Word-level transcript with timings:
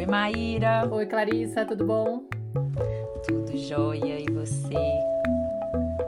Oi, 0.00 0.06
Maíra. 0.06 0.88
Oi, 0.90 1.04
Clarissa, 1.04 1.66
tudo 1.66 1.84
bom? 1.84 2.24
Tudo 3.22 3.54
jóia. 3.54 4.18
E 4.18 4.24
você? 4.32 4.72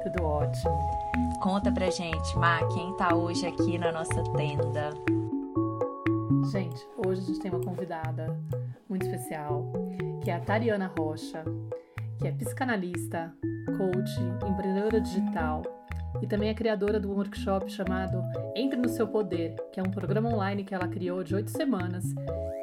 Tudo 0.03 0.25
ótimo. 0.25 0.81
Conta 1.43 1.71
pra 1.71 1.91
gente, 1.91 2.39
Ma, 2.39 2.67
quem 2.69 2.97
tá 2.97 3.15
hoje 3.15 3.47
aqui 3.47 3.77
na 3.77 3.93
nossa 3.93 4.25
tenda? 4.35 4.89
Gente, 6.51 6.83
hoje 7.05 7.21
a 7.21 7.25
gente 7.27 7.41
tem 7.41 7.51
uma 7.51 7.63
convidada 7.63 8.35
muito 8.89 9.05
especial, 9.05 9.71
que 10.25 10.31
é 10.31 10.37
a 10.37 10.41
Tariana 10.41 10.91
Rocha, 10.99 11.45
que 12.19 12.29
é 12.29 12.33
psicanalista, 12.33 13.31
coach, 13.77 14.11
empreendedora 14.51 15.03
digital 15.03 15.61
e 16.23 16.27
também 16.27 16.49
é 16.49 16.55
criadora 16.55 16.99
do 16.99 17.13
workshop 17.13 17.71
chamado 17.71 18.23
Entre 18.57 18.79
no 18.79 18.89
Seu 18.89 19.07
Poder, 19.07 19.55
que 19.71 19.79
é 19.79 19.83
um 19.83 19.91
programa 19.91 20.31
online 20.31 20.65
que 20.65 20.75
ela 20.75 20.89
criou 20.89 21.23
de 21.23 21.35
oito 21.35 21.51
semanas, 21.51 22.05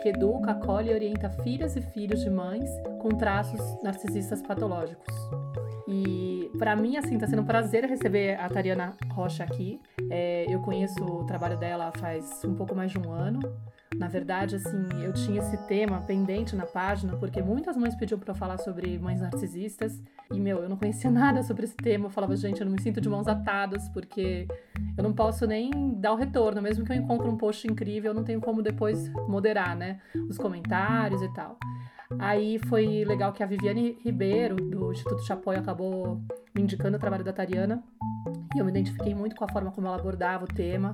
que 0.01 0.09
educa, 0.09 0.51
acolhe 0.51 0.91
e 0.91 0.93
orienta 0.93 1.29
filhas 1.29 1.75
e 1.75 1.81
filhos 1.81 2.21
de 2.21 2.29
mães 2.29 2.69
com 2.99 3.09
traços 3.09 3.59
narcisistas 3.83 4.41
patológicos. 4.41 5.13
E 5.87 6.51
para 6.57 6.75
mim, 6.75 6.97
assim, 6.97 7.17
tá 7.17 7.27
sendo 7.27 7.41
um 7.41 7.45
prazer 7.45 7.85
receber 7.85 8.39
a 8.39 8.47
Tariana 8.49 8.95
Rocha 9.11 9.43
aqui. 9.43 9.79
É, 10.09 10.45
eu 10.47 10.61
conheço 10.61 11.03
o 11.03 11.25
trabalho 11.25 11.57
dela 11.57 11.91
faz 11.97 12.43
um 12.45 12.53
pouco 12.53 12.75
mais 12.75 12.91
de 12.91 12.99
um 12.99 13.11
ano. 13.11 13.39
Na 13.99 14.07
verdade, 14.07 14.55
assim, 14.55 14.87
eu 15.03 15.11
tinha 15.11 15.39
esse 15.39 15.57
tema 15.67 15.99
pendente 15.99 16.55
na 16.55 16.65
página 16.65 17.17
porque 17.17 17.41
muitas 17.41 17.75
mães 17.75 17.93
pediam 17.95 18.17
para 18.17 18.31
eu 18.31 18.35
falar 18.35 18.57
sobre 18.57 18.97
mães 18.97 19.19
narcisistas 19.19 20.01
e 20.31 20.39
meu, 20.39 20.59
eu 20.63 20.69
não 20.69 20.77
conhecia 20.77 21.11
nada 21.11 21.43
sobre 21.43 21.65
esse 21.65 21.75
tema. 21.75 22.05
Eu 22.05 22.09
falava, 22.09 22.33
gente, 22.37 22.61
eu 22.61 22.65
não 22.65 22.71
me 22.71 22.81
sinto 22.81 23.01
de 23.01 23.09
mãos 23.09 23.27
atadas 23.27 23.89
porque 23.89 24.47
eu 24.97 25.03
não 25.03 25.11
posso 25.11 25.45
nem 25.45 25.93
dar 25.99 26.13
o 26.13 26.15
retorno, 26.15 26.61
mesmo 26.61 26.85
que 26.85 26.93
eu 26.93 26.95
encontre 26.95 27.27
um 27.27 27.35
post 27.35 27.67
incrível, 27.67 28.11
eu 28.11 28.15
não 28.15 28.23
tenho 28.23 28.39
como 28.39 28.61
depois 28.63 29.09
moderar, 29.27 29.75
né, 29.75 29.99
os 30.29 30.37
comentários 30.37 31.21
e 31.21 31.27
tal. 31.33 31.59
Aí 32.17 32.57
foi 32.57 33.03
legal 33.03 33.33
que 33.33 33.43
a 33.43 33.45
Viviane 33.45 33.97
Ribeiro, 34.01 34.55
do 34.55 34.93
Instituto 34.93 35.25
Chapoy, 35.25 35.57
acabou 35.57 36.21
me 36.55 36.61
indicando 36.61 36.95
o 36.95 36.99
trabalho 36.99 37.23
da 37.23 37.33
Tariana. 37.33 37.83
E 38.55 38.59
eu 38.59 38.63
me 38.63 38.71
identifiquei 38.71 39.13
muito 39.13 39.35
com 39.35 39.43
a 39.43 39.51
forma 39.51 39.71
como 39.71 39.87
ela 39.87 39.97
abordava 39.97 40.45
o 40.45 40.47
tema 40.47 40.93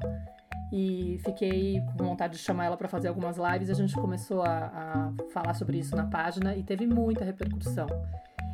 e 0.76 1.18
fiquei 1.20 1.80
com 1.98 2.04
vontade 2.04 2.34
de 2.34 2.40
chamar 2.40 2.66
ela 2.66 2.76
para 2.76 2.90
fazer 2.90 3.08
algumas 3.08 3.38
lives. 3.38 3.70
A 3.70 3.74
gente 3.74 3.96
começou 3.96 4.42
a, 4.42 4.50
a, 4.50 5.14
falar 5.32 5.54
sobre 5.54 5.78
isso 5.78 5.96
na 5.96 6.06
página 6.06 6.54
e 6.54 6.64
teve 6.64 6.86
muita 6.86 7.24
repercussão. 7.24 7.88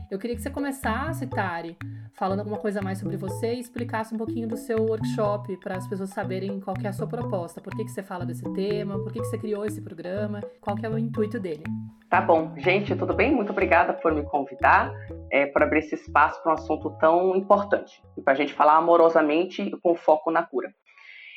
Eu 0.09 0.19
queria 0.19 0.36
que 0.36 0.42
você 0.44 0.52
começasse, 0.52 1.25
Tari, 1.25 1.75
falando 2.14 2.39
alguma 2.39 2.58
coisa 2.58 2.80
mais 2.80 2.99
sobre 2.99 3.17
você 3.17 3.55
e 3.55 3.59
explicasse 3.59 4.14
um 4.14 4.19
pouquinho 4.19 4.47
do 4.47 4.55
seu 4.55 4.77
workshop 4.83 5.58
para 5.58 5.77
as 5.77 5.88
pessoas 5.88 6.11
saberem 6.11 6.59
qual 6.59 6.75
é 6.83 6.89
a 6.89 6.94
sua 6.94 7.08
proposta, 7.08 7.59
por 7.59 7.75
que, 7.75 7.86
que 7.86 7.89
você 7.92 8.03
fala 8.03 8.23
desse 8.23 8.44
tema, 8.53 8.99
por 8.99 9.11
que, 9.11 9.19
que 9.19 9.25
você 9.25 9.38
criou 9.39 9.66
esse 9.66 9.81
programa, 9.81 10.42
qual 10.59 10.75
que 10.75 10.86
é 10.86 10.89
o 10.89 10.99
intuito 10.99 11.39
dele. 11.39 11.64
Tá 12.08 12.22
bom. 12.22 12.53
Gente, 12.58 12.95
tudo 12.95 13.16
bem? 13.16 13.33
Muito 13.33 13.52
obrigada 13.52 13.94
por 13.94 14.14
me 14.14 14.22
convidar, 14.22 14.94
é, 15.31 15.47
por 15.47 15.64
abrir 15.64 15.80
esse 15.80 15.95
espaço 15.95 16.44
para 16.44 16.52
um 16.52 16.55
assunto 16.55 16.92
tão 16.99 17.36
importante 17.36 18.03
e 18.16 18.22
para 18.22 18.33
a 18.33 18.36
gente 18.36 18.53
falar 18.53 18.75
amorosamente 18.75 19.72
com 19.81 19.95
foco 19.95 20.30
na 20.30 20.44
cura. 20.44 20.72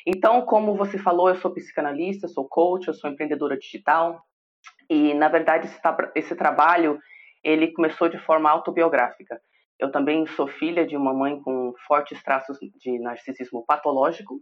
Então, 0.05 0.41
como 0.43 0.75
você 0.75 0.97
falou, 0.97 1.29
eu 1.29 1.35
sou 1.35 1.51
psicanalista, 1.51 2.27
sou 2.27 2.47
coach, 2.47 2.87
eu 2.87 2.93
sou 2.93 3.09
empreendedora 3.09 3.57
digital 3.57 4.21
e, 4.89 5.13
na 5.13 5.27
verdade, 5.27 5.67
esse, 5.67 5.79
esse 6.15 6.35
trabalho 6.35 6.99
ele 7.43 7.71
começou 7.73 8.07
de 8.07 8.17
forma 8.19 8.49
autobiográfica. 8.49 9.39
Eu 9.79 9.91
também 9.91 10.25
sou 10.27 10.47
filha 10.47 10.85
de 10.85 10.95
uma 10.95 11.13
mãe 11.13 11.39
com 11.41 11.73
fortes 11.87 12.21
traços 12.23 12.57
de 12.79 12.99
narcisismo 12.99 13.65
patológico 13.65 14.39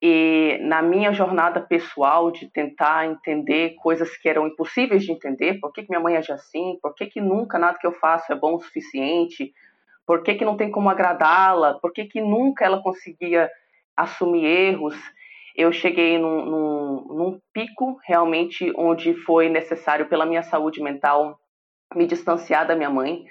e 0.00 0.58
na 0.62 0.82
minha 0.82 1.12
jornada 1.12 1.60
pessoal 1.60 2.30
de 2.32 2.50
tentar 2.50 3.06
entender 3.06 3.76
coisas 3.76 4.16
que 4.16 4.28
eram 4.28 4.48
impossíveis 4.48 5.04
de 5.04 5.12
entender, 5.12 5.60
por 5.60 5.72
que, 5.72 5.82
que 5.82 5.90
minha 5.90 6.02
mãe 6.02 6.16
age 6.16 6.32
assim, 6.32 6.76
por 6.82 6.92
que, 6.94 7.06
que 7.06 7.20
nunca 7.20 7.56
nada 7.58 7.78
que 7.78 7.86
eu 7.86 7.92
faço 7.92 8.32
é 8.32 8.36
bom 8.36 8.56
o 8.56 8.60
suficiente, 8.60 9.52
por 10.04 10.24
que, 10.24 10.34
que 10.34 10.44
não 10.44 10.56
tem 10.56 10.72
como 10.72 10.90
agradá-la, 10.90 11.74
por 11.74 11.92
que, 11.92 12.04
que 12.06 12.20
nunca 12.20 12.64
ela 12.64 12.82
conseguia 12.82 13.48
assumir 13.96 14.44
erros, 14.44 14.96
eu 15.56 15.72
cheguei 15.72 16.18
num, 16.18 16.46
num, 16.46 17.04
num, 17.14 17.40
pico 17.52 17.98
realmente 18.06 18.72
onde 18.76 19.14
foi 19.14 19.48
necessário, 19.48 20.08
pela 20.08 20.26
minha 20.26 20.42
saúde 20.42 20.82
mental, 20.82 21.38
me 21.94 22.06
distanciar 22.06 22.66
da 22.66 22.74
minha 22.74 22.90
mãe. 22.90 23.24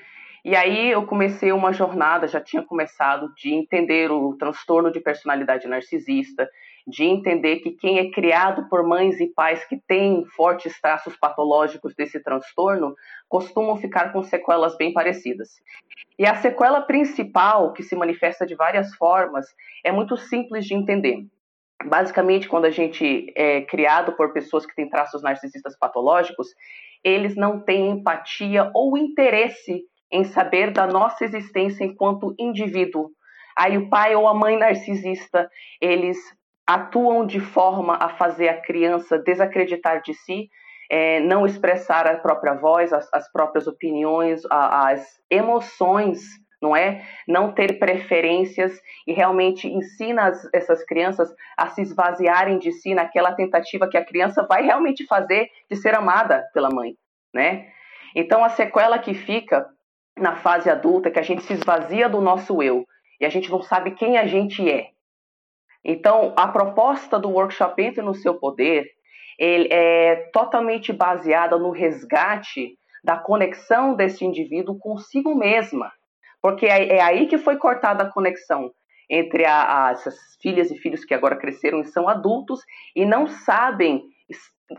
E 0.45 0.55
aí 0.55 0.91
eu 0.91 1.05
comecei 1.05 1.51
uma 1.51 1.73
jornada, 1.73 2.27
já 2.27 2.39
tinha 2.39 2.63
começado, 2.63 3.31
de 3.35 3.53
entender 3.53 4.11
o 4.11 4.35
transtorno 4.38 4.91
de 4.91 4.99
personalidade 4.99 5.67
narcisista, 5.67 6.49
de 6.88 7.03
entender 7.03 7.58
que 7.58 7.72
quem 7.72 8.00
é 8.00 8.12
criado 8.12 8.68
por 8.69 8.88
mães 8.88 9.19
e 9.19 9.28
pais 9.28 9.64
que 9.66 9.78
têm 9.88 10.25
fortes 10.36 10.80
traços 10.81 11.16
patológicos 11.16 11.94
desse 11.96 12.22
transtorno 12.22 12.96
costumam 13.30 13.78
ficar 13.78 14.12
com 14.12 14.24
sequelas 14.24 14.75
bem 14.78 14.91
parecidas. 14.94 15.50
E 16.18 16.25
a 16.25 16.36
sequela 16.36 16.81
principal, 16.81 17.74
que 17.74 17.84
se 17.84 17.96
manifesta 17.96 18.46
de 18.46 18.56
várias 18.56 18.94
formas, 18.96 19.46
é 19.84 19.91
muito 19.91 20.18
simples 20.18 20.66
de 20.66 20.74
entender. 20.74 21.25
Basicamente, 21.86 22.47
quando 22.47 22.66
a 22.66 22.70
gente 22.70 23.31
é 23.36 23.62
criado 23.62 24.14
por 24.14 24.34
pessoas 24.34 24.66
que 24.66 24.75
têm 24.75 24.90
traços 24.90 25.24
narcisistas 25.24 25.78
patológicos, 25.78 26.47
eles 27.03 27.36
não 27.36 27.59
têm 27.59 27.90
empatia 27.90 28.70
ou 28.75 28.97
interesse 28.97 29.84
em 30.12 30.24
saber 30.24 30.72
da 30.72 30.86
nossa 30.86 31.24
existência 31.24 31.84
enquanto 31.84 32.36
indivíduo. 32.38 33.09
Aí 33.58 33.78
o 33.78 33.90
pai 33.90 34.16
ou 34.16 34.28
a 34.28 34.34
mãe 34.34 34.58
narcisista, 34.58 35.50
eles 35.80 36.18
atuam 36.67 37.25
de 37.25 37.39
forma 37.39 37.97
a 37.99 38.09
fazer 38.09 38.49
a 38.49 38.61
criança 38.61 39.17
desacreditar 39.17 40.01
de 40.01 40.13
si, 40.13 40.49
é, 40.89 41.19
não 41.22 41.45
expressar 41.45 42.05
a 42.05 42.17
própria 42.17 42.53
voz, 42.53 42.91
as, 42.91 43.07
as 43.13 43.31
próprias 43.31 43.67
opiniões, 43.67 44.41
a, 44.49 44.89
as 44.89 45.05
emoções, 45.29 46.22
não 46.61 46.75
é? 46.75 47.03
Não 47.27 47.51
ter 47.51 47.79
preferências 47.79 48.79
e 49.07 49.13
realmente 49.13 49.67
ensina 49.67 50.27
as, 50.27 50.53
essas 50.53 50.83
crianças 50.83 51.33
a 51.57 51.67
se 51.67 51.81
esvaziarem 51.81 52.59
de 52.59 52.72
si 52.72 52.93
naquela 52.93 53.33
tentativa 53.33 53.89
que 53.89 53.97
a 53.97 54.05
criança 54.05 54.45
vai 54.47 54.63
realmente 54.63 55.05
fazer 55.05 55.49
de 55.69 55.75
ser 55.75 55.95
amada 55.95 56.45
pela 56.53 56.69
mãe, 56.69 56.95
né? 57.33 57.69
Então 58.16 58.43
a 58.43 58.49
sequela 58.49 58.99
que 58.99 59.13
fica 59.13 59.66
na 60.17 60.35
fase 60.35 60.69
adulta 60.69 61.09
é 61.09 61.11
que 61.11 61.19
a 61.19 61.23
gente 61.23 61.43
se 61.43 61.53
esvazia 61.53 62.07
do 62.07 62.22
nosso 62.22 62.61
eu 62.61 62.85
e 63.19 63.25
a 63.25 63.29
gente 63.29 63.49
não 63.49 63.61
sabe 63.61 63.91
quem 63.91 64.17
a 64.17 64.28
gente 64.28 64.69
é. 64.69 64.89
Então, 65.84 66.34
a 66.38 66.47
proposta 66.47 67.19
do 67.19 67.30
workshop 67.30 67.81
Entre 67.81 68.02
no 68.02 68.14
Seu 68.14 68.36
Poder 68.36 68.86
ele 69.42 69.69
é 69.72 70.30
totalmente 70.31 70.94
baseada 70.94 71.58
no 71.58 71.72
resgate 71.72 72.78
da 73.03 73.18
conexão 73.18 73.96
desse 73.96 74.24
indivíduo 74.24 74.78
consigo 74.78 75.34
mesma. 75.34 75.91
Porque 76.40 76.68
é, 76.68 76.97
é 76.97 77.02
aí 77.02 77.25
que 77.25 77.40
foi 77.40 77.58
cortada 77.58 78.03
a 78.03 78.12
conexão 78.12 78.72
entre 79.09 79.44
a, 79.44 79.88
a, 79.88 79.91
essas 79.91 80.16
filhas 80.40 80.70
e 80.70 80.78
filhos 80.78 81.03
que 81.03 81.16
agora 81.16 81.36
cresceram 81.36 81.81
e 81.81 81.86
são 81.86 82.08
adultos 82.08 82.62
e 82.96 83.03
não 83.03 83.28
sabem 83.28 84.03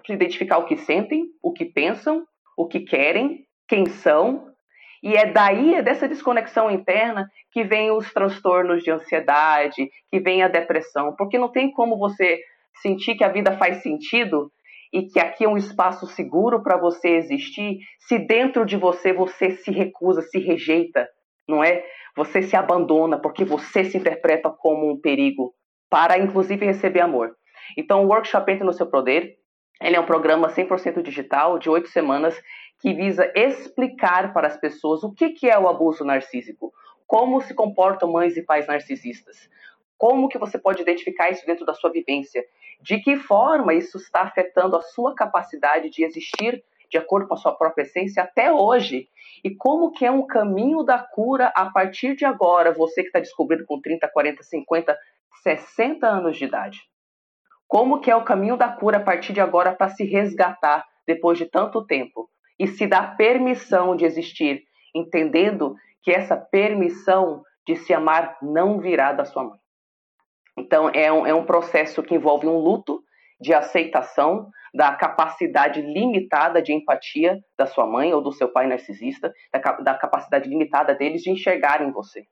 identificar 0.08 0.58
o 0.58 0.64
que 0.64 0.76
sentem, 0.76 1.24
o 1.42 1.52
que 1.52 1.64
pensam, 1.64 2.24
o 2.56 2.66
que 2.68 2.80
querem, 2.80 3.44
quem 3.66 3.86
são 3.86 4.51
e 5.02 5.16
é 5.16 5.26
daí, 5.26 5.74
é 5.74 5.82
dessa 5.82 6.06
desconexão 6.08 6.70
interna, 6.70 7.28
que 7.50 7.64
vem 7.64 7.90
os 7.90 8.12
transtornos 8.12 8.82
de 8.82 8.90
ansiedade, 8.90 9.90
que 10.10 10.20
vem 10.20 10.42
a 10.42 10.48
depressão, 10.48 11.14
porque 11.16 11.38
não 11.38 11.50
tem 11.50 11.72
como 11.72 11.98
você 11.98 12.38
sentir 12.80 13.16
que 13.16 13.24
a 13.24 13.28
vida 13.28 13.56
faz 13.58 13.82
sentido 13.82 14.50
e 14.92 15.06
que 15.06 15.18
aqui 15.18 15.44
é 15.44 15.48
um 15.48 15.56
espaço 15.56 16.06
seguro 16.06 16.62
para 16.62 16.76
você 16.76 17.08
existir, 17.08 17.78
se 18.00 18.18
dentro 18.18 18.64
de 18.64 18.76
você 18.76 19.12
você 19.12 19.50
se 19.50 19.70
recusa, 19.70 20.22
se 20.22 20.38
rejeita, 20.38 21.08
não 21.48 21.64
é? 21.64 21.82
Você 22.16 22.42
se 22.42 22.54
abandona 22.54 23.18
porque 23.20 23.44
você 23.44 23.84
se 23.84 23.96
interpreta 23.96 24.50
como 24.50 24.90
um 24.90 25.00
perigo 25.00 25.52
para 25.90 26.18
inclusive 26.18 26.64
receber 26.64 27.00
amor. 27.00 27.34
Então, 27.76 28.04
o 28.04 28.08
workshop 28.08 28.52
Entre 28.52 28.64
no 28.64 28.72
Seu 28.72 28.86
Poder, 28.86 29.34
ele 29.80 29.96
é 29.96 30.00
um 30.00 30.06
programa 30.06 30.48
100% 30.48 31.02
digital, 31.02 31.58
de 31.58 31.68
oito 31.68 31.88
semanas, 31.88 32.40
que 32.82 32.92
visa 32.92 33.30
explicar 33.36 34.32
para 34.32 34.48
as 34.48 34.56
pessoas 34.56 35.04
o 35.04 35.12
que, 35.12 35.30
que 35.30 35.48
é 35.48 35.56
o 35.56 35.68
abuso 35.68 36.04
narcísico, 36.04 36.74
como 37.06 37.40
se 37.40 37.54
comportam 37.54 38.10
mães 38.10 38.36
e 38.36 38.42
pais 38.42 38.66
narcisistas, 38.66 39.48
como 39.96 40.28
que 40.28 40.36
você 40.36 40.58
pode 40.58 40.82
identificar 40.82 41.30
isso 41.30 41.46
dentro 41.46 41.64
da 41.64 41.74
sua 41.74 41.92
vivência, 41.92 42.44
de 42.80 42.98
que 42.98 43.16
forma 43.16 43.72
isso 43.72 43.98
está 43.98 44.22
afetando 44.22 44.76
a 44.76 44.82
sua 44.82 45.14
capacidade 45.14 45.90
de 45.90 46.04
existir 46.04 46.64
de 46.90 46.98
acordo 46.98 47.28
com 47.28 47.34
a 47.34 47.38
sua 47.38 47.54
própria 47.54 47.84
essência 47.84 48.22
até 48.24 48.52
hoje, 48.52 49.08
e 49.44 49.54
como 49.54 49.92
que 49.92 50.04
é 50.04 50.10
um 50.10 50.26
caminho 50.26 50.82
da 50.82 50.98
cura 50.98 51.52
a 51.54 51.70
partir 51.70 52.16
de 52.16 52.24
agora, 52.24 52.72
você 52.72 53.00
que 53.00 53.08
está 53.08 53.20
descobrindo 53.20 53.64
com 53.64 53.80
30, 53.80 54.08
40, 54.08 54.42
50, 54.42 54.98
60 55.42 56.06
anos 56.06 56.36
de 56.36 56.44
idade. 56.44 56.80
Como 57.68 58.00
que 58.00 58.10
é 58.10 58.16
o 58.16 58.24
caminho 58.24 58.56
da 58.56 58.68
cura 58.68 58.98
a 58.98 59.02
partir 59.02 59.32
de 59.32 59.40
agora 59.40 59.72
para 59.72 59.88
se 59.88 60.04
resgatar 60.04 60.84
depois 61.06 61.38
de 61.38 61.46
tanto 61.46 61.86
tempo? 61.86 62.28
E 62.62 62.68
se 62.68 62.86
dá 62.86 63.02
permissão 63.02 63.96
de 63.96 64.04
existir, 64.04 64.62
entendendo 64.94 65.74
que 66.00 66.12
essa 66.12 66.36
permissão 66.36 67.42
de 67.66 67.74
se 67.74 67.92
amar 67.92 68.38
não 68.40 68.78
virá 68.78 69.12
da 69.12 69.24
sua 69.24 69.42
mãe. 69.42 69.58
Então, 70.56 70.88
é 70.90 71.12
um, 71.12 71.26
é 71.26 71.34
um 71.34 71.44
processo 71.44 72.04
que 72.04 72.14
envolve 72.14 72.46
um 72.46 72.58
luto 72.58 73.02
de 73.40 73.52
aceitação 73.52 74.48
da 74.72 74.94
capacidade 74.94 75.82
limitada 75.82 76.62
de 76.62 76.72
empatia 76.72 77.40
da 77.58 77.66
sua 77.66 77.84
mãe 77.84 78.14
ou 78.14 78.22
do 78.22 78.30
seu 78.30 78.48
pai 78.48 78.68
narcisista, 78.68 79.34
da, 79.52 79.58
da 79.58 79.94
capacidade 79.94 80.48
limitada 80.48 80.94
deles 80.94 81.20
de 81.20 81.30
enxergarem 81.30 81.90
você. 81.90 82.26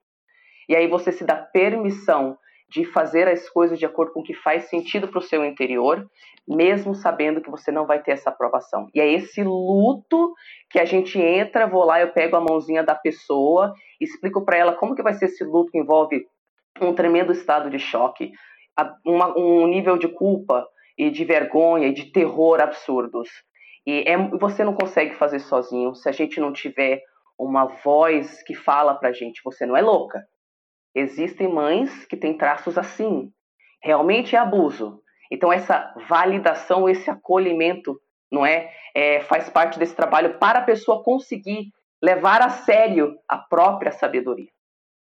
E 0.68 0.76
aí 0.76 0.86
você 0.86 1.10
se 1.10 1.24
dá 1.24 1.34
permissão 1.34 2.38
de 2.70 2.84
fazer 2.84 3.26
as 3.26 3.48
coisas 3.48 3.78
de 3.78 3.84
acordo 3.84 4.12
com 4.12 4.20
o 4.20 4.22
que 4.22 4.32
faz 4.32 4.68
sentido 4.68 5.08
para 5.08 5.18
o 5.18 5.22
seu 5.22 5.44
interior, 5.44 6.08
mesmo 6.46 6.94
sabendo 6.94 7.40
que 7.40 7.50
você 7.50 7.72
não 7.72 7.84
vai 7.84 8.00
ter 8.00 8.12
essa 8.12 8.30
aprovação. 8.30 8.88
E 8.94 9.00
é 9.00 9.12
esse 9.12 9.42
luto 9.42 10.32
que 10.70 10.78
a 10.78 10.84
gente 10.84 11.20
entra, 11.20 11.66
vou 11.66 11.84
lá, 11.84 12.00
eu 12.00 12.12
pego 12.12 12.36
a 12.36 12.40
mãozinha 12.40 12.84
da 12.84 12.94
pessoa, 12.94 13.74
explico 14.00 14.44
para 14.44 14.56
ela 14.56 14.72
como 14.72 14.94
que 14.94 15.02
vai 15.02 15.14
ser 15.14 15.26
esse 15.26 15.42
luto 15.42 15.72
que 15.72 15.78
envolve 15.78 16.24
um 16.80 16.94
tremendo 16.94 17.32
estado 17.32 17.68
de 17.68 17.78
choque, 17.78 18.30
uma, 19.04 19.36
um 19.36 19.66
nível 19.66 19.98
de 19.98 20.06
culpa 20.06 20.64
e 20.96 21.10
de 21.10 21.24
vergonha 21.24 21.88
e 21.88 21.92
de 21.92 22.12
terror 22.12 22.60
absurdos. 22.60 23.28
E 23.84 24.04
é, 24.06 24.16
você 24.38 24.62
não 24.62 24.74
consegue 24.74 25.16
fazer 25.16 25.40
sozinho 25.40 25.94
se 25.96 26.08
a 26.08 26.12
gente 26.12 26.38
não 26.38 26.52
tiver 26.52 27.02
uma 27.36 27.64
voz 27.64 28.42
que 28.44 28.54
fala 28.54 28.94
pra 28.94 29.12
gente, 29.12 29.40
você 29.44 29.66
não 29.66 29.76
é 29.76 29.80
louca, 29.80 30.22
Existem 30.94 31.48
mães 31.48 32.04
que 32.06 32.16
têm 32.16 32.36
traços 32.36 32.76
assim. 32.76 33.30
Realmente 33.82 34.34
é 34.34 34.38
abuso. 34.38 35.00
Então, 35.30 35.52
essa 35.52 35.94
validação, 36.08 36.88
esse 36.88 37.08
acolhimento, 37.08 38.00
não 38.30 38.44
é? 38.44 38.72
é 38.94 39.20
faz 39.20 39.48
parte 39.48 39.78
desse 39.78 39.94
trabalho 39.94 40.38
para 40.38 40.58
a 40.58 40.64
pessoa 40.64 41.02
conseguir 41.04 41.72
levar 42.02 42.42
a 42.42 42.48
sério 42.48 43.16
a 43.28 43.38
própria 43.38 43.92
sabedoria. 43.92 44.48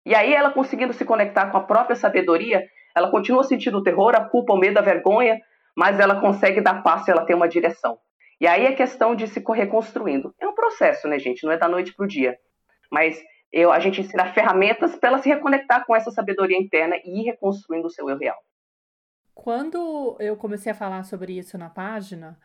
E 0.05 0.15
aí, 0.15 0.33
ela 0.33 0.51
conseguindo 0.51 0.93
se 0.93 1.03
conectar 1.03 1.51
com 1.51 1.57
a 1.57 1.63
própria 1.63 1.95
sabedoria, 1.95 2.63
ela 2.95 3.11
continua 3.11 3.43
sentindo 3.43 3.79
o 3.79 3.83
terror, 3.83 4.15
a 4.15 4.23
culpa, 4.23 4.53
o 4.53 4.57
medo, 4.57 4.77
a 4.77 4.81
vergonha, 4.81 5.41
mas 5.75 5.99
ela 5.99 6.21
consegue 6.21 6.61
dar 6.61 6.81
passo 6.81 7.09
e 7.09 7.11
ela 7.11 7.25
tem 7.25 7.35
uma 7.35 7.49
direção. 7.49 7.97
E 8.39 8.47
aí 8.47 8.65
é 8.65 8.73
questão 8.73 9.15
de 9.15 9.27
se 9.27 9.43
reconstruindo. 9.45 10.33
É 10.39 10.47
um 10.47 10.55
processo, 10.55 11.07
né, 11.07 11.19
gente? 11.19 11.43
Não 11.43 11.51
é 11.51 11.57
da 11.57 11.67
noite 11.67 11.93
para 11.93 12.05
o 12.05 12.07
dia. 12.07 12.37
Mas 12.91 13.21
eu, 13.55 13.71
a 13.71 13.79
gente 13.79 14.01
ensina 14.01 14.33
ferramentas 14.33 14.97
para 14.97 15.07
ela 15.07 15.17
se 15.19 15.29
reconectar 15.29 15.85
com 15.85 15.95
essa 15.95 16.11
sabedoria 16.11 16.59
interna 16.59 16.97
e 17.05 17.21
ir 17.21 17.23
reconstruindo 17.23 17.87
o 17.87 17.89
seu 17.89 18.09
eu 18.09 18.17
real. 18.17 18.37
Quando 19.33 20.17
eu 20.19 20.35
comecei 20.35 20.73
a 20.73 20.75
falar 20.75 21.03
sobre 21.05 21.37
isso 21.37 21.57
na 21.57 21.69
página, 21.69 22.37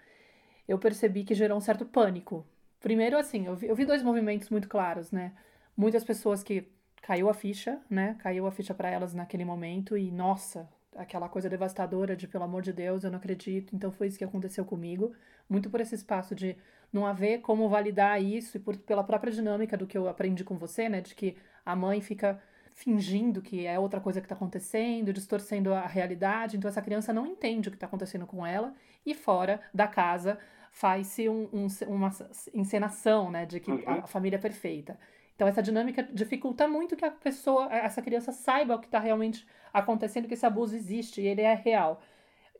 eu 0.68 0.78
percebi 0.78 1.24
que 1.24 1.34
gerou 1.34 1.58
um 1.58 1.60
certo 1.60 1.84
pânico. 1.84 2.46
Primeiro, 2.78 3.18
assim, 3.18 3.44
eu 3.48 3.56
vi, 3.56 3.66
eu 3.66 3.74
vi 3.74 3.84
dois 3.84 4.04
movimentos 4.04 4.50
muito 4.50 4.68
claros, 4.68 5.10
né? 5.10 5.32
Muitas 5.76 6.04
pessoas 6.04 6.44
que 6.44 6.70
caiu 7.02 7.28
a 7.28 7.34
ficha, 7.34 7.80
né? 7.90 8.16
Caiu 8.20 8.46
a 8.46 8.52
ficha 8.52 8.72
para 8.72 8.88
elas 8.88 9.12
naquele 9.12 9.44
momento 9.44 9.98
e, 9.98 10.12
nossa, 10.12 10.68
aquela 10.96 11.28
coisa 11.28 11.48
devastadora 11.48 12.16
de, 12.16 12.26
pelo 12.26 12.44
amor 12.44 12.62
de 12.62 12.72
Deus, 12.72 13.04
eu 13.04 13.10
não 13.10 13.18
acredito. 13.18 13.74
Então 13.74 13.90
foi 13.90 14.08
isso 14.08 14.18
que 14.18 14.24
aconteceu 14.24 14.64
comigo. 14.64 15.12
Muito 15.48 15.70
por 15.70 15.80
esse 15.80 15.94
espaço 15.94 16.34
de 16.34 16.56
não 16.92 17.06
haver 17.06 17.40
como 17.40 17.68
validar 17.68 18.22
isso 18.22 18.56
e 18.56 18.60
por, 18.60 18.76
pela 18.76 19.04
própria 19.04 19.32
dinâmica 19.32 19.76
do 19.76 19.86
que 19.86 19.96
eu 19.96 20.08
aprendi 20.08 20.44
com 20.44 20.56
você, 20.56 20.88
né? 20.88 21.00
De 21.00 21.14
que 21.14 21.36
a 21.64 21.76
mãe 21.76 22.00
fica 22.00 22.40
fingindo 22.72 23.42
que 23.42 23.66
é 23.66 23.78
outra 23.78 24.00
coisa 24.00 24.20
que 24.20 24.24
está 24.24 24.34
acontecendo, 24.34 25.12
distorcendo 25.12 25.72
a 25.74 25.86
realidade. 25.86 26.56
Então 26.56 26.68
essa 26.68 26.82
criança 26.82 27.12
não 27.12 27.26
entende 27.26 27.68
o 27.68 27.70
que 27.70 27.76
está 27.76 27.86
acontecendo 27.86 28.26
com 28.26 28.46
ela 28.46 28.74
e 29.04 29.14
fora 29.14 29.60
da 29.72 29.86
casa 29.86 30.38
faz-se 30.72 31.28
um, 31.28 31.48
um, 31.52 31.66
uma 31.88 32.10
encenação, 32.54 33.30
né? 33.30 33.44
De 33.46 33.60
que 33.60 33.70
uhum. 33.70 33.82
a 33.86 34.06
família 34.06 34.36
é 34.36 34.40
perfeita. 34.40 34.98
Então 35.40 35.48
essa 35.48 35.62
dinâmica 35.62 36.06
dificulta 36.12 36.68
muito 36.68 36.94
que 36.94 37.02
a 37.02 37.10
pessoa, 37.10 37.74
essa 37.74 38.02
criança 38.02 38.30
saiba 38.30 38.74
o 38.74 38.78
que 38.78 38.84
está 38.84 38.98
realmente 38.98 39.46
acontecendo, 39.72 40.28
que 40.28 40.34
esse 40.34 40.44
abuso 40.44 40.76
existe 40.76 41.22
e 41.22 41.26
ele 41.26 41.40
é 41.40 41.54
real. 41.54 42.02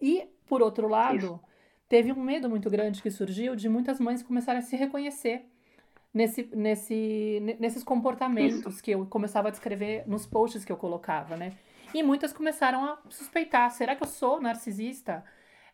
E 0.00 0.26
por 0.46 0.62
outro 0.62 0.88
lado 0.88 1.38
teve 1.86 2.10
um 2.10 2.22
medo 2.22 2.48
muito 2.48 2.70
grande 2.70 3.02
que 3.02 3.10
surgiu 3.10 3.54
de 3.54 3.68
muitas 3.68 4.00
mães 4.00 4.22
começarem 4.22 4.60
a 4.60 4.62
se 4.62 4.76
reconhecer 4.76 5.44
nesse, 6.14 6.48
nesse, 6.56 7.56
nesses 7.60 7.84
comportamentos 7.84 8.76
Isso. 8.76 8.82
que 8.82 8.92
eu 8.92 9.04
começava 9.04 9.48
a 9.48 9.50
descrever 9.50 10.04
nos 10.06 10.24
posts 10.24 10.64
que 10.64 10.72
eu 10.72 10.78
colocava, 10.78 11.36
né? 11.36 11.52
E 11.92 12.02
muitas 12.02 12.32
começaram 12.32 12.82
a 12.82 12.98
suspeitar: 13.10 13.70
será 13.72 13.94
que 13.94 14.02
eu 14.02 14.08
sou 14.08 14.40
narcisista? 14.40 15.22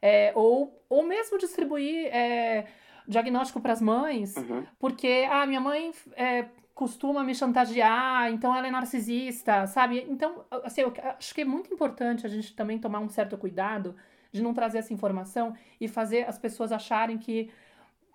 É, 0.03 0.33
ou, 0.35 0.85
ou 0.89 1.05
mesmo 1.05 1.39
distribuir 1.39 2.07
é, 2.07 2.67
diagnóstico 3.07 3.61
para 3.61 3.75
as 3.75 3.81
mães, 3.81 4.37
uhum. 4.37 4.67
porque 4.77 5.25
ah, 5.31 5.47
minha 5.47 5.61
mãe 5.61 5.93
é, 6.17 6.47
costuma 6.77 7.25
me 7.25 7.35
chantagear, 7.35 8.31
então 8.31 8.55
ela 8.55 8.69
é 8.69 8.71
narcisista, 8.71 9.67
sabe? 9.67 10.07
Então, 10.11 10.45
assim, 10.63 10.83
eu 10.83 10.93
acho 11.19 11.35
que 11.35 11.41
é 11.41 11.45
muito 11.45 11.73
importante 11.73 12.27
a 12.27 12.29
gente 12.29 12.55
também 12.55 12.79
tomar 12.79 13.01
um 13.01 13.09
certo 13.09 13.39
cuidado 13.39 13.97
de 14.31 14.43
não 14.43 14.53
trazer 14.53 14.79
essa 14.79 14.93
informação 14.93 15.55
e 15.81 15.89
fazer 15.89 16.29
as 16.29 16.39
pessoas 16.39 16.71
acharem 16.73 17.17
que 17.17 17.51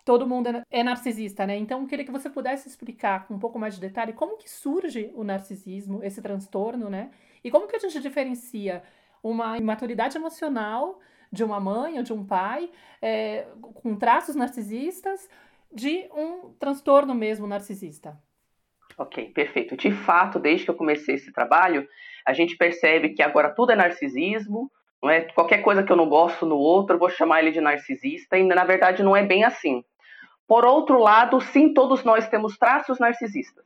todo 0.06 0.28
mundo 0.28 0.50
é, 0.50 0.64
é 0.70 0.84
narcisista, 0.84 1.48
né? 1.48 1.58
Então, 1.58 1.82
eu 1.82 1.88
queria 1.88 2.06
que 2.06 2.12
você 2.12 2.30
pudesse 2.30 2.70
explicar 2.70 3.26
com 3.28 3.34
um 3.34 3.40
pouco 3.40 3.58
mais 3.58 3.74
de 3.74 3.82
detalhe 3.82 4.14
como 4.14 4.38
que 4.38 4.48
surge 4.48 5.12
o 5.16 5.24
narcisismo, 5.24 6.04
esse 6.04 6.22
transtorno, 6.22 6.88
né? 6.88 7.10
E 7.44 7.50
como 7.50 7.68
que 7.68 7.76
a 7.76 7.80
gente 7.80 8.00
diferencia 8.00 8.84
uma 9.24 9.58
imaturidade 9.58 10.16
emocional 10.16 11.00
de 11.32 11.44
uma 11.44 11.60
mãe 11.60 11.98
ou 11.98 12.04
de 12.04 12.14
um 12.14 12.24
pai 12.24 12.70
é, 13.02 13.48
com 13.82 13.96
traços 13.96 14.36
narcisistas 14.36 15.28
de 15.74 16.08
um 16.14 16.54
transtorno 16.60 17.16
mesmo 17.16 17.48
narcisista. 17.48 18.22
Ok, 18.98 19.32
perfeito. 19.34 19.76
De 19.76 19.92
fato, 19.92 20.40
desde 20.40 20.66
que 20.66 20.72
eu 20.72 20.76
comecei 20.76 21.16
esse 21.16 21.32
trabalho, 21.32 21.88
a 22.26 22.34
gente 22.34 22.56
percebe 22.56 23.10
que 23.10 23.22
agora 23.22 23.50
tudo 23.50 23.72
é 23.72 23.76
narcisismo, 23.76 24.72
não 25.02 25.10
é? 25.10 25.22
Qualquer 25.22 25.60
coisa 25.60 25.84
que 25.84 25.92
eu 25.92 25.96
não 25.96 26.08
gosto 26.08 26.46
no 26.46 26.58
outro, 26.58 26.96
eu 26.96 27.00
vou 27.00 27.10
chamar 27.10 27.42
ele 27.42 27.52
de 27.52 27.62
narcisista, 27.62 28.38
e 28.38 28.44
na 28.44 28.64
verdade 28.64 29.04
não 29.04 29.16
é 29.16 29.24
bem 29.24 29.44
assim. 29.44 29.84
Por 30.48 30.66
outro 30.66 31.00
lado, 31.00 31.40
sim, 31.40 31.74
todos 31.74 32.04
nós 32.04 32.28
temos 32.28 32.58
traços 32.58 33.00
narcisistas. 33.00 33.66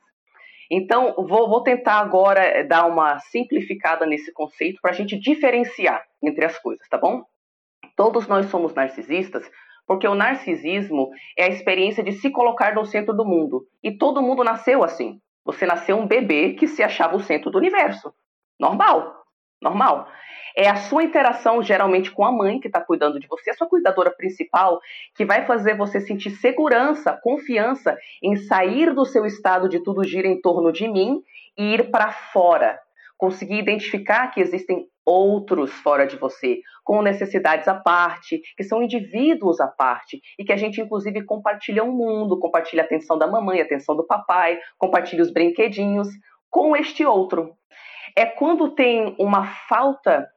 Então, 0.69 1.13
vou, 1.17 1.49
vou 1.49 1.61
tentar 1.61 1.99
agora 1.99 2.41
eh, 2.41 2.63
dar 2.63 2.85
uma 2.85 3.19
simplificada 3.19 4.05
nesse 4.05 4.31
conceito 4.31 4.79
para 4.81 4.91
a 4.91 4.93
gente 4.93 5.17
diferenciar 5.17 6.03
entre 6.23 6.45
as 6.45 6.57
coisas, 6.57 6.87
tá 6.87 6.97
bom? 6.97 7.23
Todos 7.95 8.27
nós 8.27 8.47
somos 8.47 8.73
narcisistas 8.73 9.49
porque 9.85 10.07
o 10.07 10.15
narcisismo 10.15 11.09
é 11.37 11.45
a 11.45 11.49
experiência 11.49 12.03
de 12.03 12.13
se 12.13 12.29
colocar 12.29 12.73
no 12.75 12.85
centro 12.85 13.13
do 13.13 13.25
mundo. 13.25 13.65
E 13.83 13.91
todo 13.91 14.21
mundo 14.21 14.43
nasceu 14.43 14.83
assim. 14.83 15.19
Você 15.43 15.65
nasceu 15.65 15.97
um 15.97 16.07
bebê 16.07 16.53
que 16.53 16.67
se 16.67 16.81
achava 16.81 17.15
o 17.15 17.19
centro 17.19 17.51
do 17.51 17.57
universo. 17.57 18.13
Normal. 18.59 19.23
Normal 19.61 20.07
é 20.55 20.69
a 20.69 20.77
sua 20.77 21.03
interação 21.03 21.61
geralmente 21.61 22.09
com 22.09 22.23
a 22.23 22.31
mãe 22.31 22.59
que 22.59 22.67
está 22.67 22.79
cuidando 22.79 23.19
de 23.19 23.27
você, 23.27 23.51
a 23.51 23.53
sua 23.53 23.67
cuidadora 23.67 24.09
principal, 24.09 24.79
que 25.13 25.25
vai 25.25 25.45
fazer 25.45 25.75
você 25.75 25.99
sentir 25.99 26.31
segurança, 26.31 27.19
confiança 27.21 27.97
em 28.23 28.37
sair 28.37 28.93
do 28.93 29.05
seu 29.05 29.25
estado 29.25 29.67
de 29.67 29.83
tudo 29.83 30.03
gira 30.03 30.27
em 30.27 30.39
torno 30.39 30.71
de 30.71 30.87
mim 30.87 31.21
e 31.57 31.73
ir 31.73 31.91
para 31.91 32.11
fora. 32.11 32.79
Conseguir 33.17 33.59
identificar 33.59 34.29
que 34.29 34.39
existem 34.39 34.87
outros 35.05 35.71
fora 35.71 36.07
de 36.07 36.17
você, 36.17 36.59
com 36.83 37.01
necessidades 37.01 37.67
à 37.67 37.75
parte, 37.75 38.41
que 38.57 38.63
são 38.63 38.81
indivíduos 38.81 39.59
à 39.59 39.67
parte, 39.67 40.21
e 40.37 40.43
que 40.43 40.51
a 40.51 40.57
gente, 40.57 40.81
inclusive, 40.81 41.23
compartilha 41.23 41.83
o 41.83 41.89
um 41.89 41.91
mundo, 41.91 42.39
compartilha 42.39 42.83
a 42.83 42.85
atenção 42.85 43.17
da 43.17 43.27
mamãe, 43.27 43.61
a 43.61 43.63
atenção 43.63 43.95
do 43.95 44.05
papai, 44.05 44.59
compartilha 44.77 45.21
os 45.21 45.31
brinquedinhos 45.31 46.07
com 46.49 46.75
este 46.75 47.05
outro. 47.05 47.53
É 48.15 48.25
quando 48.25 48.71
tem 48.71 49.15
uma 49.19 49.45
falta 49.67 50.27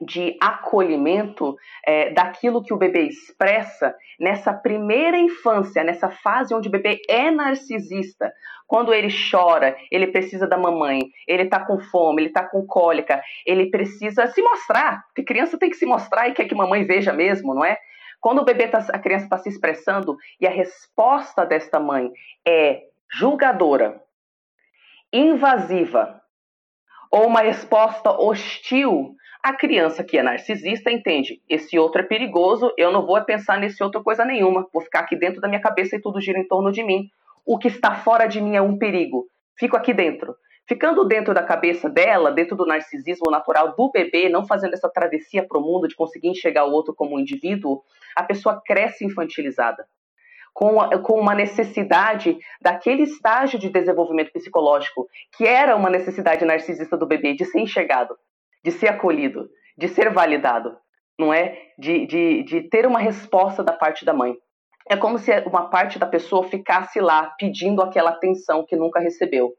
de 0.00 0.36
acolhimento 0.40 1.56
é, 1.86 2.10
daquilo 2.10 2.62
que 2.62 2.72
o 2.72 2.76
bebê 2.76 3.02
expressa 3.02 3.94
nessa 4.18 4.52
primeira 4.52 5.18
infância, 5.18 5.82
nessa 5.84 6.10
fase 6.10 6.54
onde 6.54 6.68
o 6.68 6.70
bebê 6.70 7.00
é 7.08 7.30
narcisista. 7.30 8.32
Quando 8.66 8.92
ele 8.92 9.08
chora, 9.30 9.76
ele 9.90 10.08
precisa 10.08 10.46
da 10.46 10.58
mamãe, 10.58 11.10
ele 11.26 11.44
está 11.44 11.64
com 11.64 11.78
fome, 11.78 12.22
ele 12.22 12.28
está 12.28 12.46
com 12.46 12.66
cólica, 12.66 13.22
ele 13.46 13.70
precisa 13.70 14.26
se 14.26 14.42
mostrar, 14.42 15.04
porque 15.06 15.22
criança 15.22 15.58
tem 15.58 15.70
que 15.70 15.76
se 15.76 15.86
mostrar 15.86 16.28
e 16.28 16.32
quer 16.32 16.46
que 16.46 16.54
mamãe 16.54 16.84
veja 16.84 17.12
mesmo, 17.12 17.54
não 17.54 17.64
é? 17.64 17.78
Quando 18.20 18.40
o 18.40 18.44
bebê 18.44 18.68
tá, 18.68 18.78
a 18.92 18.98
criança 18.98 19.24
está 19.24 19.38
se 19.38 19.48
expressando 19.48 20.16
e 20.40 20.46
a 20.46 20.50
resposta 20.50 21.46
desta 21.46 21.78
mãe 21.78 22.10
é 22.46 22.82
julgadora, 23.10 24.02
invasiva, 25.12 26.20
ou 27.10 27.26
uma 27.26 27.40
resposta 27.40 28.10
hostil 28.10 29.14
a 29.48 29.56
criança 29.56 30.04
que 30.04 30.18
é 30.18 30.22
narcisista 30.22 30.90
entende: 30.90 31.40
esse 31.48 31.78
outro 31.78 32.02
é 32.02 32.04
perigoso, 32.04 32.70
eu 32.76 32.92
não 32.92 33.06
vou 33.06 33.18
pensar 33.24 33.58
nesse 33.58 33.82
outro 33.82 34.02
coisa 34.02 34.22
nenhuma, 34.22 34.68
vou 34.70 34.82
ficar 34.82 35.00
aqui 35.00 35.16
dentro 35.16 35.40
da 35.40 35.48
minha 35.48 35.60
cabeça 35.60 35.96
e 35.96 36.00
tudo 36.00 36.20
gira 36.20 36.38
em 36.38 36.46
torno 36.46 36.70
de 36.70 36.84
mim. 36.84 37.08
O 37.46 37.58
que 37.58 37.68
está 37.68 37.94
fora 37.94 38.26
de 38.26 38.42
mim 38.42 38.56
é 38.56 38.60
um 38.60 38.76
perigo. 38.76 39.26
Fico 39.58 39.74
aqui 39.74 39.94
dentro. 39.94 40.36
Ficando 40.68 41.02
dentro 41.06 41.32
da 41.32 41.42
cabeça 41.42 41.88
dela, 41.88 42.30
dentro 42.30 42.54
do 42.54 42.66
narcisismo 42.66 43.30
natural 43.30 43.74
do 43.74 43.90
bebê, 43.90 44.28
não 44.28 44.46
fazendo 44.46 44.74
essa 44.74 44.90
travessia 44.90 45.42
para 45.48 45.58
o 45.58 45.62
mundo 45.62 45.88
de 45.88 45.96
conseguir 45.96 46.28
enxergar 46.28 46.66
o 46.66 46.72
outro 46.72 46.94
como 46.94 47.16
um 47.16 47.18
indivíduo, 47.18 47.80
a 48.14 48.22
pessoa 48.22 48.60
cresce 48.62 49.06
infantilizada. 49.06 49.86
Com, 50.52 50.78
a, 50.78 50.98
com 50.98 51.18
uma 51.18 51.34
necessidade 51.34 52.36
daquele 52.60 53.04
estágio 53.04 53.58
de 53.58 53.70
desenvolvimento 53.70 54.30
psicológico, 54.30 55.06
que 55.34 55.46
era 55.46 55.74
uma 55.74 55.88
necessidade 55.88 56.44
narcisista 56.44 56.98
do 56.98 57.06
bebê, 57.06 57.32
de 57.32 57.46
ser 57.46 57.60
enxergado 57.60 58.14
de 58.64 58.70
ser 58.72 58.88
acolhido, 58.88 59.48
de 59.76 59.88
ser 59.88 60.10
validado. 60.10 60.76
não 61.18 61.32
é? 61.34 61.58
De, 61.78 62.06
de, 62.06 62.42
de 62.44 62.62
ter 62.68 62.86
uma 62.86 63.00
resposta 63.00 63.62
da 63.62 63.72
parte 63.72 64.04
da 64.04 64.14
mãe. 64.14 64.34
É 64.88 64.96
como 64.96 65.18
se 65.18 65.30
uma 65.40 65.68
parte 65.68 65.98
da 65.98 66.06
pessoa 66.06 66.44
ficasse 66.44 67.00
lá 67.00 67.34
pedindo 67.38 67.82
aquela 67.82 68.10
atenção 68.10 68.64
que 68.66 68.76
nunca 68.76 69.00
recebeu. 69.00 69.52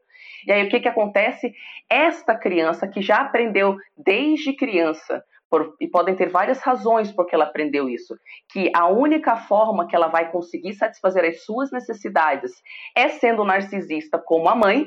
E 0.46 0.52
aí 0.52 0.66
o 0.66 0.68
que, 0.68 0.80
que 0.80 0.88
acontece? 0.88 1.52
Esta 1.88 2.34
criança 2.34 2.88
que 2.88 3.02
já 3.02 3.18
aprendeu 3.18 3.76
desde 3.96 4.56
criança, 4.56 5.22
por, 5.50 5.76
e 5.80 5.86
podem 5.86 6.16
ter 6.16 6.30
várias 6.30 6.60
razões 6.60 7.12
porque 7.12 7.34
ela 7.34 7.44
aprendeu 7.44 7.88
isso, 7.88 8.14
que 8.50 8.70
a 8.74 8.88
única 8.88 9.36
forma 9.36 9.86
que 9.86 9.94
ela 9.94 10.08
vai 10.08 10.30
conseguir 10.30 10.72
satisfazer 10.74 11.24
as 11.24 11.44
suas 11.44 11.70
necessidades 11.70 12.52
é 12.96 13.08
sendo 13.08 13.44
narcisista 13.44 14.18
como 14.18 14.48
a 14.48 14.54
mãe, 14.54 14.86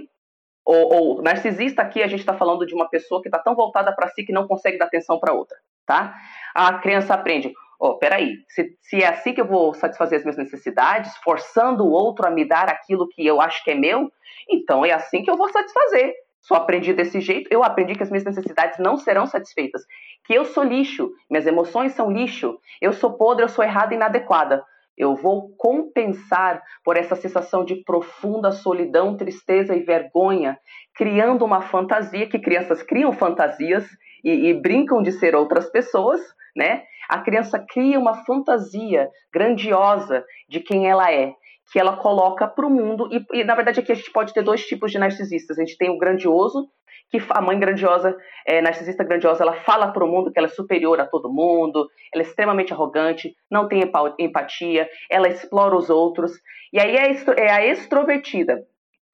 ou, 0.66 0.94
ou 0.94 1.22
narcisista 1.22 1.82
aqui 1.82 2.02
a 2.02 2.08
gente 2.08 2.22
está 2.22 2.34
falando 2.34 2.66
de 2.66 2.74
uma 2.74 2.90
pessoa 2.90 3.22
que 3.22 3.28
está 3.28 3.40
tão 3.40 3.56
voltada 3.56 3.94
para 3.94 4.08
si 4.10 4.24
que 4.24 4.34
não 4.34 4.48
consegue 4.48 4.78
dar 4.78 4.86
atenção 4.86 5.20
para 5.20 5.34
outra, 5.34 5.58
tá? 5.86 6.16
A 6.56 6.78
criança 6.80 7.14
aprende, 7.14 7.52
oh, 7.80 7.98
peraí, 7.98 8.38
se, 8.48 8.78
se 8.82 9.04
é 9.04 9.08
assim 9.08 9.34
que 9.34 9.42
eu 9.42 9.48
vou 9.48 9.74
satisfazer 9.74 10.20
as 10.20 10.24
minhas 10.24 10.38
necessidades, 10.38 11.16
forçando 11.18 11.84
o 11.84 11.92
outro 11.92 12.28
a 12.28 12.32
me 12.32 12.48
dar 12.48 12.70
aquilo 12.70 13.08
que 13.10 13.26
eu 13.26 13.42
acho 13.42 13.64
que 13.64 13.72
é 13.72 13.76
meu, 13.76 14.12
então 14.50 14.86
é 14.86 14.92
assim 14.92 15.24
que 15.24 15.30
eu 15.30 15.38
vou 15.38 15.50
satisfazer. 15.50 16.14
Só 16.42 16.56
aprendi 16.56 16.94
desse 16.94 17.22
jeito, 17.22 17.48
eu 17.50 17.64
aprendi 17.64 17.96
que 17.96 18.04
as 18.04 18.10
minhas 18.10 18.26
necessidades 18.26 18.78
não 18.78 18.98
serão 18.98 19.26
satisfeitas, 19.26 19.82
que 20.26 20.34
eu 20.34 20.44
sou 20.44 20.64
lixo, 20.64 21.10
minhas 21.30 21.48
emoções 21.48 21.94
são 21.94 22.12
lixo, 22.12 22.60
eu 22.82 22.92
sou 22.92 23.14
podre, 23.14 23.46
eu 23.46 23.50
sou 23.50 23.64
errada 23.64 23.94
e 23.94 23.96
inadequada. 23.96 24.64
Eu 24.98 25.16
vou 25.16 25.50
compensar 25.58 26.62
por 26.84 26.98
essa 26.98 27.16
sensação 27.16 27.66
de 27.66 27.84
profunda 27.84 28.52
solidão, 28.52 29.18
tristeza 29.18 29.76
e 29.76 29.82
vergonha, 29.82 30.58
criando 30.96 31.44
uma 31.44 31.62
fantasia, 31.62 32.30
que 32.30 32.40
crianças 32.40 32.84
criam 32.84 33.12
fantasias 33.12 33.86
e, 34.24 34.50
e 34.50 34.54
brincam 34.54 35.02
de 35.02 35.12
ser 35.12 35.36
outras 35.36 35.70
pessoas, 35.70 36.22
né? 36.56 36.84
A 37.10 37.20
criança 37.20 37.60
cria 37.60 38.00
uma 38.00 38.24
fantasia 38.24 39.10
grandiosa 39.34 40.24
de 40.48 40.60
quem 40.60 40.88
ela 40.88 41.12
é, 41.12 41.34
que 41.74 41.80
ela 41.80 41.98
coloca 41.98 42.48
para 42.48 42.68
o 42.68 42.70
mundo. 42.70 43.10
E, 43.12 43.40
e, 43.40 43.44
na 43.44 43.56
verdade, 43.56 43.80
aqui 43.80 43.92
a 43.92 43.96
gente 43.96 44.12
pode 44.12 44.32
ter 44.32 44.44
dois 44.44 44.64
tipos 44.64 44.92
de 44.92 45.00
narcisistas. 45.00 45.58
A 45.58 45.66
gente 45.66 45.76
tem 45.76 45.90
o 45.90 45.98
grandioso, 45.98 46.70
que 47.10 47.20
a 47.32 47.42
mãe 47.42 47.60
grandiosa, 47.60 48.16
é, 48.46 48.62
narcisista 48.62 49.04
grandiosa, 49.04 49.42
ela 49.42 49.56
fala 49.56 49.88
para 49.92 50.06
o 50.06 50.08
mundo 50.08 50.32
que 50.32 50.38
ela 50.38 50.48
é 50.48 50.52
superior 50.52 51.02
a 51.02 51.08
todo 51.08 51.34
mundo, 51.34 51.90
ela 52.14 52.24
é 52.24 52.28
extremamente 52.28 52.72
arrogante, 52.72 53.36
não 53.50 53.68
tem 53.68 53.82
empatia, 54.20 54.88
ela 55.10 55.28
explora 55.28 55.76
os 55.76 55.90
outros. 55.90 56.34
E 56.72 56.80
aí 56.80 56.96
é, 56.96 57.12
é 57.38 57.52
a 57.52 57.66
extrovertida. 57.66 58.64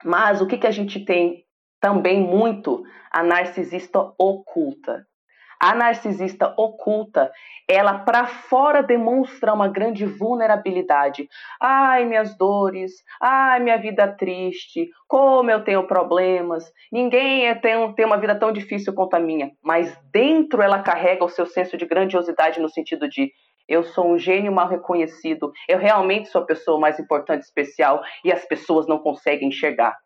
Mas 0.04 0.42
o 0.42 0.46
que, 0.46 0.58
que 0.58 0.66
a 0.66 0.70
gente 0.70 1.02
tem 1.02 1.46
também 1.80 2.20
muito? 2.20 2.84
A 3.10 3.22
narcisista 3.22 4.12
oculta. 4.18 5.06
A 5.60 5.74
narcisista 5.74 6.54
oculta, 6.56 7.30
ela 7.68 7.98
para 7.98 8.26
fora 8.26 8.82
demonstra 8.82 9.52
uma 9.52 9.68
grande 9.68 10.06
vulnerabilidade. 10.06 11.28
Ai, 11.60 12.06
minhas 12.06 12.34
dores, 12.36 12.92
ai, 13.20 13.60
minha 13.60 13.76
vida 13.76 14.08
triste, 14.08 14.88
como 15.06 15.50
eu 15.50 15.62
tenho 15.62 15.86
problemas, 15.86 16.64
ninguém 16.90 17.46
é, 17.46 17.54
tem, 17.54 17.92
tem 17.92 18.06
uma 18.06 18.18
vida 18.18 18.34
tão 18.34 18.50
difícil 18.50 18.94
quanto 18.94 19.14
a 19.14 19.20
minha. 19.20 19.52
Mas 19.62 19.94
dentro 20.10 20.62
ela 20.62 20.82
carrega 20.82 21.24
o 21.24 21.28
seu 21.28 21.44
senso 21.44 21.76
de 21.76 21.84
grandiosidade 21.84 22.58
no 22.58 22.68
sentido 22.68 23.06
de 23.06 23.30
eu 23.68 23.84
sou 23.84 24.10
um 24.10 24.18
gênio 24.18 24.50
mal 24.50 24.66
reconhecido, 24.66 25.52
eu 25.68 25.78
realmente 25.78 26.28
sou 26.28 26.42
a 26.42 26.46
pessoa 26.46 26.80
mais 26.80 26.98
importante, 26.98 27.42
especial 27.42 28.02
e 28.24 28.32
as 28.32 28.44
pessoas 28.44 28.88
não 28.88 28.98
conseguem 28.98 29.48
enxergar. 29.48 29.96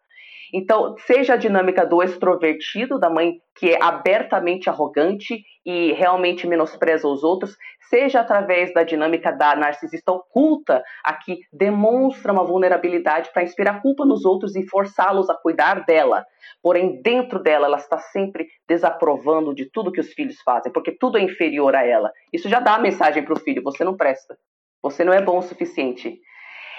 Então, 0.57 0.95
seja 0.99 1.35
a 1.35 1.37
dinâmica 1.37 1.85
do 1.85 2.01
extrovertido, 2.01 2.97
da 2.97 3.11
mãe 3.11 3.41
que 3.57 3.73
é 3.73 3.83
abertamente 3.83 4.71
arrogante 4.71 5.43
e 5.67 5.93
realmente 5.95 6.47
menospreza 6.47 7.09
os 7.09 7.25
outros, 7.25 7.57
seja 7.91 8.21
através 8.21 8.73
da 8.73 8.85
dinâmica 8.85 9.33
da 9.33 9.57
narcisista 9.57 10.13
oculta, 10.13 10.85
a 11.05 11.13
que 11.15 11.41
demonstra 11.53 12.33
uma 12.33 12.45
vulnerabilidade 12.45 13.33
para 13.33 13.43
inspirar 13.43 13.83
culpa 13.83 14.07
nos 14.07 14.25
outros 14.25 14.55
e 14.55 14.65
forçá-los 14.69 15.29
a 15.29 15.35
cuidar 15.35 15.85
dela. 15.85 16.25
Porém, 16.63 17.03
dentro 17.03 17.43
dela, 17.43 17.67
ela 17.67 17.79
está 17.79 17.99
sempre 17.99 18.47
desaprovando 18.69 19.53
de 19.53 19.69
tudo 19.69 19.91
que 19.91 20.01
os 20.01 20.13
filhos 20.13 20.41
fazem, 20.43 20.73
porque 20.73 20.93
tudo 20.93 21.19
é 21.19 21.23
inferior 21.23 21.75
a 21.75 21.85
ela. 21.85 22.13
Isso 22.33 22.49
já 22.49 22.61
dá 22.61 22.77
a 22.77 22.81
mensagem 22.81 23.25
para 23.25 23.35
o 23.35 23.41
filho: 23.41 23.61
você 23.61 23.83
não 23.83 23.97
presta, 23.97 24.39
você 24.81 25.03
não 25.03 25.13
é 25.13 25.21
bom 25.21 25.39
o 25.39 25.43
suficiente. 25.43 26.17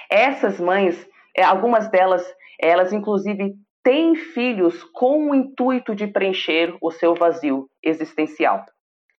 Essas 0.09 0.61
mães, 0.61 1.05
é, 1.35 1.43
algumas 1.43 1.89
delas, 1.89 2.25
elas 2.57 2.93
inclusive 2.93 3.64
têm 3.85 4.15
filhos 4.15 4.83
com 4.83 5.29
o 5.29 5.35
intuito 5.35 5.93
de 5.93 6.07
preencher 6.07 6.75
o 6.81 6.89
seu 6.89 7.13
vazio 7.13 7.69
existencial. 7.83 8.65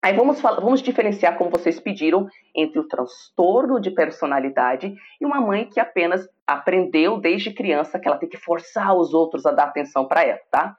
Aí 0.03 0.13
vamos, 0.13 0.41
vamos 0.41 0.83
diferenciar, 0.83 1.39
como 1.39 1.51
vocês 1.51 1.79
pediram, 1.79 2.27
entre 2.53 2.81
o 2.81 2.89
transtorno 2.89 3.81
de 3.81 3.93
personalidade 3.93 4.93
e 5.21 5.25
uma 5.25 5.41
mãe 5.41 5.69
que 5.69 5.79
apenas 5.79 6.29
aprendeu 6.45 7.21
desde 7.21 7.55
criança 7.55 7.99
que 7.99 8.09
ela 8.09 8.19
tem 8.19 8.29
que 8.29 8.37
forçar 8.37 8.93
os 8.97 9.15
outros 9.15 9.47
a 9.47 9.53
dar 9.53 9.67
atenção 9.67 10.09
para 10.09 10.25
ela, 10.25 10.41
tá? 10.51 10.77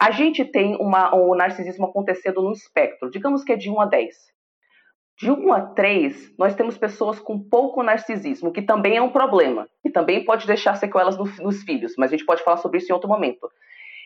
A 0.00 0.10
gente 0.10 0.42
tem 0.42 0.74
uma, 0.80 1.14
um 1.14 1.34
narcisismo 1.34 1.84
acontecendo 1.84 2.40
no 2.40 2.52
espectro, 2.52 3.10
digamos 3.10 3.44
que 3.44 3.52
é 3.52 3.56
de 3.56 3.70
1 3.70 3.78
a 3.78 3.86
10. 3.86 4.31
De 5.18 5.30
1 5.30 5.52
a 5.52 5.60
3, 5.60 6.34
nós 6.38 6.54
temos 6.54 6.78
pessoas 6.78 7.20
com 7.20 7.38
pouco 7.38 7.82
narcisismo, 7.82 8.52
que 8.52 8.62
também 8.62 8.96
é 8.96 9.02
um 9.02 9.10
problema, 9.10 9.68
e 9.84 9.90
também 9.90 10.24
pode 10.24 10.46
deixar 10.46 10.74
sequelas 10.74 11.16
no, 11.16 11.24
nos 11.42 11.62
filhos, 11.62 11.94
mas 11.96 12.10
a 12.10 12.16
gente 12.16 12.26
pode 12.26 12.42
falar 12.42 12.56
sobre 12.56 12.78
isso 12.78 12.90
em 12.90 12.94
outro 12.94 13.08
momento. 13.08 13.48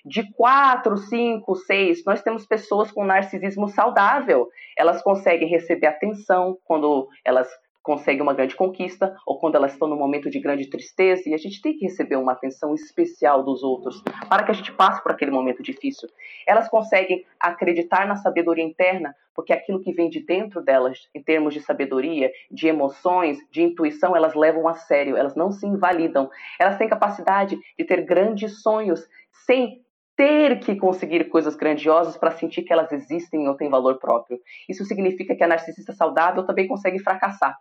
De 0.05 0.23
4, 0.35 0.97
5, 0.97 1.55
6, 1.57 2.05
nós 2.05 2.23
temos 2.23 2.47
pessoas 2.47 2.93
com 2.93 3.05
narcisismo 3.05 3.67
saudável. 3.69 4.49
Elas 4.79 5.03
conseguem 5.03 5.49
receber 5.49 5.89
atenção 5.89 6.57
quando 6.65 7.09
elas 7.25 7.49
conseguem 7.87 8.21
uma 8.21 8.35
grande 8.35 8.57
conquista 8.57 9.16
ou 9.25 9.38
quando 9.38 9.55
elas 9.55 9.73
estão 9.73 9.87
num 9.87 9.97
momento 9.97 10.28
de 10.28 10.40
grande 10.40 10.69
tristeza 10.69 11.23
e 11.28 11.35
a 11.35 11.38
gente 11.38 11.62
tem 11.62 11.73
que 11.73 11.85
receber 11.85 12.16
uma 12.16 12.33
atenção 12.33 12.75
especial 12.75 13.45
dos 13.45 13.62
outros 13.62 14.02
para 14.28 14.43
que 14.43 14.50
a 14.50 14.55
gente 14.55 14.73
passe 14.73 15.00
por 15.05 15.12
aquele 15.12 15.31
momento 15.31 15.62
difícil. 15.62 16.09
Elas 16.49 16.69
conseguem 16.69 17.25
acreditar 17.38 18.05
na 18.09 18.16
sabedoria 18.16 18.64
interna 18.64 19.14
porque 19.37 19.52
aquilo 19.52 19.81
que 19.81 19.93
vem 19.93 20.11
de 20.11 20.19
dentro 20.19 20.61
delas, 20.64 21.09
em 21.14 21.23
termos 21.23 21.55
de 21.55 21.61
sabedoria, 21.61 22.33
de 22.50 22.66
emoções, 22.66 23.38
de 23.52 23.62
intuição, 23.62 24.16
elas 24.16 24.35
levam 24.35 24.66
a 24.66 24.75
sério, 24.75 25.16
elas 25.16 25.37
não 25.37 25.52
se 25.52 25.64
invalidam. 25.64 26.28
Elas 26.59 26.76
têm 26.78 26.88
capacidade 26.88 27.57
de 27.78 27.85
ter 27.85 28.05
grandes 28.05 28.62
sonhos 28.62 29.07
sem 29.47 29.85
ter 30.16 30.59
que 30.59 30.75
conseguir 30.75 31.28
coisas 31.28 31.55
grandiosas 31.55 32.16
para 32.16 32.31
sentir 32.33 32.62
que 32.62 32.73
elas 32.73 32.90
existem 32.90 33.47
ou 33.47 33.55
têm 33.55 33.69
valor 33.69 33.99
próprio. 33.99 34.40
Isso 34.69 34.85
significa 34.87 35.37
que 35.37 35.45
a 35.45 35.47
narcisista 35.47 35.93
saudável 35.93 36.45
também 36.45 36.66
consegue 36.66 36.99
fracassar 36.99 37.57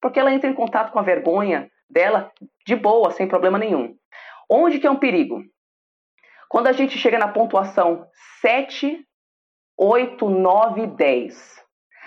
porque 0.00 0.18
ela 0.18 0.32
entra 0.32 0.48
em 0.48 0.54
contato 0.54 0.92
com 0.92 0.98
a 0.98 1.02
vergonha 1.02 1.70
dela 1.88 2.30
de 2.66 2.76
boa, 2.76 3.10
sem 3.10 3.28
problema 3.28 3.58
nenhum. 3.58 3.94
Onde 4.48 4.78
que 4.78 4.86
é 4.86 4.90
um 4.90 4.98
perigo? 4.98 5.42
Quando 6.48 6.66
a 6.66 6.72
gente 6.72 6.98
chega 6.98 7.18
na 7.18 7.28
pontuação 7.28 8.06
7, 8.40 9.04
8, 9.78 10.28
9, 10.28 10.86
10. 10.88 11.64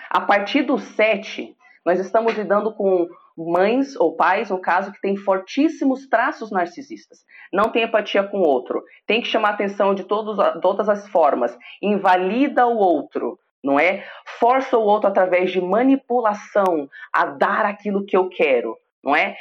A 0.09 0.21
partir 0.21 0.63
do 0.63 0.77
7, 0.77 1.55
nós 1.85 1.99
estamos 1.99 2.33
lidando 2.33 2.73
com 2.75 3.07
mães 3.37 3.95
ou 3.95 4.15
pais, 4.15 4.49
no 4.49 4.61
caso, 4.61 4.91
que 4.91 5.01
têm 5.01 5.15
fortíssimos 5.15 6.07
traços 6.07 6.51
narcisistas. 6.51 7.19
Não 7.51 7.71
tem 7.71 7.83
empatia 7.83 8.23
com 8.23 8.39
o 8.39 8.47
outro, 8.47 8.83
tem 9.07 9.21
que 9.21 9.27
chamar 9.27 9.49
atenção 9.49 9.95
de, 9.95 10.03
todos, 10.03 10.37
todas 10.61 10.87
as 10.87 11.07
formas, 11.09 11.57
invalida 11.81 12.67
o 12.67 12.77
outro, 12.77 13.39
não 13.63 13.79
é? 13.79 14.05
Força 14.39 14.77
o 14.77 14.83
outro 14.83 15.09
através 15.09 15.51
de 15.51 15.61
manipulação 15.61 16.89
a 17.13 17.25
dar 17.25 17.65
aquilo 17.65 18.05
que 18.05 18.17
eu 18.17 18.27
quero, 18.29 18.77
não 19.03 19.15
é? 19.15 19.35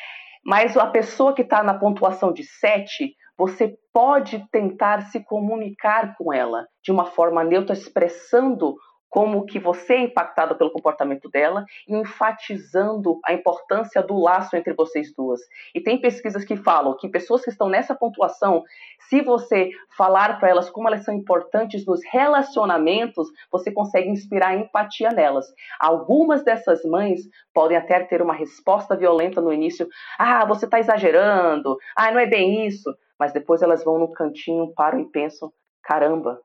Mas 0.44 0.76
a 0.76 0.86
pessoa 0.86 1.34
que 1.34 1.42
está 1.42 1.62
na 1.62 1.74
pontuação 1.74 2.32
de 2.32 2.44
7, 2.44 3.14
você 3.36 3.76
pode 3.92 4.46
tentar 4.50 5.02
se 5.02 5.20
comunicar 5.24 6.16
com 6.16 6.32
ela 6.32 6.66
de 6.82 6.92
uma 6.92 7.04
forma 7.04 7.42
neutra, 7.42 7.74
expressando 7.74 8.76
como 9.12 9.44
que 9.44 9.58
você 9.58 9.92
é 9.92 10.00
impactado 10.04 10.56
pelo 10.56 10.70
comportamento 10.70 11.28
dela 11.28 11.66
enfatizando 11.86 13.20
a 13.26 13.34
importância 13.34 14.02
do 14.02 14.18
laço 14.18 14.56
entre 14.56 14.72
vocês 14.72 15.14
duas. 15.14 15.38
E 15.74 15.82
tem 15.82 16.00
pesquisas 16.00 16.46
que 16.46 16.56
falam 16.56 16.96
que 16.96 17.10
pessoas 17.10 17.44
que 17.44 17.50
estão 17.50 17.68
nessa 17.68 17.94
pontuação, 17.94 18.64
se 19.10 19.20
você 19.20 19.68
falar 19.98 20.40
para 20.40 20.48
elas 20.48 20.70
como 20.70 20.88
elas 20.88 21.04
são 21.04 21.12
importantes 21.12 21.84
nos 21.84 22.00
relacionamentos, 22.10 23.28
você 23.50 23.70
consegue 23.70 24.08
inspirar 24.08 24.56
empatia 24.56 25.10
nelas. 25.10 25.44
Algumas 25.78 26.42
dessas 26.42 26.82
mães 26.82 27.20
podem 27.52 27.76
até 27.76 28.00
ter 28.00 28.22
uma 28.22 28.32
resposta 28.32 28.96
violenta 28.96 29.42
no 29.42 29.52
início: 29.52 29.86
"Ah, 30.18 30.46
você 30.46 30.64
está 30.64 30.80
exagerando. 30.80 31.76
Ah, 31.94 32.10
não 32.10 32.18
é 32.18 32.26
bem 32.26 32.66
isso". 32.66 32.90
Mas 33.18 33.30
depois 33.30 33.60
elas 33.60 33.84
vão 33.84 33.98
no 33.98 34.10
cantinho, 34.10 34.72
param 34.74 35.00
e 35.00 35.04
pensam: 35.04 35.52
"Caramba, 35.82 36.40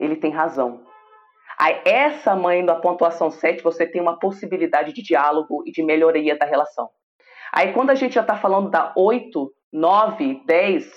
ele 0.00 0.16
tem 0.16 0.32
razão 0.32 0.95
Aí, 1.58 1.80
essa 1.84 2.36
mãe 2.36 2.64
da 2.64 2.74
pontuação 2.74 3.30
7, 3.30 3.62
você 3.62 3.86
tem 3.86 4.00
uma 4.00 4.18
possibilidade 4.18 4.92
de 4.92 5.02
diálogo 5.02 5.62
e 5.66 5.72
de 5.72 5.82
melhoria 5.82 6.36
da 6.36 6.44
relação. 6.44 6.90
Aí, 7.52 7.72
quando 7.72 7.90
a 7.90 7.94
gente 7.94 8.14
já 8.14 8.20
está 8.20 8.36
falando 8.36 8.70
da 8.70 8.92
8, 8.96 9.50
9, 9.72 10.42
10, 10.44 10.90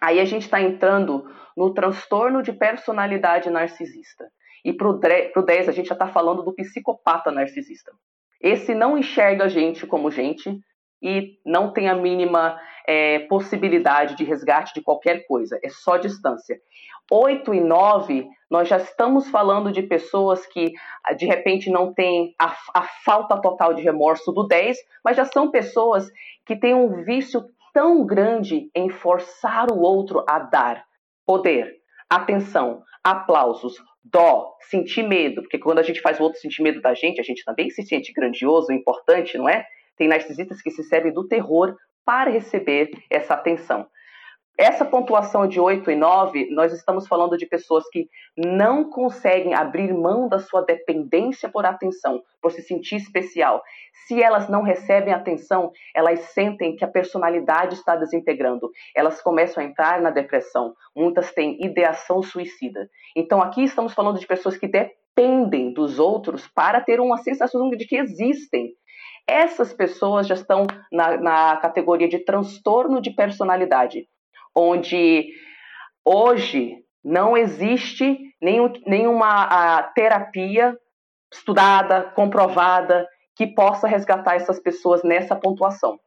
aí 0.00 0.20
a 0.20 0.24
gente 0.24 0.42
está 0.42 0.60
entrando 0.60 1.28
no 1.56 1.74
transtorno 1.74 2.42
de 2.42 2.52
personalidade 2.52 3.50
narcisista. 3.50 4.30
E 4.64 4.72
para 4.72 4.88
o 4.88 5.42
10, 5.42 5.68
a 5.68 5.72
gente 5.72 5.88
já 5.88 5.94
está 5.94 6.06
falando 6.08 6.42
do 6.42 6.54
psicopata 6.54 7.30
narcisista. 7.30 7.92
Esse 8.40 8.74
não 8.74 8.96
enxerga 8.96 9.44
a 9.44 9.48
gente 9.48 9.86
como 9.86 10.10
gente 10.10 10.60
e 11.04 11.38
não 11.44 11.70
tem 11.70 11.88
a 11.88 11.94
mínima 11.94 12.58
é, 12.88 13.18
possibilidade 13.20 14.16
de 14.16 14.24
resgate 14.24 14.72
de 14.72 14.80
qualquer 14.80 15.26
coisa, 15.26 15.60
é 15.62 15.68
só 15.68 15.98
distância. 15.98 16.58
8 17.12 17.52
e 17.52 17.60
9, 17.60 18.26
nós 18.50 18.66
já 18.66 18.78
estamos 18.78 19.28
falando 19.28 19.70
de 19.70 19.82
pessoas 19.82 20.46
que 20.46 20.72
de 21.18 21.26
repente 21.26 21.70
não 21.70 21.92
têm 21.92 22.34
a, 22.40 22.56
a 22.74 22.82
falta 23.04 23.38
total 23.38 23.74
de 23.74 23.82
remorso 23.82 24.32
do 24.32 24.46
10, 24.46 24.78
mas 25.04 25.18
já 25.18 25.26
são 25.26 25.50
pessoas 25.50 26.10
que 26.46 26.56
têm 26.56 26.74
um 26.74 27.04
vício 27.04 27.44
tão 27.74 28.06
grande 28.06 28.70
em 28.74 28.88
forçar 28.88 29.70
o 29.70 29.80
outro 29.80 30.24
a 30.26 30.38
dar 30.38 30.84
poder, 31.26 31.74
atenção, 32.08 32.82
aplausos, 33.02 33.74
dó, 34.02 34.54
sentir 34.70 35.02
medo, 35.02 35.42
porque 35.42 35.58
quando 35.58 35.80
a 35.80 35.82
gente 35.82 36.00
faz 36.00 36.18
o 36.18 36.22
outro 36.22 36.40
sentir 36.40 36.62
medo 36.62 36.80
da 36.80 36.94
gente, 36.94 37.20
a 37.20 37.24
gente 37.24 37.44
também 37.44 37.68
se 37.68 37.82
sente 37.82 38.12
grandioso, 38.12 38.72
importante, 38.72 39.36
não 39.36 39.48
é? 39.48 39.66
Tem 39.96 40.08
narcisistas 40.08 40.60
que 40.60 40.70
se 40.70 40.82
servem 40.84 41.12
do 41.12 41.26
terror 41.26 41.74
para 42.04 42.30
receber 42.30 42.90
essa 43.10 43.34
atenção. 43.34 43.86
Essa 44.56 44.84
pontuação 44.84 45.48
de 45.48 45.58
8 45.58 45.90
e 45.90 45.96
9, 45.96 46.48
nós 46.50 46.72
estamos 46.72 47.08
falando 47.08 47.36
de 47.36 47.44
pessoas 47.44 47.82
que 47.90 48.06
não 48.38 48.88
conseguem 48.88 49.52
abrir 49.52 49.92
mão 49.92 50.28
da 50.28 50.38
sua 50.38 50.60
dependência 50.60 51.48
por 51.48 51.66
atenção, 51.66 52.22
por 52.40 52.52
se 52.52 52.62
sentir 52.62 52.94
especial. 52.94 53.60
Se 54.06 54.22
elas 54.22 54.48
não 54.48 54.62
recebem 54.62 55.12
atenção, 55.12 55.72
elas 55.92 56.20
sentem 56.26 56.76
que 56.76 56.84
a 56.84 56.88
personalidade 56.88 57.74
está 57.74 57.96
desintegrando. 57.96 58.70
Elas 58.94 59.20
começam 59.20 59.60
a 59.60 59.66
entrar 59.66 60.00
na 60.00 60.10
depressão. 60.10 60.72
Muitas 60.94 61.32
têm 61.32 61.60
ideação 61.60 62.22
suicida. 62.22 62.88
Então 63.16 63.42
aqui 63.42 63.64
estamos 63.64 63.92
falando 63.92 64.20
de 64.20 64.26
pessoas 64.26 64.56
que 64.56 64.68
dependem 64.68 65.72
dos 65.72 65.98
outros 65.98 66.46
para 66.46 66.80
ter 66.80 67.00
uma 67.00 67.18
sensação 67.18 67.68
de 67.70 67.84
que 67.86 67.96
existem. 67.96 68.72
Essas 69.26 69.72
pessoas 69.72 70.26
já 70.26 70.34
estão 70.34 70.66
na, 70.92 71.16
na 71.16 71.56
categoria 71.56 72.08
de 72.08 72.18
transtorno 72.18 73.00
de 73.00 73.10
personalidade 73.10 74.06
onde 74.54 75.32
hoje 76.04 76.84
não 77.02 77.36
existe 77.36 78.18
nenhum, 78.40 78.72
nenhuma 78.86 79.82
terapia 79.94 80.78
estudada, 81.32 82.02
comprovada, 82.14 83.08
que 83.34 83.46
possa 83.48 83.88
resgatar 83.88 84.36
essas 84.36 84.60
pessoas 84.60 85.02
nessa 85.02 85.34
pontuação. 85.34 85.98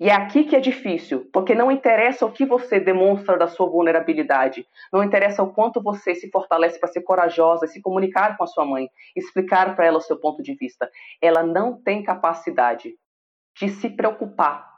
E 0.00 0.08
é 0.08 0.14
aqui 0.14 0.44
que 0.44 0.54
é 0.54 0.60
difícil, 0.60 1.28
porque 1.32 1.54
não 1.54 1.72
interessa 1.72 2.24
o 2.24 2.30
que 2.30 2.46
você 2.46 2.78
demonstra 2.78 3.36
da 3.36 3.48
sua 3.48 3.68
vulnerabilidade, 3.68 4.64
não 4.92 5.02
interessa 5.02 5.42
o 5.42 5.52
quanto 5.52 5.82
você 5.82 6.14
se 6.14 6.30
fortalece 6.30 6.78
para 6.78 6.88
ser 6.88 7.02
corajosa, 7.02 7.66
se 7.66 7.82
comunicar 7.82 8.36
com 8.36 8.44
a 8.44 8.46
sua 8.46 8.64
mãe, 8.64 8.88
explicar 9.16 9.74
para 9.74 9.86
ela 9.86 9.98
o 9.98 10.02
seu 10.02 10.18
ponto 10.18 10.42
de 10.42 10.54
vista. 10.54 10.88
Ela 11.20 11.42
não 11.42 11.82
tem 11.82 12.02
capacidade 12.02 12.94
de 13.58 13.68
se 13.70 13.90
preocupar 13.90 14.68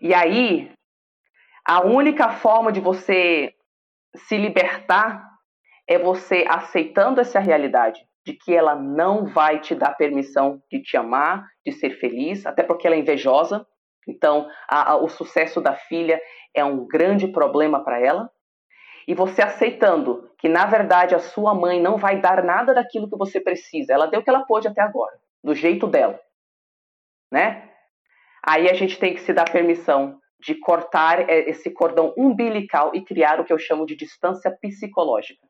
e 0.00 0.14
aí, 0.14 0.70
a 1.66 1.84
única 1.84 2.30
forma 2.30 2.70
de 2.70 2.80
você 2.80 3.52
se 4.14 4.36
libertar 4.36 5.28
é 5.88 5.98
você 5.98 6.44
aceitando 6.48 7.20
essa 7.20 7.40
realidade 7.40 8.07
de 8.28 8.34
que 8.34 8.54
ela 8.54 8.76
não 8.76 9.24
vai 9.24 9.58
te 9.58 9.74
dar 9.74 9.96
permissão 9.96 10.62
de 10.70 10.82
te 10.82 10.98
amar, 10.98 11.48
de 11.64 11.72
ser 11.72 11.98
feliz, 11.98 12.44
até 12.44 12.62
porque 12.62 12.86
ela 12.86 12.94
é 12.94 12.98
invejosa. 12.98 13.66
Então, 14.06 14.46
a, 14.68 14.92
a, 14.92 14.96
o 14.96 15.08
sucesso 15.08 15.62
da 15.62 15.74
filha 15.74 16.20
é 16.52 16.62
um 16.62 16.86
grande 16.86 17.26
problema 17.28 17.82
para 17.82 17.98
ela. 17.98 18.30
E 19.06 19.14
você 19.14 19.40
aceitando 19.40 20.30
que, 20.36 20.46
na 20.46 20.66
verdade, 20.66 21.14
a 21.14 21.18
sua 21.18 21.54
mãe 21.54 21.80
não 21.80 21.96
vai 21.96 22.20
dar 22.20 22.44
nada 22.44 22.74
daquilo 22.74 23.08
que 23.08 23.16
você 23.16 23.40
precisa. 23.40 23.94
Ela 23.94 24.06
deu 24.06 24.20
o 24.20 24.22
que 24.22 24.28
ela 24.28 24.44
pôde 24.44 24.68
até 24.68 24.82
agora, 24.82 25.18
do 25.42 25.54
jeito 25.54 25.86
dela. 25.86 26.20
Né? 27.32 27.70
Aí 28.46 28.68
a 28.68 28.74
gente 28.74 28.98
tem 28.98 29.14
que 29.14 29.22
se 29.22 29.32
dar 29.32 29.50
permissão 29.50 30.20
de 30.38 30.54
cortar 30.54 31.30
é, 31.30 31.48
esse 31.48 31.70
cordão 31.70 32.12
umbilical 32.14 32.90
e 32.94 33.02
criar 33.02 33.40
o 33.40 33.44
que 33.44 33.54
eu 33.54 33.58
chamo 33.58 33.86
de 33.86 33.96
distância 33.96 34.50
psicológica. 34.50 35.48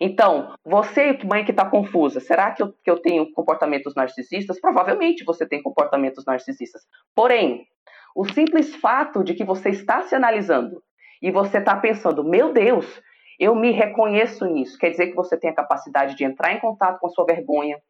Então, 0.00 0.54
você, 0.64 1.18
mãe 1.24 1.44
que 1.44 1.50
está 1.50 1.68
confusa, 1.68 2.20
será 2.20 2.52
que 2.52 2.62
eu, 2.62 2.72
que 2.72 2.90
eu 2.90 2.98
tenho 2.98 3.32
comportamentos 3.32 3.94
narcisistas? 3.94 4.60
Provavelmente 4.60 5.24
você 5.24 5.46
tem 5.46 5.62
comportamentos 5.62 6.24
narcisistas. 6.24 6.82
Porém, 7.14 7.66
o 8.14 8.24
simples 8.24 8.74
fato 8.76 9.24
de 9.24 9.34
que 9.34 9.44
você 9.44 9.70
está 9.70 10.02
se 10.02 10.14
analisando 10.14 10.82
e 11.20 11.30
você 11.30 11.58
está 11.58 11.76
pensando, 11.76 12.22
meu 12.22 12.52
Deus, 12.52 13.02
eu 13.38 13.54
me 13.54 13.70
reconheço 13.70 14.44
nisso, 14.46 14.78
quer 14.78 14.90
dizer 14.90 15.08
que 15.08 15.16
você 15.16 15.36
tem 15.36 15.50
a 15.50 15.54
capacidade 15.54 16.16
de 16.16 16.24
entrar 16.24 16.52
em 16.52 16.60
contato 16.60 16.98
com 16.98 17.06
a 17.06 17.10
sua 17.10 17.24
vergonha, 17.24 17.80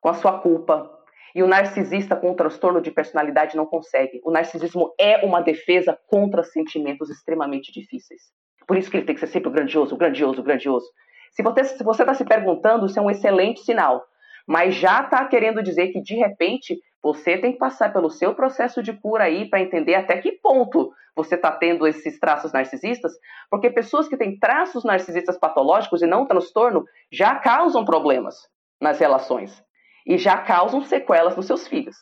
com 0.00 0.08
a 0.08 0.14
sua 0.14 0.40
culpa, 0.40 0.90
e 1.34 1.42
o 1.42 1.46
narcisista 1.46 2.14
com 2.14 2.32
o 2.32 2.34
transtorno 2.34 2.80
de 2.80 2.90
personalidade 2.90 3.56
não 3.56 3.64
consegue. 3.64 4.20
O 4.24 4.30
narcisismo 4.30 4.92
é 4.98 5.24
uma 5.24 5.40
defesa 5.40 5.98
contra 6.06 6.42
sentimentos 6.42 7.08
extremamente 7.08 7.72
difíceis. 7.72 8.20
Por 8.66 8.76
isso 8.76 8.90
que 8.90 8.96
ele 8.96 9.06
tem 9.06 9.14
que 9.14 9.20
ser 9.20 9.26
sempre 9.26 9.50
grandioso, 9.50 9.96
grandioso, 9.96 10.42
grandioso. 10.42 10.86
Se 11.32 11.42
você 11.42 12.02
está 12.02 12.14
se 12.14 12.24
perguntando, 12.24 12.86
isso 12.86 12.98
é 12.98 13.02
um 13.02 13.10
excelente 13.10 13.60
sinal. 13.60 14.04
Mas 14.46 14.74
já 14.74 15.02
está 15.02 15.24
querendo 15.24 15.62
dizer 15.62 15.88
que, 15.88 16.00
de 16.00 16.14
repente, 16.14 16.78
você 17.02 17.38
tem 17.38 17.52
que 17.52 17.58
passar 17.58 17.92
pelo 17.92 18.10
seu 18.10 18.34
processo 18.34 18.82
de 18.82 18.92
cura 18.92 19.24
aí 19.24 19.48
para 19.48 19.60
entender 19.60 19.94
até 19.94 20.18
que 20.18 20.32
ponto 20.32 20.92
você 21.14 21.34
está 21.34 21.50
tendo 21.50 21.86
esses 21.86 22.18
traços 22.18 22.52
narcisistas, 22.52 23.12
porque 23.50 23.70
pessoas 23.70 24.08
que 24.08 24.16
têm 24.16 24.38
traços 24.38 24.84
narcisistas 24.84 25.38
patológicos 25.38 26.00
e 26.00 26.06
não 26.06 26.26
transtorno 26.26 26.84
já 27.10 27.34
causam 27.34 27.84
problemas 27.84 28.48
nas 28.80 28.98
relações 28.98 29.62
e 30.06 30.16
já 30.16 30.38
causam 30.38 30.82
sequelas 30.82 31.36
nos 31.36 31.46
seus 31.46 31.66
filhos. 31.68 31.96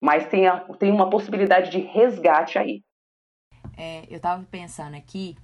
Mas 0.00 0.26
tem, 0.28 0.46
a, 0.46 0.60
tem 0.78 0.90
uma 0.90 1.10
possibilidade 1.10 1.70
de 1.70 1.78
resgate 1.78 2.58
aí. 2.58 2.82
É, 3.76 4.04
eu 4.08 4.16
estava 4.16 4.42
pensando 4.50 4.96
aqui, 4.96 5.36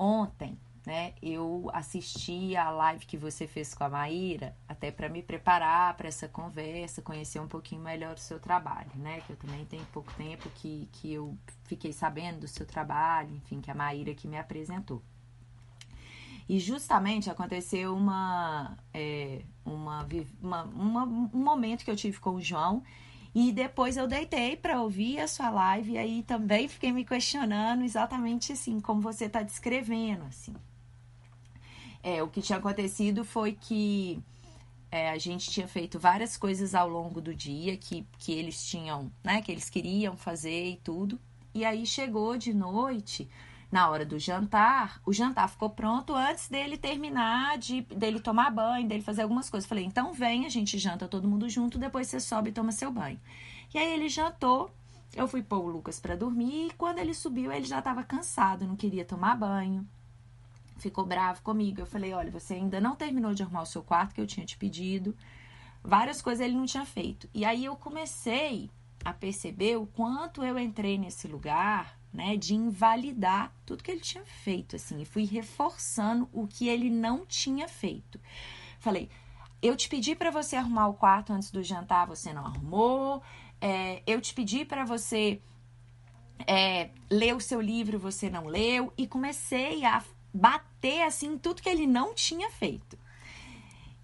ontem, 0.00 0.58
né, 0.86 1.12
eu 1.20 1.70
assisti 1.74 2.56
a 2.56 2.70
live 2.70 3.04
que 3.04 3.18
você 3.18 3.46
fez 3.46 3.74
com 3.74 3.84
a 3.84 3.88
Maíra, 3.88 4.56
até 4.66 4.90
para 4.90 5.10
me 5.10 5.22
preparar 5.22 5.94
para 5.94 6.08
essa 6.08 6.26
conversa, 6.26 7.02
conhecer 7.02 7.38
um 7.38 7.46
pouquinho 7.46 7.82
melhor 7.82 8.14
o 8.14 8.18
seu 8.18 8.40
trabalho, 8.40 8.90
né? 8.94 9.20
Que 9.26 9.32
eu 9.34 9.36
também 9.36 9.64
tenho 9.66 9.84
pouco 9.92 10.10
tempo 10.14 10.48
que, 10.54 10.88
que 10.92 11.12
eu 11.12 11.36
fiquei 11.64 11.92
sabendo 11.92 12.40
do 12.40 12.48
seu 12.48 12.64
trabalho, 12.64 13.36
enfim, 13.36 13.60
que 13.60 13.70
a 13.70 13.74
Maíra 13.74 14.14
que 14.14 14.26
me 14.26 14.38
apresentou. 14.38 15.02
E 16.48 16.58
justamente 16.58 17.30
aconteceu 17.30 17.94
uma, 17.94 18.76
é, 18.92 19.42
uma, 19.64 20.04
uma, 20.42 20.62
uma, 20.64 21.04
um 21.04 21.30
momento 21.32 21.84
que 21.84 21.90
eu 21.90 21.96
tive 21.96 22.18
com 22.18 22.30
o 22.30 22.40
João. 22.40 22.82
E 23.34 23.52
depois 23.52 23.96
eu 23.96 24.08
deitei 24.08 24.56
para 24.56 24.82
ouvir 24.82 25.20
a 25.20 25.28
sua 25.28 25.50
live 25.50 25.92
e 25.92 25.98
aí 25.98 26.22
também 26.22 26.66
fiquei 26.66 26.92
me 26.92 27.04
questionando 27.04 27.84
exatamente 27.84 28.52
assim, 28.52 28.80
como 28.80 29.00
você 29.00 29.26
está 29.26 29.42
descrevendo, 29.42 30.24
assim. 30.24 30.54
É, 32.02 32.22
o 32.22 32.28
que 32.28 32.42
tinha 32.42 32.58
acontecido 32.58 33.24
foi 33.24 33.52
que 33.52 34.20
é, 34.90 35.10
a 35.10 35.18
gente 35.18 35.50
tinha 35.50 35.68
feito 35.68 35.98
várias 35.98 36.36
coisas 36.36 36.74
ao 36.74 36.88
longo 36.88 37.20
do 37.20 37.34
dia 37.34 37.76
que, 37.76 38.04
que 38.18 38.32
eles 38.32 38.64
tinham, 38.64 39.10
né, 39.22 39.40
que 39.40 39.52
eles 39.52 39.70
queriam 39.70 40.16
fazer 40.16 40.70
e 40.70 40.76
tudo. 40.76 41.18
E 41.54 41.64
aí 41.64 41.86
chegou 41.86 42.36
de 42.36 42.52
noite, 42.52 43.28
na 43.70 43.88
hora 43.88 44.04
do 44.04 44.18
jantar, 44.18 45.00
o 45.06 45.12
jantar 45.12 45.48
ficou 45.48 45.70
pronto 45.70 46.14
antes 46.14 46.48
dele 46.48 46.76
terminar, 46.76 47.56
de 47.56 47.82
dele 47.82 48.18
tomar 48.18 48.50
banho, 48.50 48.88
dele 48.88 49.02
fazer 49.02 49.22
algumas 49.22 49.48
coisas. 49.48 49.68
Falei, 49.68 49.84
então 49.84 50.12
vem, 50.12 50.44
a 50.44 50.48
gente 50.48 50.76
janta 50.76 51.06
todo 51.06 51.28
mundo 51.28 51.48
junto, 51.48 51.78
depois 51.78 52.08
você 52.08 52.18
sobe 52.18 52.50
e 52.50 52.52
toma 52.52 52.72
seu 52.72 52.90
banho. 52.90 53.20
E 53.72 53.78
aí 53.78 53.92
ele 53.92 54.08
jantou, 54.08 54.70
eu 55.14 55.28
fui 55.28 55.42
pôr 55.42 55.58
o 55.58 55.68
Lucas 55.68 56.00
para 56.00 56.16
dormir 56.16 56.66
e 56.66 56.70
quando 56.72 56.98
ele 56.98 57.14
subiu, 57.14 57.52
ele 57.52 57.64
já 57.64 57.78
estava 57.78 58.02
cansado, 58.02 58.66
não 58.66 58.74
queria 58.74 59.04
tomar 59.04 59.36
banho. 59.36 59.86
Ficou 60.78 61.04
bravo 61.04 61.42
comigo. 61.42 61.80
Eu 61.80 61.86
falei: 61.86 62.12
olha, 62.14 62.30
você 62.30 62.54
ainda 62.54 62.80
não 62.80 62.96
terminou 62.96 63.34
de 63.34 63.42
arrumar 63.42 63.62
o 63.62 63.66
seu 63.66 63.82
quarto 63.82 64.14
que 64.14 64.20
eu 64.20 64.26
tinha 64.26 64.46
te 64.46 64.56
pedido. 64.56 65.14
Várias 65.84 66.22
coisas 66.22 66.44
ele 66.44 66.56
não 66.56 66.64
tinha 66.64 66.86
feito. 66.86 67.28
E 67.34 67.44
aí 67.44 67.66
eu 67.66 67.76
comecei 67.76 68.70
a 69.04 69.12
perceber 69.12 69.76
o 69.76 69.86
quanto 69.86 70.42
eu 70.42 70.58
entrei 70.58 70.96
nesse 70.96 71.28
lugar 71.28 71.99
né, 72.12 72.36
de 72.36 72.54
invalidar 72.54 73.52
tudo 73.64 73.82
que 73.82 73.90
ele 73.90 74.00
tinha 74.00 74.24
feito, 74.24 74.76
assim, 74.76 75.00
e 75.00 75.04
fui 75.04 75.24
reforçando 75.24 76.28
o 76.32 76.46
que 76.46 76.68
ele 76.68 76.90
não 76.90 77.24
tinha 77.24 77.68
feito. 77.68 78.20
Falei, 78.78 79.08
eu 79.62 79.76
te 79.76 79.88
pedi 79.88 80.14
para 80.14 80.30
você 80.30 80.56
arrumar 80.56 80.88
o 80.88 80.94
quarto 80.94 81.32
antes 81.32 81.50
do 81.50 81.62
jantar, 81.62 82.06
você 82.06 82.32
não 82.32 82.46
arrumou. 82.46 83.22
É, 83.60 84.02
eu 84.06 84.20
te 84.20 84.34
pedi 84.34 84.64
para 84.64 84.84
você 84.84 85.40
é, 86.46 86.90
ler 87.10 87.36
o 87.36 87.40
seu 87.40 87.60
livro, 87.60 87.98
você 87.98 88.30
não 88.30 88.46
leu. 88.46 88.92
E 88.96 89.06
comecei 89.06 89.84
a 89.84 90.02
bater, 90.32 91.02
assim, 91.02 91.36
tudo 91.36 91.62
que 91.62 91.68
ele 91.68 91.86
não 91.86 92.14
tinha 92.14 92.50
feito. 92.50 92.98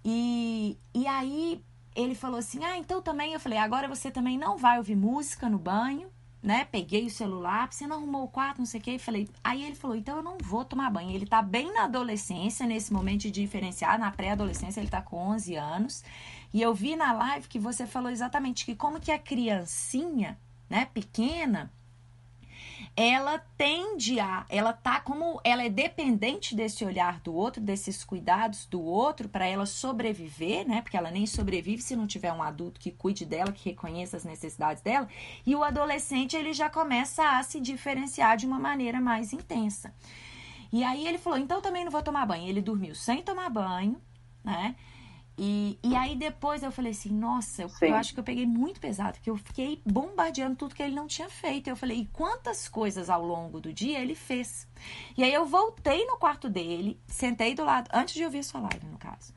E, 0.05 0.77
e 0.93 1.07
aí 1.07 1.61
ele 1.95 2.13
falou 2.13 2.37
assim: 2.37 2.63
Ah, 2.63 2.77
então 2.77 3.01
também. 3.01 3.33
Eu 3.33 3.39
falei: 3.39 3.57
Agora 3.57 3.87
você 3.87 4.11
também 4.11 4.37
não 4.37 4.57
vai 4.57 4.77
ouvir 4.77 4.95
música 4.95 5.49
no 5.49 5.57
banho 5.57 6.09
né, 6.41 6.65
peguei 6.65 7.05
o 7.05 7.09
celular, 7.09 7.67
você 7.71 7.87
não 7.87 7.97
arrumou 7.97 8.23
o 8.23 8.27
quarto, 8.27 8.59
não 8.59 8.65
sei 8.65 8.79
o 8.79 8.83
que, 8.83 8.99
falei, 8.99 9.27
aí 9.43 9.63
ele 9.63 9.75
falou, 9.75 9.97
então 9.97 10.17
eu 10.17 10.23
não 10.23 10.37
vou 10.41 10.63
tomar 10.63 10.89
banho. 10.89 11.11
Ele 11.11 11.25
tá 11.25 11.41
bem 11.41 11.73
na 11.73 11.85
adolescência, 11.85 12.65
nesse 12.65 12.93
momento 12.93 13.21
de 13.21 13.31
diferenciar, 13.31 13.99
na 13.99 14.11
pré-adolescência, 14.11 14.79
ele 14.79 14.89
tá 14.89 15.01
com 15.01 15.17
11 15.17 15.55
anos, 15.55 16.03
e 16.53 16.61
eu 16.61 16.73
vi 16.73 16.95
na 16.95 17.11
live 17.11 17.47
que 17.47 17.59
você 17.59 17.85
falou 17.85 18.09
exatamente 18.09 18.65
que 18.65 18.75
como 18.75 18.99
que 18.99 19.11
a 19.11 19.19
criancinha, 19.19 20.37
né, 20.69 20.85
pequena, 20.93 21.71
ela 22.95 23.39
tende 23.57 24.19
a, 24.19 24.45
ela 24.49 24.73
tá 24.73 24.99
como, 24.99 25.39
ela 25.43 25.63
é 25.63 25.69
dependente 25.69 26.55
desse 26.55 26.83
olhar 26.83 27.19
do 27.19 27.33
outro, 27.33 27.61
desses 27.61 28.03
cuidados 28.03 28.65
do 28.65 28.81
outro 28.81 29.29
para 29.29 29.45
ela 29.45 29.65
sobreviver, 29.65 30.67
né? 30.67 30.81
Porque 30.81 30.97
ela 30.97 31.11
nem 31.11 31.25
sobrevive 31.25 31.81
se 31.81 31.95
não 31.95 32.07
tiver 32.07 32.31
um 32.31 32.41
adulto 32.41 32.79
que 32.79 32.91
cuide 32.91 33.25
dela, 33.25 33.51
que 33.51 33.69
reconheça 33.69 34.17
as 34.17 34.23
necessidades 34.23 34.81
dela. 34.81 35.07
E 35.45 35.55
o 35.55 35.63
adolescente 35.63 36.35
ele 36.35 36.53
já 36.53 36.69
começa 36.69 37.37
a 37.37 37.43
se 37.43 37.59
diferenciar 37.59 38.37
de 38.37 38.45
uma 38.45 38.59
maneira 38.59 38.99
mais 38.99 39.33
intensa. 39.33 39.93
E 40.71 40.83
aí 40.83 41.07
ele 41.07 41.17
falou: 41.17 41.39
"Então 41.39 41.61
também 41.61 41.83
não 41.83 41.91
vou 41.91 42.01
tomar 42.01 42.25
banho". 42.25 42.47
Ele 42.47 42.61
dormiu 42.61 42.95
sem 42.95 43.21
tomar 43.21 43.49
banho, 43.49 44.01
né? 44.43 44.75
E, 45.37 45.77
e 45.83 45.95
aí 45.95 46.15
depois 46.15 46.63
eu 46.63 46.71
falei 46.71 46.91
assim, 46.91 47.11
nossa, 47.11 47.61
eu, 47.61 47.69
eu, 47.81 47.95
acho 47.95 48.11
que 48.11 48.19
eu 48.19 48.23
peguei 48.23 48.45
muito 48.47 48.79
pesado, 48.79 49.13
porque 49.13 49.29
eu 49.29 49.37
fiquei 49.37 49.79
bombardeando 49.85 50.55
tudo 50.55 50.73
que 50.73 50.81
ele 50.81 50.95
não 50.95 51.05
tinha 51.05 51.29
feito. 51.29 51.69
Eu 51.69 51.75
falei, 51.75 51.99
e 51.99 52.05
quantas 52.07 52.67
coisas 52.67 53.07
ao 53.09 53.23
longo 53.23 53.61
do 53.61 53.71
dia 53.71 53.99
ele 53.99 54.15
fez? 54.15 54.67
E 55.15 55.23
aí 55.23 55.31
eu 55.31 55.45
voltei 55.45 56.05
no 56.07 56.17
quarto 56.17 56.49
dele, 56.49 56.99
sentei 57.05 57.53
do 57.53 57.63
lado, 57.63 57.87
antes 57.93 58.15
de 58.15 58.25
ouvir 58.25 58.43
sua 58.43 58.61
live, 58.61 58.87
no 58.87 58.97
caso. 58.97 59.31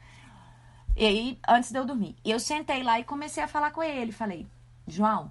E 0.96 1.06
aí, 1.06 1.38
antes 1.48 1.70
de 1.70 1.78
eu 1.78 1.84
dormir. 1.84 2.16
Eu 2.24 2.40
sentei 2.40 2.82
lá 2.82 2.98
e 2.98 3.04
comecei 3.04 3.42
a 3.42 3.48
falar 3.48 3.70
com 3.70 3.82
ele. 3.82 4.12
Falei, 4.12 4.46
João, 4.86 5.30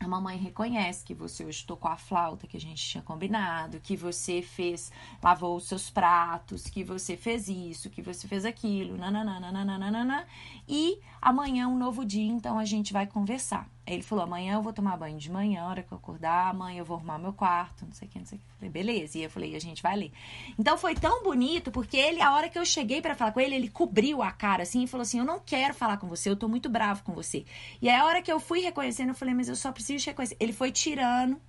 a 0.00 0.08
mamãe 0.08 0.38
reconhece 0.38 1.04
que 1.04 1.12
você 1.12 1.44
hoje 1.44 1.64
tocou 1.64 1.90
a 1.90 1.96
flauta 1.96 2.46
que 2.46 2.56
a 2.56 2.60
gente 2.60 2.82
tinha 2.82 3.02
combinado, 3.02 3.78
que 3.80 3.94
você 3.94 4.40
fez, 4.40 4.90
lavou 5.22 5.54
os 5.54 5.68
seus 5.68 5.90
pratos, 5.90 6.64
que 6.64 6.82
você 6.82 7.18
fez 7.18 7.48
isso, 7.48 7.90
que 7.90 8.00
você 8.00 8.26
fez 8.26 8.46
aquilo, 8.46 8.96
nananana, 8.96 10.26
e 10.66 10.98
amanhã 11.20 11.64
é 11.64 11.66
um 11.66 11.76
novo 11.76 12.04
dia, 12.04 12.30
então 12.30 12.58
a 12.58 12.64
gente 12.64 12.92
vai 12.92 13.06
conversar. 13.06 13.68
Ele 13.86 14.02
falou: 14.02 14.24
amanhã 14.24 14.54
eu 14.54 14.62
vou 14.62 14.72
tomar 14.72 14.96
banho 14.96 15.18
de 15.18 15.30
manhã, 15.30 15.64
hora 15.64 15.82
que 15.82 15.92
eu 15.92 15.98
acordar, 15.98 16.50
amanhã 16.50 16.78
eu 16.78 16.84
vou 16.84 16.96
arrumar 16.96 17.18
meu 17.18 17.32
quarto, 17.32 17.84
não 17.84 17.92
sei 17.92 18.06
o 18.06 18.10
que, 18.10 18.18
não 18.18 18.26
sei 18.26 18.38
o 18.38 18.40
que. 18.40 18.46
Falei, 18.56 18.70
beleza. 18.70 19.18
E 19.18 19.22
eu 19.22 19.30
falei: 19.30 19.56
a 19.56 19.58
gente 19.58 19.82
vai 19.82 19.96
ler. 19.96 20.12
Então 20.58 20.78
foi 20.78 20.94
tão 20.94 21.22
bonito, 21.22 21.70
porque 21.70 21.96
ele, 21.96 22.20
a 22.22 22.32
hora 22.32 22.48
que 22.48 22.58
eu 22.58 22.64
cheguei 22.64 23.02
para 23.02 23.14
falar 23.14 23.32
com 23.32 23.40
ele, 23.40 23.54
ele 23.54 23.68
cobriu 23.68 24.22
a 24.22 24.30
cara 24.30 24.62
assim 24.62 24.84
e 24.84 24.86
falou 24.86 25.02
assim: 25.02 25.18
eu 25.18 25.24
não 25.24 25.40
quero 25.40 25.74
falar 25.74 25.96
com 25.96 26.06
você, 26.06 26.30
eu 26.30 26.36
tô 26.36 26.48
muito 26.48 26.68
bravo 26.68 27.02
com 27.02 27.12
você. 27.12 27.44
E 27.82 27.88
aí 27.88 27.96
a 27.96 28.04
hora 28.04 28.22
que 28.22 28.32
eu 28.32 28.38
fui 28.38 28.60
reconhecendo, 28.60 29.08
eu 29.08 29.14
falei: 29.14 29.34
mas 29.34 29.48
eu 29.48 29.56
só 29.56 29.72
preciso 29.72 30.06
reconhecer. 30.06 30.36
Ele 30.38 30.52
foi 30.52 30.70
tirando 30.70 31.40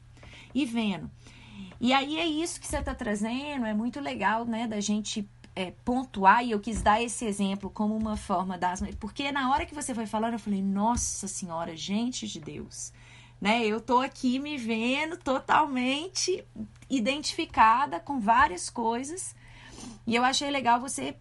e 0.53 0.65
vendo. 0.65 1.09
E 1.79 1.93
aí 1.93 2.19
é 2.19 2.25
isso 2.25 2.59
que 2.59 2.67
você 2.67 2.81
tá 2.81 2.93
trazendo, 2.93 3.65
é 3.65 3.73
muito 3.73 3.99
legal, 3.99 4.45
né, 4.45 4.67
da 4.67 4.79
gente 4.79 5.27
é, 5.55 5.71
pontuar, 5.83 6.43
e 6.43 6.51
eu 6.51 6.59
quis 6.59 6.81
dar 6.81 7.01
esse 7.01 7.25
exemplo 7.25 7.69
como 7.69 7.95
uma 7.95 8.15
forma 8.15 8.57
das. 8.57 8.81
Porque 8.99 9.31
na 9.31 9.51
hora 9.51 9.65
que 9.65 9.75
você 9.75 9.93
foi 9.93 10.05
falando, 10.05 10.33
eu 10.33 10.39
falei, 10.39 10.61
nossa 10.61 11.27
senhora, 11.27 11.75
gente 11.75 12.27
de 12.27 12.39
Deus. 12.39 12.93
Né? 13.39 13.65
Eu 13.65 13.81
tô 13.81 13.99
aqui 13.99 14.39
me 14.39 14.57
vendo 14.57 15.17
totalmente 15.17 16.43
identificada 16.89 17.99
com 17.99 18.19
várias 18.19 18.69
coisas. 18.69 19.35
E 20.05 20.15
eu 20.15 20.23
achei 20.23 20.49
legal 20.49 20.79
você 20.79 21.15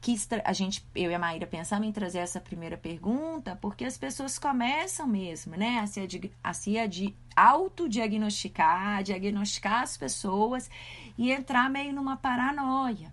quis 0.00 0.26
a 0.44 0.52
gente, 0.52 0.84
eu 0.94 1.10
e 1.10 1.14
a 1.14 1.18
Maíra 1.18 1.46
pensamos 1.46 1.86
em 1.86 1.92
trazer 1.92 2.18
essa 2.18 2.40
primeira 2.40 2.76
pergunta, 2.76 3.54
porque 3.60 3.84
as 3.84 3.98
pessoas 3.98 4.38
começam 4.38 5.06
mesmo, 5.06 5.56
né, 5.56 5.78
a 5.78 5.86
se, 5.86 6.00
a 6.42 6.54
se 6.54 7.14
autodiagnosticar, 7.36 9.02
diagnosticar 9.02 9.82
as 9.82 9.98
pessoas 9.98 10.70
e 11.18 11.30
entrar 11.30 11.68
meio 11.68 11.92
numa 11.92 12.16
paranoia 12.16 13.12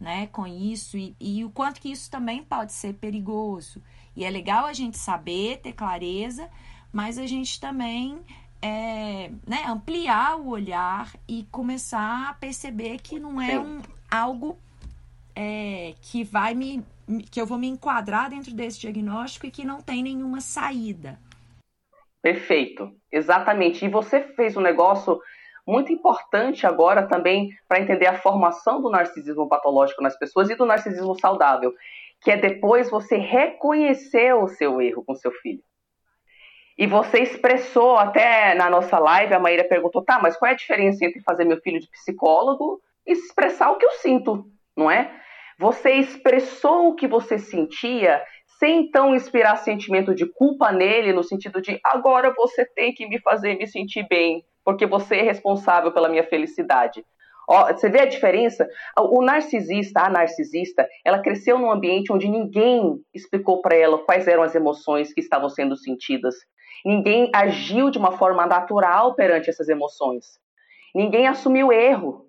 né, 0.00 0.28
com 0.28 0.46
isso 0.46 0.96
e, 0.96 1.16
e 1.20 1.44
o 1.44 1.50
quanto 1.50 1.80
que 1.80 1.90
isso 1.90 2.10
também 2.10 2.42
pode 2.42 2.72
ser 2.72 2.94
perigoso. 2.94 3.82
E 4.16 4.24
é 4.24 4.30
legal 4.30 4.66
a 4.66 4.72
gente 4.72 4.98
saber, 4.98 5.58
ter 5.58 5.72
clareza, 5.72 6.48
mas 6.92 7.18
a 7.18 7.26
gente 7.26 7.60
também 7.60 8.20
é, 8.60 9.30
né, 9.46 9.64
ampliar 9.66 10.36
o 10.36 10.48
olhar 10.48 11.12
e 11.26 11.46
começar 11.50 12.28
a 12.30 12.34
perceber 12.34 12.98
que 12.98 13.18
não 13.18 13.40
é 13.40 13.58
um, 13.58 13.80
algo 14.10 14.58
é, 15.34 15.94
que 16.00 16.24
vai 16.24 16.54
me 16.54 16.84
que 17.30 17.40
eu 17.40 17.46
vou 17.46 17.56
me 17.56 17.66
enquadrar 17.66 18.28
dentro 18.28 18.52
desse 18.52 18.80
diagnóstico 18.80 19.46
e 19.46 19.50
que 19.50 19.64
não 19.64 19.80
tem 19.80 20.02
nenhuma 20.02 20.42
saída. 20.42 21.18
Perfeito, 22.20 22.92
exatamente. 23.10 23.82
E 23.84 23.88
você 23.88 24.20
fez 24.34 24.56
um 24.58 24.60
negócio 24.60 25.18
muito 25.68 25.92
importante 25.92 26.66
agora 26.66 27.06
também 27.06 27.50
para 27.68 27.78
entender 27.78 28.06
a 28.06 28.18
formação 28.18 28.80
do 28.80 28.88
narcisismo 28.88 29.46
patológico 29.46 30.02
nas 30.02 30.18
pessoas 30.18 30.48
e 30.48 30.56
do 30.56 30.64
narcisismo 30.64 31.14
saudável, 31.20 31.74
que 32.22 32.30
é 32.30 32.38
depois 32.38 32.88
você 32.88 33.16
reconhecer 33.16 34.32
o 34.32 34.48
seu 34.48 34.80
erro 34.80 35.04
com 35.04 35.14
seu 35.14 35.30
filho. 35.30 35.62
E 36.78 36.86
você 36.86 37.18
expressou 37.18 37.98
até 37.98 38.54
na 38.54 38.70
nossa 38.70 38.98
live, 38.98 39.34
a 39.34 39.38
Maíra 39.38 39.62
perguntou, 39.62 40.02
tá, 40.02 40.18
mas 40.18 40.38
qual 40.38 40.48
é 40.48 40.54
a 40.54 40.56
diferença 40.56 41.04
entre 41.04 41.20
fazer 41.20 41.44
meu 41.44 41.60
filho 41.60 41.80
de 41.80 41.90
psicólogo 41.90 42.80
e 43.06 43.12
expressar 43.12 43.70
o 43.70 43.76
que 43.76 43.84
eu 43.84 43.90
sinto, 43.90 44.46
não 44.74 44.90
é? 44.90 45.20
Você 45.58 45.92
expressou 45.92 46.88
o 46.88 46.94
que 46.94 47.06
você 47.06 47.36
sentia 47.38 48.24
sem 48.58 48.84
então 48.84 49.14
inspirar 49.14 49.56
sentimento 49.56 50.14
de 50.14 50.24
culpa 50.24 50.72
nele, 50.72 51.12
no 51.12 51.22
sentido 51.22 51.60
de 51.60 51.78
agora 51.84 52.32
você 52.34 52.64
tem 52.64 52.94
que 52.94 53.06
me 53.06 53.20
fazer 53.20 53.56
me 53.56 53.66
sentir 53.66 54.06
bem 54.08 54.44
porque 54.68 54.84
você 54.84 55.16
é 55.16 55.22
responsável 55.22 55.90
pela 55.92 56.10
minha 56.10 56.24
felicidade. 56.24 57.02
Você 57.68 57.88
vê 57.88 58.00
a 58.00 58.06
diferença? 58.06 58.68
O 58.98 59.22
narcisista, 59.22 60.02
a 60.02 60.10
narcisista, 60.10 60.86
ela 61.02 61.22
cresceu 61.22 61.58
num 61.58 61.72
ambiente 61.72 62.12
onde 62.12 62.28
ninguém 62.28 63.00
explicou 63.14 63.62
para 63.62 63.74
ela 63.74 64.04
quais 64.04 64.28
eram 64.28 64.42
as 64.42 64.54
emoções 64.54 65.14
que 65.14 65.22
estavam 65.22 65.48
sendo 65.48 65.74
sentidas. 65.74 66.34
Ninguém 66.84 67.30
agiu 67.34 67.90
de 67.90 67.96
uma 67.96 68.12
forma 68.18 68.44
natural 68.44 69.14
perante 69.14 69.48
essas 69.48 69.70
emoções. 69.70 70.38
Ninguém 70.94 71.26
assumiu 71.26 71.72
erro. 71.72 72.26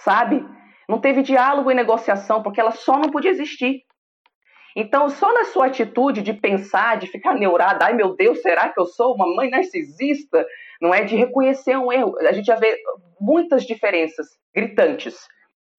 Sabe? 0.00 0.44
Não 0.88 1.00
teve 1.00 1.22
diálogo 1.22 1.70
e 1.70 1.74
negociação, 1.74 2.42
porque 2.42 2.60
ela 2.60 2.72
só 2.72 2.98
não 2.98 3.10
podia 3.12 3.30
existir. 3.30 3.84
Então, 4.76 5.08
só 5.08 5.32
na 5.32 5.44
sua 5.44 5.66
atitude 5.66 6.22
de 6.22 6.32
pensar, 6.32 6.96
de 6.96 7.06
ficar 7.06 7.34
neurada, 7.34 7.84
ai 7.84 7.94
meu 7.94 8.14
Deus, 8.16 8.40
será 8.40 8.68
que 8.68 8.80
eu 8.80 8.86
sou 8.86 9.14
uma 9.14 9.26
mãe 9.34 9.50
narcisista? 9.50 10.46
não 10.82 10.92
é 10.92 11.04
de 11.04 11.14
reconhecer 11.14 11.76
um 11.78 11.92
erro. 11.92 12.18
A 12.18 12.32
gente 12.32 12.46
já 12.46 12.56
vê 12.56 12.76
muitas 13.20 13.64
diferenças 13.64 14.26
gritantes 14.52 15.16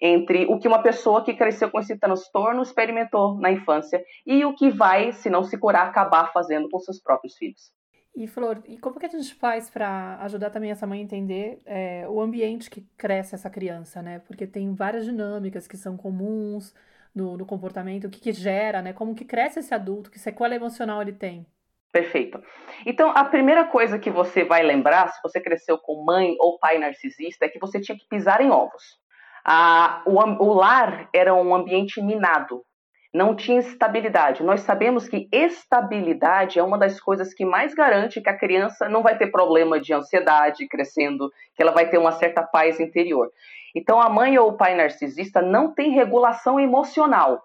entre 0.01 0.45
o 0.45 0.57
que 0.57 0.67
uma 0.67 0.81
pessoa 0.81 1.23
que 1.23 1.33
cresceu 1.33 1.69
com 1.69 1.79
esse 1.79 1.97
transtorno 1.99 2.61
experimentou 2.61 3.37
na 3.37 3.51
infância 3.51 4.01
e 4.25 4.45
o 4.45 4.55
que 4.55 4.69
vai, 4.69 5.11
se 5.11 5.29
não 5.29 5.43
se 5.43 5.57
curar, 5.57 5.87
acabar 5.87 6.31
fazendo 6.31 6.69
com 6.69 6.79
seus 6.79 7.01
próprios 7.01 7.35
filhos. 7.35 7.71
E 8.15 8.27
Flor, 8.27 8.63
e 8.65 8.77
como 8.77 8.99
que 8.99 9.05
a 9.05 9.09
gente 9.09 9.33
faz 9.35 9.69
para 9.69 10.17
ajudar 10.21 10.51
também 10.51 10.71
essa 10.71 10.87
mãe 10.87 10.99
a 10.99 11.03
entender 11.03 11.59
é, 11.65 12.05
o 12.07 12.21
ambiente 12.21 12.69
que 12.69 12.81
cresce 12.97 13.35
essa 13.35 13.49
criança, 13.49 14.01
né? 14.01 14.19
Porque 14.19 14.47
tem 14.47 14.73
várias 14.73 15.03
dinâmicas 15.03 15.67
que 15.67 15.75
são 15.75 15.97
comuns 15.97 16.73
no 17.13 17.45
comportamento, 17.45 18.05
o 18.05 18.09
que, 18.09 18.19
que 18.19 18.31
gera, 18.31 18.81
né? 18.81 18.93
Como 18.93 19.15
que 19.15 19.25
cresce 19.25 19.59
esse 19.59 19.73
adulto, 19.73 20.09
que 20.09 20.19
sequela 20.19 20.55
emocional 20.55 21.01
ele 21.01 21.13
tem. 21.13 21.45
Perfeito. 21.91 22.41
Então, 22.87 23.11
a 23.11 23.23
primeira 23.23 23.65
coisa 23.65 23.99
que 23.99 24.09
você 24.09 24.43
vai 24.43 24.63
lembrar, 24.63 25.09
se 25.09 25.21
você 25.21 25.39
cresceu 25.39 25.77
com 25.77 26.03
mãe 26.03 26.35
ou 26.39 26.57
pai 26.57 26.79
narcisista, 26.79 27.45
é 27.45 27.49
que 27.49 27.59
você 27.59 27.79
tinha 27.79 27.95
que 27.95 28.07
pisar 28.07 28.41
em 28.41 28.49
ovos. 28.49 28.97
Ah, 29.45 30.01
o, 30.05 30.13
o 30.13 30.53
lar 30.53 31.07
era 31.13 31.35
um 31.35 31.53
ambiente 31.53 32.01
minado, 32.01 32.65
não 33.13 33.35
tinha 33.35 33.59
estabilidade. 33.59 34.41
Nós 34.43 34.61
sabemos 34.61 35.07
que 35.07 35.29
estabilidade 35.31 36.57
é 36.57 36.63
uma 36.63 36.79
das 36.79 36.99
coisas 36.99 37.33
que 37.33 37.45
mais 37.45 37.75
garante 37.75 38.19
que 38.19 38.29
a 38.29 38.37
criança 38.37 38.89
não 38.89 39.03
vai 39.03 39.17
ter 39.17 39.27
problema 39.27 39.79
de 39.79 39.93
ansiedade 39.93 40.67
crescendo, 40.67 41.31
que 41.55 41.61
ela 41.61 41.71
vai 41.71 41.87
ter 41.87 41.99
uma 41.99 42.11
certa 42.11 42.41
paz 42.41 42.79
interior. 42.79 43.31
Então, 43.75 44.01
a 44.01 44.09
mãe 44.09 44.37
ou 44.37 44.49
o 44.49 44.57
pai 44.57 44.75
narcisista 44.75 45.41
não 45.41 45.73
tem 45.73 45.91
regulação 45.91 46.59
emocional, 46.59 47.43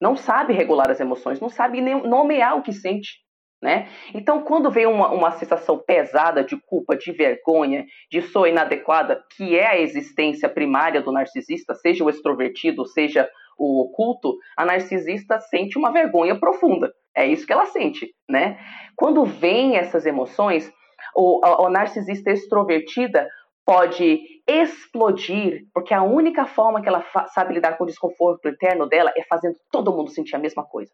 não 0.00 0.14
sabe 0.14 0.52
regular 0.52 0.90
as 0.90 1.00
emoções, 1.00 1.40
não 1.40 1.48
sabe 1.48 1.80
nomear 1.80 2.56
o 2.56 2.62
que 2.62 2.72
sente. 2.72 3.25
Né? 3.62 3.88
Então, 4.14 4.42
quando 4.42 4.70
vem 4.70 4.86
uma, 4.86 5.10
uma 5.10 5.30
sensação 5.32 5.78
pesada 5.78 6.44
de 6.44 6.56
culpa, 6.56 6.94
de 6.94 7.10
vergonha, 7.10 7.86
de 8.10 8.20
sou 8.20 8.46
inadequada, 8.46 9.24
que 9.34 9.58
é 9.58 9.66
a 9.66 9.80
existência 9.80 10.48
primária 10.48 11.00
do 11.00 11.10
narcisista, 11.10 11.74
seja 11.74 12.04
o 12.04 12.10
extrovertido, 12.10 12.84
seja 12.84 13.28
o 13.58 13.82
oculto, 13.82 14.36
a 14.56 14.64
narcisista 14.64 15.40
sente 15.40 15.78
uma 15.78 15.90
vergonha 15.90 16.38
profunda. 16.38 16.92
É 17.14 17.26
isso 17.26 17.46
que 17.46 17.52
ela 17.52 17.64
sente, 17.64 18.14
né? 18.28 18.58
Quando 18.94 19.24
vem 19.24 19.76
essas 19.76 20.04
emoções, 20.04 20.70
o, 21.14 21.40
a 21.42 21.70
narcisista 21.70 22.30
extrovertida 22.30 23.26
pode 23.64 24.20
explodir, 24.46 25.66
porque 25.72 25.92
a 25.92 26.02
única 26.02 26.44
forma 26.46 26.80
que 26.80 26.88
ela 26.88 27.04
sabe 27.34 27.54
lidar 27.54 27.76
com 27.76 27.84
o 27.84 27.86
desconforto 27.86 28.48
interno 28.48 28.86
dela 28.86 29.12
é 29.16 29.24
fazendo 29.24 29.56
todo 29.72 29.92
mundo 29.92 30.10
sentir 30.10 30.36
a 30.36 30.38
mesma 30.38 30.64
coisa. 30.64 30.92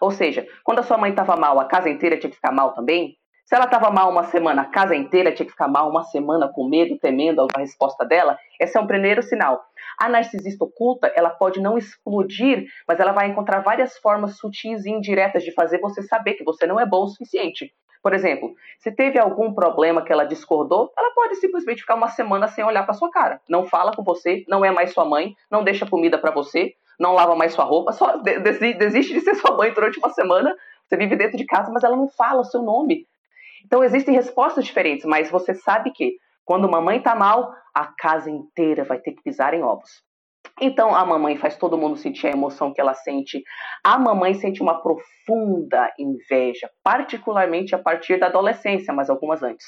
Ou 0.00 0.10
seja, 0.10 0.46
quando 0.62 0.80
a 0.80 0.82
sua 0.82 0.98
mãe 0.98 1.10
estava 1.10 1.36
mal, 1.36 1.58
a 1.60 1.64
casa 1.64 1.88
inteira 1.88 2.18
tinha 2.18 2.30
que 2.30 2.36
ficar 2.36 2.52
mal 2.52 2.72
também? 2.74 3.16
Se 3.44 3.54
ela 3.54 3.66
estava 3.66 3.90
mal 3.90 4.10
uma 4.10 4.24
semana, 4.24 4.62
a 4.62 4.64
casa 4.64 4.96
inteira 4.96 5.30
tinha 5.30 5.44
que 5.44 5.52
ficar 5.52 5.68
mal 5.68 5.90
uma 5.90 6.02
semana, 6.04 6.48
com 6.48 6.66
medo, 6.66 6.98
temendo 6.98 7.46
a 7.54 7.60
resposta 7.60 8.02
dela. 8.04 8.38
Esse 8.58 8.78
é 8.78 8.80
um 8.80 8.86
primeiro 8.86 9.22
sinal. 9.22 9.62
A 10.00 10.08
narcisista 10.08 10.64
oculta, 10.64 11.12
ela 11.14 11.28
pode 11.28 11.60
não 11.60 11.76
explodir, 11.76 12.66
mas 12.88 12.98
ela 12.98 13.12
vai 13.12 13.28
encontrar 13.28 13.60
várias 13.60 13.98
formas 13.98 14.38
sutis 14.38 14.86
e 14.86 14.90
indiretas 14.90 15.44
de 15.44 15.52
fazer 15.52 15.78
você 15.78 16.02
saber 16.02 16.34
que 16.34 16.44
você 16.44 16.66
não 16.66 16.80
é 16.80 16.86
bom 16.86 17.04
o 17.04 17.08
suficiente. 17.08 17.70
Por 18.02 18.12
exemplo, 18.12 18.54
se 18.78 18.92
teve 18.92 19.18
algum 19.18 19.54
problema 19.54 20.02
que 20.02 20.12
ela 20.12 20.24
discordou, 20.24 20.92
ela 20.96 21.10
pode 21.14 21.36
simplesmente 21.36 21.80
ficar 21.80 21.94
uma 21.94 22.08
semana 22.08 22.48
sem 22.48 22.64
olhar 22.64 22.84
para 22.84 22.92
sua 22.92 23.10
cara. 23.10 23.40
Não 23.48 23.66
fala 23.66 23.92
com 23.92 24.02
você, 24.02 24.44
não 24.48 24.64
é 24.64 24.70
mais 24.70 24.92
sua 24.92 25.04
mãe, 25.04 25.34
não 25.50 25.64
deixa 25.64 25.86
comida 25.86 26.18
para 26.18 26.30
você, 26.30 26.74
não 26.98 27.12
lava 27.12 27.34
mais 27.34 27.52
sua 27.52 27.64
roupa, 27.64 27.92
só 27.92 28.16
desiste 28.18 29.14
de 29.14 29.20
ser 29.20 29.34
sua 29.34 29.56
mãe 29.56 29.72
durante 29.72 29.98
uma 29.98 30.10
semana. 30.10 30.54
Você 30.86 30.96
vive 30.96 31.16
dentro 31.16 31.36
de 31.36 31.46
casa, 31.46 31.70
mas 31.72 31.82
ela 31.82 31.96
não 31.96 32.08
fala 32.08 32.40
o 32.40 32.44
seu 32.44 32.62
nome. 32.62 33.06
Então 33.64 33.82
existem 33.82 34.14
respostas 34.14 34.64
diferentes, 34.64 35.04
mas 35.06 35.30
você 35.30 35.54
sabe 35.54 35.90
que 35.90 36.16
quando 36.44 36.66
uma 36.66 36.80
mãe 36.80 37.00
tá 37.00 37.14
mal, 37.14 37.54
a 37.74 37.86
casa 37.86 38.30
inteira 38.30 38.84
vai 38.84 38.98
ter 38.98 39.12
que 39.12 39.22
pisar 39.22 39.54
em 39.54 39.62
ovos. 39.62 40.02
Então 40.60 40.94
a 40.94 41.04
mamãe 41.04 41.36
faz 41.36 41.56
todo 41.56 41.78
mundo 41.78 41.96
sentir 41.96 42.28
a 42.28 42.32
emoção 42.32 42.72
que 42.72 42.80
ela 42.80 42.94
sente. 42.94 43.42
A 43.82 43.98
mamãe 43.98 44.34
sente 44.34 44.62
uma 44.62 44.80
profunda 44.80 45.92
inveja, 45.98 46.70
particularmente 46.82 47.74
a 47.74 47.78
partir 47.78 48.18
da 48.18 48.26
adolescência, 48.26 48.92
mas 48.92 49.10
algumas 49.10 49.42
antes, 49.42 49.66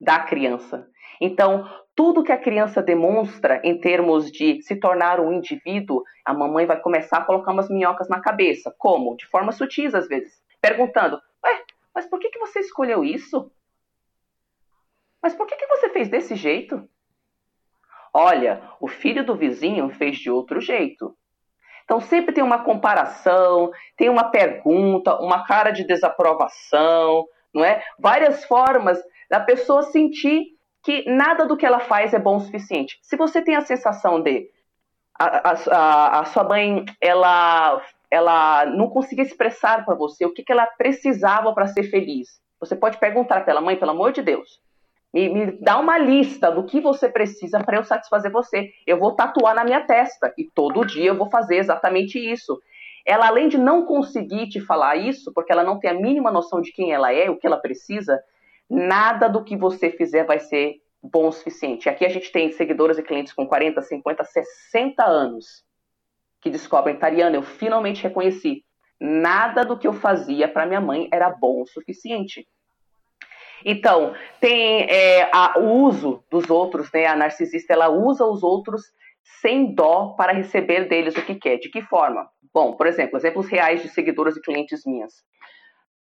da 0.00 0.20
criança. 0.20 0.86
Então, 1.20 1.68
tudo 1.94 2.22
que 2.22 2.32
a 2.32 2.38
criança 2.38 2.82
demonstra 2.82 3.60
em 3.62 3.78
termos 3.78 4.30
de 4.32 4.62
se 4.62 4.76
tornar 4.76 5.20
um 5.20 5.32
indivíduo, 5.32 6.02
a 6.24 6.32
mamãe 6.32 6.64
vai 6.64 6.80
começar 6.80 7.18
a 7.18 7.24
colocar 7.24 7.52
umas 7.52 7.68
minhocas 7.68 8.08
na 8.08 8.20
cabeça. 8.20 8.74
Como? 8.78 9.16
De 9.16 9.26
forma 9.26 9.52
sutis, 9.52 9.94
às 9.94 10.08
vezes. 10.08 10.32
Perguntando: 10.62 11.20
Ué, 11.44 11.62
mas 11.94 12.06
por 12.06 12.18
que, 12.18 12.30
que 12.30 12.38
você 12.38 12.60
escolheu 12.60 13.04
isso? 13.04 13.52
Mas 15.22 15.34
por 15.34 15.46
que, 15.46 15.56
que 15.56 15.66
você 15.66 15.90
fez 15.90 16.08
desse 16.08 16.34
jeito? 16.34 16.88
Olha, 18.12 18.62
o 18.80 18.88
filho 18.88 19.24
do 19.24 19.36
vizinho 19.36 19.90
fez 19.90 20.16
de 20.18 20.30
outro 20.30 20.60
jeito. 20.60 21.14
Então 21.84 22.00
sempre 22.00 22.32
tem 22.32 22.42
uma 22.42 22.64
comparação, 22.64 23.70
tem 23.96 24.08
uma 24.08 24.30
pergunta, 24.30 25.20
uma 25.20 25.44
cara 25.44 25.70
de 25.70 25.84
desaprovação, 25.84 27.26
não 27.52 27.64
é? 27.64 27.82
Várias 27.98 28.44
formas 28.44 28.98
da 29.28 29.40
pessoa 29.40 29.82
sentir 29.82 30.58
que 30.82 31.08
nada 31.10 31.46
do 31.46 31.56
que 31.56 31.66
ela 31.66 31.80
faz 31.80 32.14
é 32.14 32.18
bom 32.18 32.36
o 32.36 32.40
suficiente. 32.40 32.98
Se 33.02 33.16
você 33.16 33.42
tem 33.42 33.56
a 33.56 33.60
sensação 33.60 34.20
de 34.22 34.48
a, 35.18 35.50
a, 35.50 36.20
a 36.20 36.24
sua 36.24 36.44
mãe 36.44 36.84
ela 37.00 37.82
ela 38.10 38.66
não 38.66 38.88
conseguia 38.88 39.24
expressar 39.24 39.84
para 39.84 39.94
você 39.94 40.26
o 40.26 40.32
que, 40.32 40.42
que 40.42 40.50
ela 40.50 40.66
precisava 40.66 41.52
para 41.54 41.68
ser 41.68 41.84
feliz, 41.84 42.40
você 42.58 42.74
pode 42.74 42.98
perguntar 42.98 43.44
pela 43.44 43.60
mãe, 43.60 43.76
pelo 43.76 43.92
amor 43.92 44.12
de 44.12 44.20
Deus, 44.20 44.60
me, 45.12 45.28
me 45.28 45.46
dá 45.60 45.78
uma 45.78 45.98
lista 45.98 46.50
do 46.50 46.64
que 46.64 46.80
você 46.80 47.08
precisa 47.08 47.58
para 47.60 47.76
eu 47.76 47.84
satisfazer 47.84 48.30
você. 48.30 48.70
Eu 48.86 48.98
vou 48.98 49.14
tatuar 49.14 49.54
na 49.54 49.64
minha 49.64 49.80
testa 49.80 50.32
e 50.38 50.44
todo 50.44 50.84
dia 50.84 51.06
eu 51.06 51.16
vou 51.16 51.28
fazer 51.28 51.56
exatamente 51.56 52.18
isso. 52.18 52.60
Ela, 53.06 53.28
além 53.28 53.48
de 53.48 53.58
não 53.58 53.86
conseguir 53.86 54.48
te 54.48 54.60
falar 54.60 54.96
isso, 54.96 55.32
porque 55.34 55.52
ela 55.52 55.64
não 55.64 55.78
tem 55.78 55.90
a 55.90 55.94
mínima 55.94 56.30
noção 56.30 56.60
de 56.60 56.72
quem 56.72 56.92
ela 56.92 57.12
é, 57.12 57.30
o 57.30 57.36
que 57.36 57.46
ela 57.46 57.56
precisa, 57.56 58.20
nada 58.70 59.28
do 59.28 59.42
que 59.42 59.56
você 59.56 59.90
fizer 59.90 60.24
vai 60.24 60.38
ser 60.38 60.76
bom 61.02 61.28
o 61.28 61.32
suficiente. 61.32 61.88
Aqui 61.88 62.04
a 62.04 62.08
gente 62.08 62.30
tem 62.30 62.52
seguidoras 62.52 62.98
e 62.98 63.02
clientes 63.02 63.32
com 63.32 63.46
40, 63.46 63.82
50, 63.82 64.24
60 64.24 65.04
anos 65.04 65.64
que 66.40 66.48
descobrem, 66.48 66.96
Tariana, 66.96 67.36
eu 67.36 67.42
finalmente 67.42 68.02
reconheci. 68.02 68.64
Nada 68.98 69.64
do 69.64 69.78
que 69.78 69.86
eu 69.86 69.92
fazia 69.92 70.46
para 70.46 70.66
minha 70.66 70.80
mãe 70.80 71.08
era 71.12 71.30
bom 71.30 71.62
o 71.62 71.66
suficiente. 71.66 72.46
Então, 73.64 74.14
tem 74.40 74.82
é, 74.88 75.28
a, 75.32 75.58
o 75.58 75.82
uso 75.82 76.24
dos 76.30 76.48
outros, 76.48 76.90
né? 76.92 77.06
A 77.06 77.16
narcisista, 77.16 77.72
ela 77.72 77.88
usa 77.88 78.24
os 78.24 78.42
outros 78.42 78.82
sem 79.40 79.74
dó 79.74 80.14
para 80.16 80.32
receber 80.32 80.88
deles 80.88 81.14
o 81.16 81.22
que 81.22 81.34
quer. 81.34 81.58
De 81.58 81.68
que 81.68 81.82
forma? 81.82 82.28
Bom, 82.52 82.72
por 82.72 82.86
exemplo, 82.86 83.16
exemplos 83.16 83.48
reais 83.48 83.82
de 83.82 83.88
seguidoras 83.88 84.36
e 84.36 84.40
clientes 84.40 84.84
minhas. 84.86 85.12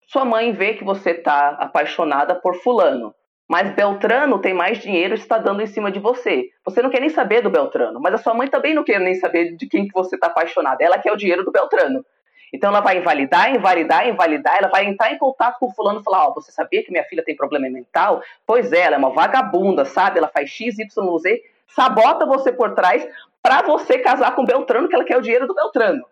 Sua 0.08 0.24
mãe 0.24 0.52
vê 0.52 0.72
que 0.72 0.82
você 0.82 1.10
está 1.10 1.50
apaixonada 1.60 2.34
por 2.34 2.54
fulano, 2.62 3.14
mas 3.46 3.74
Beltrano 3.74 4.38
tem 4.38 4.54
mais 4.54 4.78
dinheiro 4.78 5.14
e 5.14 5.18
está 5.18 5.36
dando 5.36 5.60
em 5.60 5.66
cima 5.66 5.92
de 5.92 5.98
você. 5.98 6.48
Você 6.64 6.80
não 6.80 6.88
quer 6.88 7.00
nem 7.00 7.10
saber 7.10 7.42
do 7.42 7.50
Beltrano, 7.50 8.00
mas 8.00 8.14
a 8.14 8.16
sua 8.16 8.32
mãe 8.32 8.48
também 8.48 8.72
não 8.72 8.82
quer 8.82 8.98
nem 9.00 9.14
saber 9.16 9.54
de 9.54 9.68
quem 9.68 9.86
que 9.86 9.92
você 9.92 10.14
está 10.14 10.28
apaixonada. 10.28 10.82
Ela 10.82 10.98
quer 10.98 11.12
o 11.12 11.16
dinheiro 11.16 11.44
do 11.44 11.52
Beltrano. 11.52 12.02
Então 12.50 12.70
ela 12.70 12.80
vai 12.80 12.96
invalidar, 12.96 13.54
invalidar, 13.54 14.08
invalidar, 14.08 14.56
ela 14.56 14.68
vai 14.68 14.86
entrar 14.86 15.12
em 15.12 15.18
contato 15.18 15.58
com 15.58 15.66
o 15.66 15.74
fulano 15.74 16.00
e 16.00 16.02
falar, 16.02 16.24
ó, 16.24 16.30
oh, 16.30 16.34
você 16.36 16.50
sabia 16.50 16.82
que 16.82 16.90
minha 16.90 17.04
filha 17.04 17.22
tem 17.22 17.36
problema 17.36 17.68
mental? 17.68 18.22
Pois 18.46 18.72
é, 18.72 18.80
ela 18.80 18.94
é 18.94 18.98
uma 18.98 19.10
vagabunda, 19.10 19.84
sabe? 19.84 20.16
Ela 20.16 20.28
faz 20.28 20.48
X, 20.48 20.78
Y, 20.78 21.18
Z, 21.18 21.42
sabota 21.66 22.24
você 22.24 22.50
por 22.50 22.74
trás 22.74 23.06
para 23.42 23.60
você 23.60 23.98
casar 23.98 24.34
com 24.34 24.40
o 24.40 24.46
Beltrano, 24.46 24.88
que 24.88 24.94
ela 24.94 25.04
quer 25.04 25.18
o 25.18 25.22
dinheiro 25.22 25.46
do 25.46 25.54
Beltrano. 25.54 26.02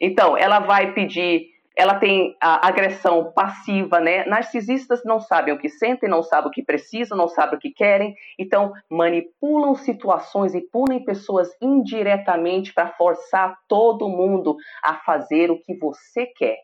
Então, 0.00 0.36
ela 0.36 0.58
vai 0.58 0.92
pedir 0.92 1.56
ela 1.78 1.94
tem 1.94 2.36
a 2.40 2.66
agressão 2.66 3.30
passiva, 3.32 4.00
né? 4.00 4.24
Narcisistas 4.26 5.04
não 5.04 5.20
sabem 5.20 5.54
o 5.54 5.58
que 5.58 5.68
sentem, 5.68 6.08
não 6.08 6.24
sabem 6.24 6.48
o 6.48 6.50
que 6.50 6.60
precisam, 6.60 7.16
não 7.16 7.28
sabem 7.28 7.56
o 7.56 7.60
que 7.60 7.70
querem, 7.70 8.16
então 8.36 8.72
manipulam 8.90 9.76
situações 9.76 10.56
e 10.56 10.60
punem 10.60 11.04
pessoas 11.04 11.48
indiretamente 11.62 12.74
para 12.74 12.88
forçar 12.88 13.56
todo 13.68 14.08
mundo 14.08 14.56
a 14.82 14.94
fazer 14.94 15.52
o 15.52 15.60
que 15.60 15.72
você 15.78 16.26
quer. 16.26 16.56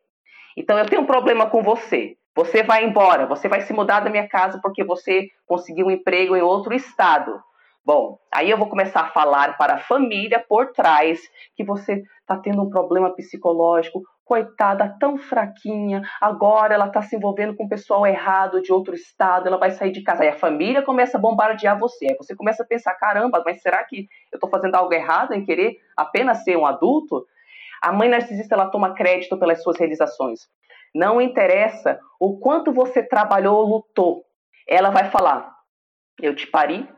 Então 0.56 0.76
eu 0.76 0.86
tenho 0.86 1.02
um 1.02 1.06
problema 1.06 1.48
com 1.48 1.62
você. 1.62 2.16
Você 2.34 2.64
vai 2.64 2.84
embora, 2.84 3.24
você 3.24 3.48
vai 3.48 3.60
se 3.60 3.72
mudar 3.72 4.00
da 4.00 4.10
minha 4.10 4.28
casa 4.28 4.58
porque 4.60 4.82
você 4.82 5.28
conseguiu 5.46 5.86
um 5.86 5.92
emprego 5.92 6.34
em 6.34 6.42
outro 6.42 6.74
estado. 6.74 7.40
Bom, 7.86 8.18
aí 8.32 8.50
eu 8.50 8.58
vou 8.58 8.68
começar 8.68 9.02
a 9.02 9.10
falar 9.10 9.56
para 9.56 9.74
a 9.74 9.78
família 9.78 10.44
por 10.48 10.72
trás 10.72 11.20
que 11.54 11.62
você 11.62 12.02
está 12.20 12.36
tendo 12.36 12.62
um 12.62 12.70
problema 12.70 13.14
psicológico, 13.14 14.02
coitada, 14.24 14.96
tão 14.98 15.18
fraquinha, 15.18 16.02
agora 16.20 16.74
ela 16.74 16.86
está 16.86 17.02
se 17.02 17.14
envolvendo 17.14 17.54
com 17.54 17.64
o 17.64 17.68
pessoal 17.68 18.06
errado 18.06 18.62
de 18.62 18.72
outro 18.72 18.94
estado, 18.94 19.46
ela 19.46 19.58
vai 19.58 19.70
sair 19.70 19.92
de 19.92 20.02
casa. 20.02 20.22
Aí 20.22 20.30
a 20.30 20.36
família 20.36 20.82
começa 20.82 21.18
a 21.18 21.20
bombardear 21.20 21.78
você. 21.78 22.06
Aí 22.06 22.16
você 22.16 22.34
começa 22.34 22.62
a 22.62 22.66
pensar: 22.66 22.94
caramba, 22.94 23.42
mas 23.44 23.60
será 23.60 23.84
que 23.84 24.08
eu 24.32 24.36
estou 24.36 24.48
fazendo 24.48 24.74
algo 24.74 24.92
errado 24.92 25.32
em 25.32 25.44
querer 25.44 25.76
apenas 25.96 26.42
ser 26.42 26.56
um 26.56 26.66
adulto? 26.66 27.26
A 27.82 27.92
mãe 27.92 28.08
narcisista 28.08 28.54
ela 28.54 28.70
toma 28.70 28.94
crédito 28.94 29.38
pelas 29.38 29.62
suas 29.62 29.78
realizações. 29.78 30.48
Não 30.94 31.20
interessa 31.20 31.98
o 32.18 32.38
quanto 32.38 32.72
você 32.72 33.02
trabalhou 33.02 33.56
ou 33.58 33.68
lutou. 33.68 34.24
Ela 34.66 34.90
vai 34.90 35.10
falar: 35.10 35.52
eu 36.22 36.34
te 36.34 36.46
pari, 36.46 36.88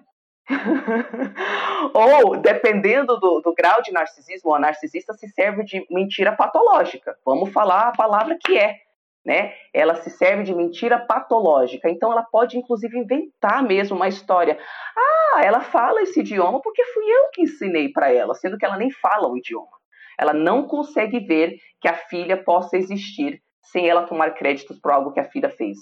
Ou, 1.92 2.36
dependendo 2.36 3.18
do, 3.18 3.40
do, 3.40 3.54
grau 3.54 3.82
de 3.82 3.92
narcisismo, 3.92 4.54
a 4.54 4.58
narcisista 4.58 5.12
se 5.14 5.28
serve 5.28 5.64
de 5.64 5.86
mentira 5.90 6.32
patológica. 6.32 7.16
Vamos 7.24 7.52
falar 7.52 7.88
a 7.88 7.92
palavra 7.92 8.36
que 8.44 8.58
é. 8.58 8.76
Né? 9.24 9.54
Ela 9.74 9.96
se 9.96 10.08
serve 10.08 10.44
de 10.44 10.54
mentira 10.54 10.98
patológica. 10.98 11.90
Então, 11.90 12.12
ela 12.12 12.22
pode, 12.22 12.56
inclusive, 12.56 12.96
inventar 12.96 13.62
mesmo 13.62 13.96
uma 13.96 14.06
história. 14.06 14.56
Ah, 14.96 15.44
ela 15.44 15.60
fala 15.60 16.02
esse 16.02 16.20
idioma 16.20 16.60
porque 16.62 16.84
fui 16.84 17.04
eu 17.04 17.30
que 17.32 17.42
ensinei 17.42 17.90
para 17.90 18.12
ela, 18.12 18.34
sendo 18.34 18.56
que 18.56 18.64
ela 18.64 18.76
nem 18.76 18.90
fala 18.90 19.28
o 19.28 19.36
idioma. 19.36 19.76
Ela 20.18 20.32
não 20.32 20.66
consegue 20.66 21.18
ver 21.18 21.56
que 21.80 21.88
a 21.88 21.94
filha 21.94 22.36
possa 22.36 22.76
existir 22.76 23.42
sem 23.60 23.88
ela 23.88 24.06
tomar 24.06 24.30
créditos 24.34 24.78
por 24.78 24.92
algo 24.92 25.12
que 25.12 25.20
a 25.20 25.28
filha 25.28 25.50
fez. 25.50 25.76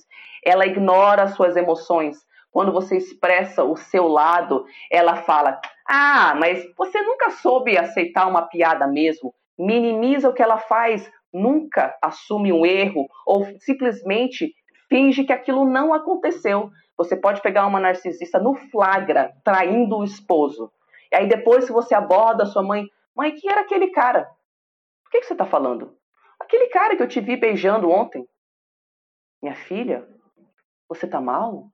Ela 0.44 0.66
ignora 0.66 1.28
suas 1.28 1.56
emoções, 1.56 2.16
quando 2.54 2.70
você 2.70 2.96
expressa 2.96 3.64
o 3.64 3.74
seu 3.74 4.06
lado, 4.06 4.64
ela 4.88 5.16
fala: 5.16 5.60
Ah, 5.84 6.36
mas 6.38 6.64
você 6.76 7.02
nunca 7.02 7.30
soube 7.30 7.76
aceitar 7.76 8.28
uma 8.28 8.42
piada 8.42 8.86
mesmo. 8.86 9.34
Minimiza 9.58 10.28
o 10.28 10.32
que 10.32 10.42
ela 10.42 10.58
faz, 10.58 11.10
nunca 11.32 11.98
assume 12.00 12.52
um 12.52 12.64
erro 12.64 13.08
ou 13.26 13.44
simplesmente 13.58 14.54
finge 14.88 15.24
que 15.24 15.32
aquilo 15.32 15.68
não 15.68 15.92
aconteceu. 15.92 16.70
Você 16.96 17.16
pode 17.16 17.42
pegar 17.42 17.66
uma 17.66 17.80
narcisista 17.80 18.38
no 18.38 18.54
flagra, 18.54 19.34
traindo 19.42 19.96
o 19.96 20.04
esposo. 20.04 20.70
E 21.10 21.16
aí 21.16 21.28
depois, 21.28 21.64
se 21.64 21.72
você 21.72 21.92
aborda 21.92 22.44
a 22.44 22.46
sua 22.46 22.62
mãe, 22.62 22.86
mãe, 23.16 23.34
quem 23.34 23.50
era 23.50 23.62
aquele 23.62 23.88
cara? 23.88 24.28
O 25.08 25.10
que, 25.10 25.18
que 25.18 25.26
você 25.26 25.34
está 25.34 25.44
falando? 25.44 25.98
Aquele 26.38 26.68
cara 26.68 26.96
que 26.96 27.02
eu 27.02 27.08
te 27.08 27.20
vi 27.20 27.36
beijando 27.36 27.90
ontem. 27.90 28.24
Minha 29.42 29.56
filha, 29.56 30.08
você 30.88 31.06
está 31.06 31.20
mal? 31.20 31.73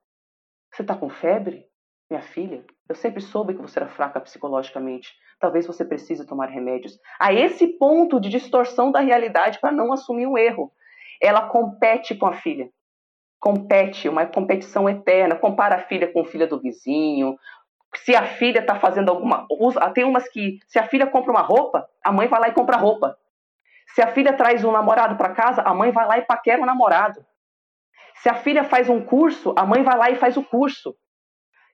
Você 0.71 0.81
está 0.83 0.95
com 0.95 1.09
febre? 1.09 1.65
Minha 2.09 2.21
filha, 2.21 2.63
eu 2.89 2.95
sempre 2.95 3.21
soube 3.21 3.53
que 3.53 3.61
você 3.61 3.79
era 3.79 3.87
fraca 3.87 4.19
psicologicamente. 4.19 5.13
Talvez 5.39 5.65
você 5.65 5.83
precise 5.83 6.25
tomar 6.25 6.47
remédios. 6.47 6.97
A 7.19 7.33
esse 7.33 7.67
ponto 7.67 8.19
de 8.19 8.29
distorção 8.29 8.91
da 8.91 8.99
realidade 8.99 9.59
para 9.59 9.71
não 9.71 9.93
assumir 9.93 10.27
um 10.27 10.37
erro. 10.37 10.71
Ela 11.21 11.47
compete 11.47 12.15
com 12.15 12.25
a 12.25 12.33
filha. 12.33 12.69
Compete, 13.39 14.07
uma 14.07 14.25
competição 14.25 14.89
eterna. 14.89 15.35
Compara 15.35 15.75
a 15.75 15.83
filha 15.87 16.11
com 16.11 16.21
a 16.21 16.25
filha 16.25 16.47
do 16.47 16.59
vizinho. 16.59 17.37
Se 17.95 18.15
a 18.15 18.25
filha 18.25 18.59
está 18.59 18.75
fazendo 18.75 19.09
alguma. 19.09 19.47
Tem 19.93 20.03
umas 20.03 20.27
que, 20.29 20.59
se 20.67 20.79
a 20.79 20.87
filha 20.87 21.07
compra 21.07 21.31
uma 21.31 21.41
roupa, 21.41 21.87
a 22.03 22.11
mãe 22.11 22.27
vai 22.27 22.39
lá 22.39 22.49
e 22.49 22.53
compra 22.53 22.77
roupa. 22.77 23.17
Se 23.93 24.01
a 24.01 24.07
filha 24.07 24.33
traz 24.33 24.63
um 24.63 24.71
namorado 24.71 25.17
para 25.17 25.33
casa, 25.33 25.61
a 25.61 25.73
mãe 25.73 25.91
vai 25.91 26.05
lá 26.05 26.17
e 26.17 26.21
paquera 26.21 26.61
o 26.61 26.65
namorado. 26.65 27.25
Se 28.21 28.29
a 28.29 28.35
filha 28.35 28.63
faz 28.63 28.87
um 28.87 29.03
curso, 29.03 29.51
a 29.57 29.65
mãe 29.65 29.81
vai 29.81 29.97
lá 29.97 30.11
e 30.11 30.15
faz 30.15 30.37
o 30.37 30.43
curso. 30.43 30.95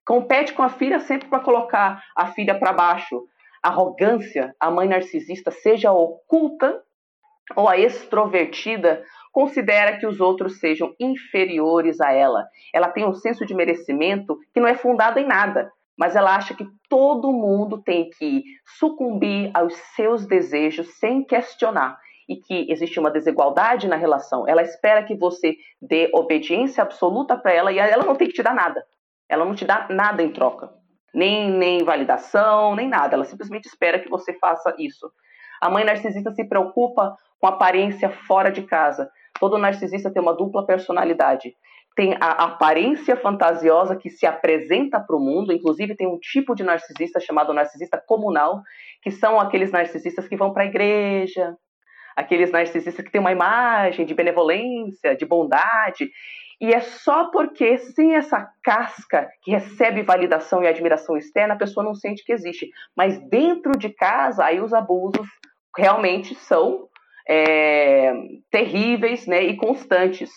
Compete 0.06 0.54
com 0.54 0.64
a 0.64 0.70
filha 0.70 1.02
sempre 1.02 1.28
para 1.28 1.42
colocar 1.42 2.02
a 2.16 2.28
filha 2.28 2.58
para 2.58 2.72
baixo. 2.72 3.28
Arrogância, 3.62 4.56
a 4.58 4.72
mãe 4.72 4.88
narcisista, 4.88 5.52
seja 5.52 5.92
oculta 5.92 6.82
ou 7.54 7.68
a 7.68 7.78
extrovertida, 7.78 9.04
considera 9.34 9.98
que 9.98 10.08
os 10.08 10.22
outros 10.22 10.60
sejam 10.60 10.96
inferiores 10.98 12.00
a 12.00 12.14
ela. 12.14 12.46
Ela 12.74 12.88
tem 12.88 13.06
um 13.06 13.14
senso 13.14 13.46
de 13.46 13.54
merecimento 13.54 14.38
que 14.54 14.62
não 14.62 14.70
é 14.70 14.76
fundado 14.76 15.20
em 15.20 15.28
nada, 15.28 15.70
mas 15.98 16.16
ela 16.16 16.34
acha 16.34 16.54
que 16.54 16.66
todo 16.88 17.34
mundo 17.34 17.82
tem 17.84 18.10
que 18.10 18.42
sucumbir 18.80 19.52
aos 19.54 19.74
seus 19.96 20.26
desejos 20.26 20.98
sem 20.98 21.26
questionar 21.26 21.98
e 22.28 22.36
que 22.36 22.70
existe 22.70 23.00
uma 23.00 23.12
desigualdade 23.12 23.88
na 23.88 23.96
relação. 23.96 24.48
Ela 24.48 24.62
espera 24.62 25.04
que 25.04 25.16
você 25.16 25.56
dê 25.82 26.10
obediência 26.14 26.84
absoluta 26.84 27.38
para 27.38 27.54
ela 27.54 27.72
e 27.72 27.80
ela 27.80 28.04
não 28.04 28.16
tem 28.16 28.28
que 28.28 28.34
te 28.34 28.44
dar 28.44 28.54
nada. 28.54 28.84
Ela 29.30 29.46
não 29.46 29.56
te 29.56 29.66
dá 29.66 29.88
nada 29.90 30.22
em 30.22 30.32
troca. 30.32 30.70
Nem, 31.14 31.50
nem 31.50 31.84
validação, 31.84 32.76
nem 32.76 32.88
nada. 32.88 33.16
Ela 33.16 33.26
simplesmente 33.26 33.66
espera 33.66 34.00
que 34.00 34.10
você 34.10 34.34
faça 34.34 34.76
isso. 34.78 35.10
A 35.62 35.70
mãe 35.70 35.84
narcisista 35.84 36.32
se 36.32 36.48
preocupa 36.48 37.16
com 37.40 37.48
aparência 37.48 38.10
fora 38.10 38.52
de 38.52 38.64
casa. 38.64 39.10
Todo 39.40 39.58
narcisista 39.58 40.12
tem 40.12 40.22
uma 40.22 40.36
dupla 40.36 40.66
personalidade. 40.66 41.56
Tem 41.96 42.16
a 42.22 42.44
aparência 42.44 43.18
fantasiosa 43.18 43.96
que 43.96 44.10
se 44.10 44.26
apresenta 44.28 45.00
para 45.00 45.16
o 45.16 45.20
mundo, 45.20 45.52
inclusive 45.52 45.96
tem 45.96 46.08
um 46.08 46.20
tipo 46.20 46.54
de 46.54 46.64
narcisista 46.64 47.20
chamado 47.20 47.54
narcisista 47.54 48.00
comunal, 48.06 48.62
que 49.02 49.10
são 49.10 49.40
aqueles 49.40 49.72
narcisistas 49.72 50.28
que 50.28 50.38
vão 50.38 50.54
para 50.54 50.64
a 50.64 50.68
igreja, 50.68 51.58
aqueles 52.18 52.52
narcisistas 52.52 53.06
que 53.06 53.12
têm 53.12 53.22
uma 53.22 53.32
imagem 53.32 54.04
de 54.04 54.16
benevolência, 54.16 55.16
de 55.16 55.24
bondade, 55.24 56.10
e 56.60 56.74
é 56.74 56.80
só 56.80 57.30
porque 57.30 57.78
sem 57.78 58.16
essa 58.16 58.50
casca 58.64 59.30
que 59.44 59.52
recebe 59.52 60.02
validação 60.02 60.64
e 60.64 60.68
admiração 60.68 61.16
externa, 61.16 61.54
a 61.54 61.58
pessoa 61.58 61.84
não 61.84 61.94
sente 61.94 62.26
que 62.26 62.34
existe. 62.34 62.72
Mas 62.96 63.20
dentro 63.30 63.74
de 63.74 63.90
casa, 63.90 64.44
aí 64.44 64.60
os 64.60 64.74
abusos 64.74 65.28
realmente 65.78 66.34
são 66.34 66.90
é, 67.30 68.12
terríveis 68.50 69.28
né, 69.28 69.44
e 69.44 69.56
constantes. 69.56 70.32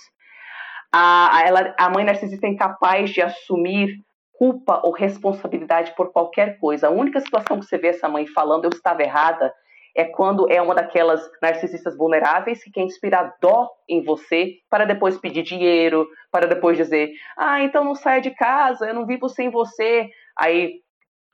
A, 0.92 1.42
ela, 1.46 1.74
a 1.78 1.88
mãe 1.88 2.04
narcisista 2.04 2.46
é 2.46 2.50
incapaz 2.50 3.08
de 3.08 3.22
assumir 3.22 4.04
culpa 4.34 4.82
ou 4.84 4.92
responsabilidade 4.92 5.94
por 5.96 6.12
qualquer 6.12 6.58
coisa. 6.58 6.88
A 6.88 6.90
única 6.90 7.20
situação 7.20 7.58
que 7.58 7.64
você 7.64 7.78
vê 7.78 7.88
essa 7.88 8.08
mãe 8.08 8.26
falando 8.26 8.64
eu 8.64 8.70
estava 8.70 9.02
errada 9.02 9.50
é 9.96 10.04
quando 10.04 10.50
é 10.50 10.60
uma 10.60 10.74
daquelas 10.74 11.20
narcisistas 11.42 11.96
vulneráveis 11.96 12.62
que 12.62 12.70
quer 12.70 12.82
inspirar 12.82 13.34
dó 13.40 13.68
em 13.88 14.02
você 14.02 14.54
para 14.68 14.84
depois 14.84 15.18
pedir 15.18 15.42
dinheiro, 15.42 16.06
para 16.30 16.46
depois 16.46 16.76
dizer: 16.76 17.10
"Ah, 17.36 17.62
então 17.62 17.84
não 17.84 17.94
saia 17.94 18.20
de 18.20 18.30
casa, 18.30 18.86
eu 18.86 18.94
não 18.94 19.06
vivo 19.06 19.28
sem 19.28 19.50
você". 19.50 20.08
Aí 20.38 20.80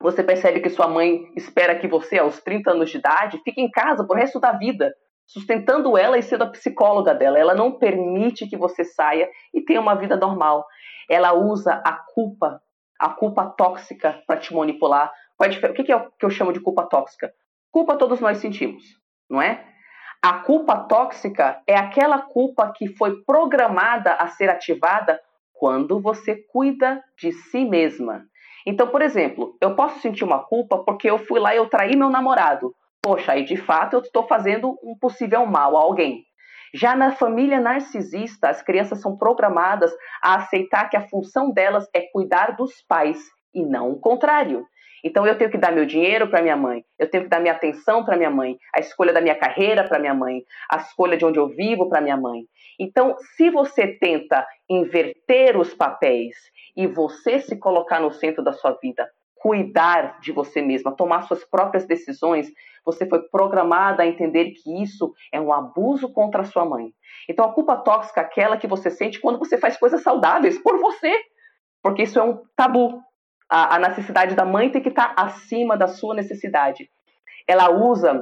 você 0.00 0.22
percebe 0.22 0.60
que 0.60 0.70
sua 0.70 0.88
mãe 0.88 1.22
espera 1.36 1.78
que 1.78 1.88
você 1.88 2.18
aos 2.18 2.40
30 2.42 2.72
anos 2.72 2.90
de 2.90 2.98
idade 2.98 3.40
fique 3.44 3.60
em 3.60 3.70
casa 3.70 4.06
pro 4.06 4.16
resto 4.16 4.38
da 4.38 4.52
vida 4.52 4.92
sustentando 5.26 5.98
ela 5.98 6.16
e 6.16 6.22
sendo 6.22 6.44
a 6.44 6.50
psicóloga 6.50 7.14
dela. 7.14 7.38
Ela 7.38 7.54
não 7.54 7.78
permite 7.78 8.46
que 8.46 8.56
você 8.56 8.84
saia 8.84 9.28
e 9.52 9.60
tenha 9.60 9.80
uma 9.80 9.94
vida 9.94 10.16
normal. 10.16 10.64
Ela 11.10 11.32
usa 11.34 11.82
a 11.84 11.92
culpa, 12.14 12.60
a 12.98 13.10
culpa 13.10 13.46
tóxica 13.46 14.22
para 14.26 14.38
te 14.38 14.54
manipular. 14.54 15.12
O 15.38 15.44
que 15.44 15.92
é 15.92 15.96
o 15.96 16.10
que 16.10 16.24
eu 16.24 16.30
chamo 16.30 16.52
de 16.52 16.60
culpa 16.60 16.84
tóxica? 16.84 17.32
Culpa 17.76 17.98
todos 17.98 18.20
nós 18.20 18.38
sentimos, 18.38 18.82
não 19.28 19.42
é? 19.42 19.62
A 20.22 20.38
culpa 20.38 20.76
tóxica 20.88 21.60
é 21.66 21.76
aquela 21.76 22.22
culpa 22.22 22.72
que 22.74 22.88
foi 22.96 23.22
programada 23.24 24.14
a 24.14 24.28
ser 24.28 24.48
ativada 24.48 25.20
quando 25.52 26.00
você 26.00 26.36
cuida 26.50 27.04
de 27.18 27.32
si 27.32 27.66
mesma. 27.66 28.24
Então, 28.66 28.88
por 28.88 29.02
exemplo, 29.02 29.58
eu 29.60 29.76
posso 29.76 30.00
sentir 30.00 30.24
uma 30.24 30.38
culpa 30.38 30.78
porque 30.84 31.10
eu 31.10 31.18
fui 31.18 31.38
lá 31.38 31.54
e 31.54 31.58
eu 31.58 31.68
traí 31.68 31.94
meu 31.94 32.08
namorado 32.08 32.74
poxa, 33.06 33.32
aí 33.32 33.44
de 33.44 33.56
fato 33.56 33.94
eu 33.94 34.00
estou 34.00 34.26
fazendo 34.26 34.76
um 34.82 34.96
possível 34.98 35.44
mal 35.46 35.76
a 35.76 35.80
alguém. 35.80 36.24
Já 36.74 36.96
na 36.96 37.12
família 37.12 37.60
narcisista, 37.60 38.48
as 38.48 38.60
crianças 38.62 39.00
são 39.00 39.16
programadas 39.16 39.92
a 40.20 40.36
aceitar 40.36 40.88
que 40.88 40.96
a 40.96 41.06
função 41.06 41.52
delas 41.52 41.86
é 41.94 42.00
cuidar 42.10 42.56
dos 42.56 42.72
pais 42.88 43.18
e 43.54 43.64
não 43.64 43.92
o 43.92 44.00
contrário. 44.00 44.66
Então 45.04 45.26
eu 45.26 45.36
tenho 45.36 45.50
que 45.50 45.58
dar 45.58 45.72
meu 45.72 45.86
dinheiro 45.86 46.28
para 46.28 46.42
minha 46.42 46.56
mãe, 46.56 46.84
eu 46.98 47.10
tenho 47.10 47.24
que 47.24 47.30
dar 47.30 47.40
minha 47.40 47.54
atenção 47.54 48.04
para 48.04 48.16
minha 48.16 48.30
mãe, 48.30 48.56
a 48.74 48.80
escolha 48.80 49.12
da 49.12 49.20
minha 49.20 49.34
carreira 49.34 49.84
para 49.84 49.98
minha 49.98 50.14
mãe, 50.14 50.42
a 50.70 50.76
escolha 50.76 51.16
de 51.16 51.24
onde 51.24 51.38
eu 51.38 51.48
vivo 51.48 51.88
para 51.88 52.00
minha 52.00 52.16
mãe. 52.16 52.44
Então, 52.78 53.16
se 53.36 53.50
você 53.50 53.86
tenta 53.86 54.46
inverter 54.68 55.58
os 55.58 55.72
papéis 55.74 56.34
e 56.76 56.86
você 56.86 57.40
se 57.40 57.56
colocar 57.58 58.00
no 58.00 58.10
centro 58.10 58.44
da 58.44 58.52
sua 58.52 58.72
vida, 58.82 59.08
cuidar 59.36 60.18
de 60.20 60.32
você 60.32 60.60
mesma, 60.60 60.96
tomar 60.96 61.22
suas 61.22 61.44
próprias 61.44 61.86
decisões, 61.86 62.50
você 62.84 63.06
foi 63.06 63.22
programada 63.28 64.02
a 64.02 64.06
entender 64.06 64.50
que 64.50 64.82
isso 64.82 65.12
é 65.32 65.40
um 65.40 65.52
abuso 65.52 66.12
contra 66.12 66.42
a 66.42 66.44
sua 66.44 66.64
mãe. 66.64 66.92
Então 67.28 67.44
a 67.44 67.52
culpa 67.52 67.76
tóxica 67.76 68.20
é 68.20 68.24
aquela 68.24 68.56
que 68.56 68.66
você 68.66 68.90
sente 68.90 69.20
quando 69.20 69.38
você 69.38 69.58
faz 69.58 69.76
coisas 69.76 70.02
saudáveis 70.02 70.58
por 70.58 70.78
você, 70.80 71.12
porque 71.82 72.02
isso 72.02 72.18
é 72.18 72.22
um 72.22 72.42
tabu. 72.56 73.00
A, 73.48 73.76
a 73.76 73.78
necessidade 73.78 74.34
da 74.34 74.44
mãe 74.44 74.70
tem 74.70 74.82
que 74.82 74.88
estar 74.88 75.14
acima 75.16 75.76
da 75.76 75.86
sua 75.86 76.14
necessidade. 76.14 76.90
Ela 77.46 77.70
usa 77.70 78.20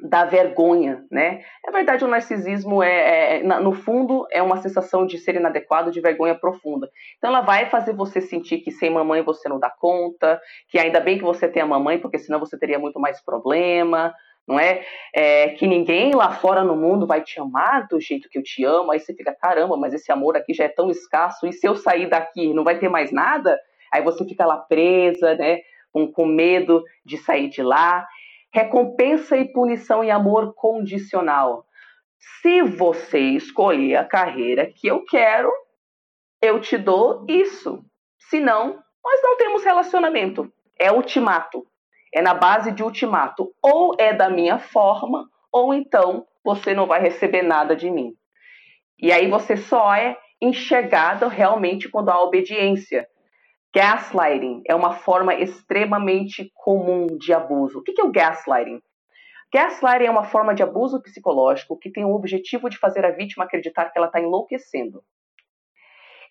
da 0.00 0.24
vergonha, 0.24 1.04
né? 1.10 1.42
É 1.66 1.70
verdade, 1.72 2.04
o 2.04 2.08
narcisismo 2.08 2.82
é, 2.82 3.38
é, 3.38 3.42
no 3.42 3.72
fundo 3.72 4.26
é 4.30 4.40
uma 4.40 4.58
sensação 4.58 5.04
de 5.04 5.18
ser 5.18 5.34
inadequado, 5.34 5.90
de 5.90 6.00
vergonha 6.00 6.36
profunda. 6.36 6.88
Então 7.16 7.30
ela 7.30 7.40
vai 7.40 7.66
fazer 7.66 7.92
você 7.94 8.20
sentir 8.20 8.58
que 8.58 8.70
sem 8.70 8.90
mamãe 8.90 9.22
você 9.22 9.48
não 9.48 9.58
dá 9.58 9.70
conta, 9.70 10.40
que 10.68 10.78
ainda 10.78 11.00
bem 11.00 11.18
que 11.18 11.24
você 11.24 11.48
tem 11.48 11.62
a 11.62 11.66
mamãe, 11.66 11.98
porque 11.98 12.18
senão 12.18 12.38
você 12.38 12.56
teria 12.56 12.78
muito 12.78 13.00
mais 13.00 13.20
problema, 13.20 14.14
não 14.46 14.58
é? 14.58 14.84
é? 15.12 15.48
Que 15.50 15.66
ninguém 15.66 16.14
lá 16.14 16.30
fora 16.32 16.62
no 16.62 16.76
mundo 16.76 17.06
vai 17.06 17.20
te 17.22 17.40
amar 17.40 17.88
do 17.88 18.00
jeito 18.00 18.28
que 18.28 18.38
eu 18.38 18.42
te 18.42 18.64
amo. 18.64 18.92
Aí 18.92 19.00
você 19.00 19.12
fica, 19.12 19.34
caramba, 19.34 19.76
mas 19.76 19.92
esse 19.92 20.12
amor 20.12 20.36
aqui 20.36 20.54
já 20.54 20.64
é 20.64 20.68
tão 20.68 20.90
escasso. 20.90 21.46
E 21.46 21.52
se 21.52 21.66
eu 21.66 21.74
sair 21.74 22.08
daqui, 22.08 22.54
não 22.54 22.62
vai 22.62 22.78
ter 22.78 22.88
mais 22.88 23.10
nada? 23.10 23.58
Aí 23.92 24.02
você 24.02 24.24
fica 24.24 24.46
lá 24.46 24.56
presa, 24.56 25.34
né? 25.34 25.60
Com, 25.92 26.10
com 26.10 26.26
medo 26.26 26.84
de 27.04 27.16
sair 27.16 27.48
de 27.48 27.62
lá 27.62 28.06
recompensa 28.52 29.36
e 29.36 29.52
punição 29.52 30.02
e 30.02 30.10
amor 30.10 30.54
condicional. 30.54 31.66
Se 32.40 32.62
você 32.62 33.18
escolher 33.18 33.96
a 33.96 34.04
carreira 34.04 34.66
que 34.66 34.88
eu 34.88 35.04
quero, 35.04 35.50
eu 36.40 36.60
te 36.60 36.76
dou 36.76 37.24
isso. 37.28 37.84
Se 38.18 38.40
não, 38.40 38.82
nós 39.04 39.22
não 39.22 39.36
temos 39.36 39.64
relacionamento. 39.64 40.52
É 40.78 40.90
ultimato. 40.90 41.66
É 42.12 42.22
na 42.22 42.34
base 42.34 42.72
de 42.72 42.82
ultimato. 42.82 43.52
Ou 43.62 43.94
é 43.98 44.12
da 44.12 44.28
minha 44.28 44.58
forma, 44.58 45.28
ou 45.52 45.74
então 45.74 46.26
você 46.44 46.74
não 46.74 46.86
vai 46.86 47.00
receber 47.00 47.42
nada 47.42 47.76
de 47.76 47.90
mim. 47.90 48.14
E 48.98 49.12
aí 49.12 49.28
você 49.28 49.56
só 49.56 49.94
é 49.94 50.16
enxergado 50.40 51.28
realmente 51.28 51.88
quando 51.88 52.08
há 52.08 52.20
obediência. 52.22 53.06
Gaslighting 53.74 54.62
é 54.66 54.74
uma 54.74 54.94
forma 54.94 55.34
extremamente 55.34 56.50
comum 56.54 57.06
de 57.18 57.34
abuso. 57.34 57.80
O 57.80 57.82
que 57.82 58.00
é 58.00 58.04
o 58.04 58.10
gaslighting? 58.10 58.80
Gaslighting 59.52 60.06
é 60.06 60.10
uma 60.10 60.24
forma 60.24 60.54
de 60.54 60.62
abuso 60.62 61.02
psicológico 61.02 61.78
que 61.78 61.90
tem 61.90 62.04
o 62.04 62.14
objetivo 62.14 62.70
de 62.70 62.78
fazer 62.78 63.04
a 63.04 63.10
vítima 63.10 63.44
acreditar 63.44 63.90
que 63.90 63.98
ela 63.98 64.06
está 64.06 64.20
enlouquecendo. 64.20 65.02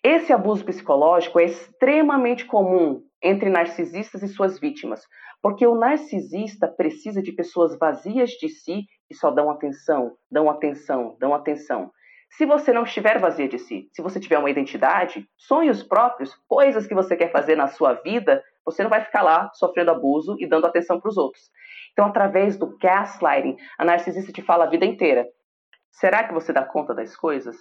Esse 0.02 0.32
abuso 0.32 0.64
psicológico 0.64 1.38
é 1.38 1.44
extremamente 1.44 2.44
comum 2.44 3.04
entre 3.22 3.50
narcisistas 3.50 4.22
e 4.22 4.28
suas 4.28 4.58
vítimas, 4.58 5.02
porque 5.40 5.66
o 5.66 5.76
narcisista 5.76 6.66
precisa 6.66 7.22
de 7.22 7.32
pessoas 7.32 7.76
vazias 7.78 8.30
de 8.30 8.48
si 8.48 8.84
e 9.10 9.14
só 9.14 9.30
dão 9.30 9.50
atenção, 9.50 10.16
dão 10.30 10.50
atenção, 10.50 11.16
dão 11.20 11.34
atenção. 11.34 11.90
Se 12.30 12.46
você 12.46 12.72
não 12.72 12.84
estiver 12.84 13.18
vazia 13.18 13.48
de 13.48 13.58
si, 13.58 13.88
se 13.92 14.02
você 14.02 14.20
tiver 14.20 14.38
uma 14.38 14.50
identidade, 14.50 15.26
sonhos 15.36 15.82
próprios, 15.82 16.34
coisas 16.46 16.86
que 16.86 16.94
você 16.94 17.16
quer 17.16 17.32
fazer 17.32 17.56
na 17.56 17.66
sua 17.66 17.94
vida, 17.94 18.42
você 18.64 18.82
não 18.82 18.90
vai 18.90 19.02
ficar 19.02 19.22
lá 19.22 19.50
sofrendo 19.54 19.90
abuso 19.90 20.36
e 20.38 20.46
dando 20.46 20.66
atenção 20.66 21.00
para 21.00 21.08
os 21.08 21.16
outros. 21.16 21.50
Então, 21.92 22.06
através 22.06 22.56
do 22.56 22.76
gaslighting, 22.78 23.56
a 23.78 23.84
narcisista 23.84 24.30
te 24.30 24.42
fala 24.42 24.64
a 24.64 24.68
vida 24.68 24.84
inteira: 24.84 25.26
será 25.90 26.22
que 26.22 26.34
você 26.34 26.52
dá 26.52 26.64
conta 26.64 26.94
das 26.94 27.16
coisas? 27.16 27.56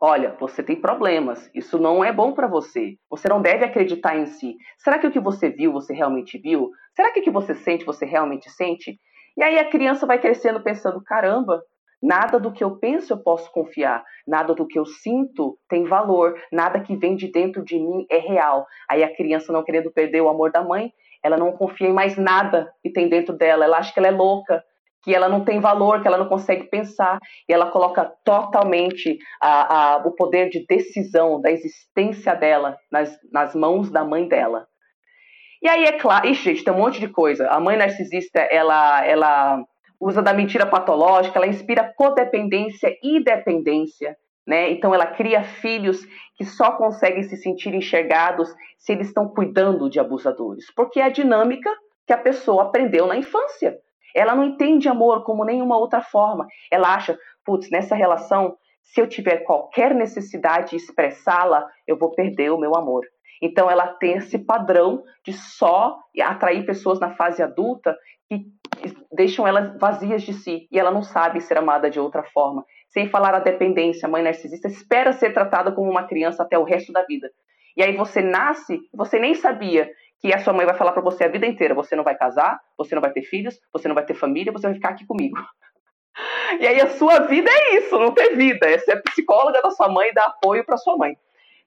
Olha, 0.00 0.34
você 0.38 0.62
tem 0.62 0.80
problemas, 0.80 1.50
isso 1.54 1.78
não 1.78 2.02
é 2.02 2.10
bom 2.10 2.32
para 2.32 2.46
você. 2.46 2.96
Você 3.10 3.28
não 3.28 3.42
deve 3.42 3.66
acreditar 3.66 4.16
em 4.16 4.24
si. 4.24 4.56
Será 4.78 4.98
que 4.98 5.06
o 5.06 5.10
que 5.10 5.20
você 5.20 5.50
viu, 5.50 5.72
você 5.72 5.92
realmente 5.92 6.38
viu? 6.38 6.70
Será 6.94 7.12
que 7.12 7.20
o 7.20 7.22
que 7.22 7.30
você 7.30 7.54
sente, 7.54 7.84
você 7.84 8.06
realmente 8.06 8.48
sente? 8.50 8.98
E 9.36 9.42
aí 9.42 9.58
a 9.58 9.68
criança 9.68 10.06
vai 10.06 10.18
crescendo 10.18 10.62
pensando: 10.62 11.02
caramba, 11.02 11.62
Nada 12.02 12.40
do 12.40 12.52
que 12.52 12.64
eu 12.64 12.78
penso 12.78 13.12
eu 13.12 13.22
posso 13.22 13.52
confiar, 13.52 14.02
nada 14.26 14.54
do 14.54 14.66
que 14.66 14.78
eu 14.78 14.86
sinto 14.86 15.58
tem 15.68 15.84
valor, 15.84 16.34
nada 16.50 16.80
que 16.80 16.96
vem 16.96 17.14
de 17.14 17.30
dentro 17.30 17.62
de 17.62 17.78
mim 17.78 18.06
é 18.10 18.18
real. 18.18 18.66
Aí 18.90 19.04
a 19.04 19.14
criança 19.14 19.52
não 19.52 19.62
querendo 19.62 19.92
perder 19.92 20.22
o 20.22 20.28
amor 20.28 20.50
da 20.50 20.62
mãe, 20.62 20.90
ela 21.22 21.36
não 21.36 21.52
confia 21.52 21.88
em 21.88 21.92
mais 21.92 22.16
nada 22.16 22.72
que 22.82 22.90
tem 22.90 23.08
dentro 23.08 23.36
dela, 23.36 23.64
ela 23.64 23.78
acha 23.78 23.92
que 23.92 23.98
ela 23.98 24.08
é 24.08 24.12
louca, 24.12 24.64
que 25.02 25.14
ela 25.14 25.28
não 25.28 25.44
tem 25.44 25.60
valor, 25.60 26.00
que 26.00 26.08
ela 26.08 26.18
não 26.18 26.28
consegue 26.28 26.64
pensar, 26.64 27.18
e 27.48 27.52
ela 27.52 27.70
coloca 27.70 28.10
totalmente 28.24 29.18
a, 29.40 29.94
a, 29.94 29.96
o 29.98 30.12
poder 30.12 30.48
de 30.50 30.64
decisão 30.66 31.40
da 31.40 31.50
existência 31.50 32.34
dela 32.34 32.76
nas, 32.90 33.16
nas 33.32 33.54
mãos 33.54 33.90
da 33.90 34.04
mãe 34.04 34.28
dela. 34.28 34.66
E 35.62 35.68
aí 35.68 35.84
é 35.84 35.92
claro, 35.92 36.26
ixi, 36.26 36.54
gente, 36.54 36.64
tem 36.64 36.72
um 36.72 36.78
monte 36.78 36.98
de 36.98 37.08
coisa. 37.08 37.48
A 37.48 37.60
mãe 37.60 37.76
narcisista, 37.76 38.40
ela, 38.40 39.04
ela 39.04 39.62
usa 40.00 40.22
da 40.22 40.32
mentira 40.32 40.64
patológica, 40.64 41.38
ela 41.38 41.46
inspira 41.46 41.92
codependência 41.94 42.96
e 43.02 43.22
dependência, 43.22 44.16
né? 44.46 44.70
Então 44.70 44.94
ela 44.94 45.06
cria 45.06 45.44
filhos 45.44 46.04
que 46.36 46.44
só 46.44 46.72
conseguem 46.72 47.22
se 47.22 47.36
sentir 47.36 47.74
enxergados 47.74 48.48
se 48.78 48.92
eles 48.92 49.08
estão 49.08 49.28
cuidando 49.28 49.90
de 49.90 50.00
abusadores, 50.00 50.72
porque 50.74 51.00
é 51.00 51.04
a 51.04 51.10
dinâmica 51.10 51.70
que 52.06 52.12
a 52.12 52.18
pessoa 52.18 52.64
aprendeu 52.64 53.06
na 53.06 53.16
infância. 53.16 53.78
Ela 54.16 54.34
não 54.34 54.44
entende 54.44 54.88
amor 54.88 55.22
como 55.22 55.44
nenhuma 55.44 55.76
outra 55.76 56.00
forma. 56.00 56.46
Ela 56.72 56.94
acha, 56.94 57.16
putz, 57.44 57.70
nessa 57.70 57.94
relação, 57.94 58.56
se 58.82 59.00
eu 59.00 59.06
tiver 59.06 59.44
qualquer 59.44 59.94
necessidade 59.94 60.70
de 60.70 60.76
expressá-la, 60.76 61.64
eu 61.86 61.96
vou 61.96 62.10
perder 62.10 62.50
o 62.50 62.58
meu 62.58 62.74
amor. 62.74 63.04
Então 63.40 63.70
ela 63.70 63.86
tem 63.86 64.14
esse 64.14 64.38
padrão 64.38 65.04
de 65.24 65.32
só 65.32 65.98
atrair 66.20 66.66
pessoas 66.66 66.98
na 66.98 67.14
fase 67.14 67.42
adulta 67.42 67.96
que 68.28 68.44
deixam 69.12 69.46
ela 69.46 69.76
vazias 69.78 70.22
de 70.22 70.32
si 70.32 70.68
e 70.70 70.78
ela 70.78 70.90
não 70.90 71.02
sabe 71.02 71.40
ser 71.40 71.58
amada 71.58 71.90
de 71.90 71.98
outra 71.98 72.22
forma. 72.22 72.64
Sem 72.88 73.08
falar 73.08 73.34
a 73.34 73.40
dependência, 73.40 74.06
a 74.06 74.10
mãe 74.10 74.22
narcisista 74.22 74.68
espera 74.68 75.12
ser 75.12 75.32
tratada 75.32 75.72
como 75.72 75.90
uma 75.90 76.06
criança 76.06 76.42
até 76.42 76.58
o 76.58 76.64
resto 76.64 76.92
da 76.92 77.04
vida. 77.04 77.30
E 77.76 77.82
aí 77.82 77.96
você 77.96 78.20
nasce, 78.20 78.80
você 78.92 79.18
nem 79.18 79.34
sabia 79.34 79.90
que 80.20 80.32
a 80.32 80.38
sua 80.38 80.52
mãe 80.52 80.66
vai 80.66 80.76
falar 80.76 80.92
para 80.92 81.02
você 81.02 81.24
a 81.24 81.28
vida 81.28 81.46
inteira: 81.46 81.74
você 81.74 81.96
não 81.96 82.04
vai 82.04 82.16
casar, 82.16 82.60
você 82.76 82.94
não 82.94 83.02
vai 83.02 83.12
ter 83.12 83.22
filhos, 83.22 83.58
você 83.72 83.88
não 83.88 83.94
vai 83.94 84.04
ter 84.04 84.14
família, 84.14 84.52
você 84.52 84.66
vai 84.66 84.74
ficar 84.74 84.90
aqui 84.90 85.06
comigo. 85.06 85.36
E 86.58 86.66
aí 86.66 86.80
a 86.80 86.88
sua 86.88 87.20
vida 87.20 87.48
é 87.48 87.76
isso, 87.76 87.96
não 87.96 88.12
ter 88.12 88.36
vida, 88.36 88.68
é 88.68 88.76
ser 88.78 89.00
psicóloga 89.02 89.62
da 89.62 89.70
sua 89.70 89.88
mãe 89.88 90.08
e 90.08 90.12
dar 90.12 90.26
apoio 90.26 90.66
para 90.66 90.76
sua 90.76 90.96
mãe. 90.96 91.16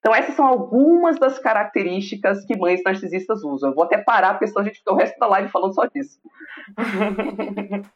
Então 0.04 0.14
essas 0.14 0.36
são 0.36 0.46
algumas 0.46 1.18
das 1.18 1.40
características 1.40 2.44
que 2.44 2.58
mães 2.58 2.84
narcisistas 2.84 3.42
usam. 3.42 3.70
Eu 3.70 3.76
vou 3.76 3.86
até 3.86 3.98
parar, 3.98 4.34
porque 4.34 4.48
senão 4.48 4.62
a 4.62 4.66
gente 4.66 4.80
fica 4.80 4.92
o 4.92 4.98
resto 4.98 5.18
da 5.18 5.28
live 5.28 5.48
falando 5.48 5.74
só 5.74 5.86
disso. 5.86 6.20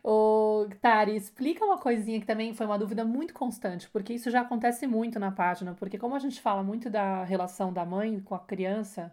Ô, 0.00 0.68
Tari, 0.80 1.16
explica 1.16 1.64
uma 1.64 1.76
coisinha 1.76 2.20
que 2.20 2.26
também 2.26 2.54
foi 2.54 2.64
uma 2.64 2.78
dúvida 2.78 3.04
muito 3.04 3.34
constante, 3.34 3.90
porque 3.90 4.12
isso 4.12 4.30
já 4.30 4.42
acontece 4.42 4.86
muito 4.86 5.18
na 5.18 5.32
página, 5.32 5.74
porque 5.74 5.98
como 5.98 6.14
a 6.14 6.20
gente 6.20 6.40
fala 6.40 6.62
muito 6.62 6.88
da 6.88 7.24
relação 7.24 7.72
da 7.72 7.84
mãe 7.84 8.20
com 8.20 8.36
a 8.36 8.38
criança, 8.38 9.12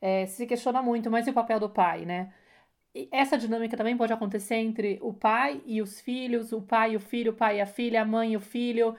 é, 0.00 0.24
se 0.24 0.46
questiona 0.46 0.80
muito, 0.80 1.10
mas 1.10 1.26
e 1.26 1.30
o 1.30 1.34
papel 1.34 1.60
do 1.60 1.68
pai, 1.68 2.06
né? 2.06 2.32
E 2.94 3.06
essa 3.12 3.36
dinâmica 3.36 3.76
também 3.76 3.94
pode 3.98 4.14
acontecer 4.14 4.54
entre 4.54 4.98
o 5.02 5.12
pai 5.12 5.60
e 5.66 5.82
os 5.82 6.00
filhos, 6.00 6.52
o 6.52 6.62
pai 6.62 6.92
e 6.92 6.96
o 6.96 7.00
filho, 7.00 7.32
o 7.32 7.34
pai 7.34 7.58
e 7.58 7.60
a 7.60 7.66
filha, 7.66 8.00
a 8.00 8.04
mãe 8.06 8.32
e 8.32 8.36
o 8.38 8.40
filho. 8.40 8.96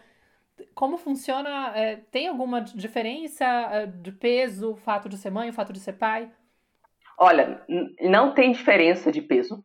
Como 0.74 0.98
funciona? 0.98 1.72
É, 1.76 1.98
tem 2.12 2.28
alguma 2.28 2.62
diferença 2.62 3.46
é, 3.46 3.86
de 3.86 4.12
peso, 4.12 4.72
o 4.72 4.76
fato 4.76 5.10
de 5.10 5.18
ser 5.18 5.30
mãe, 5.30 5.50
o 5.50 5.54
fato 5.54 5.74
de 5.74 5.80
ser 5.80 5.94
pai? 5.94 6.32
Olha, 7.20 7.66
não 8.02 8.34
tem 8.34 8.52
diferença 8.52 9.12
de 9.12 9.22
peso. 9.22 9.64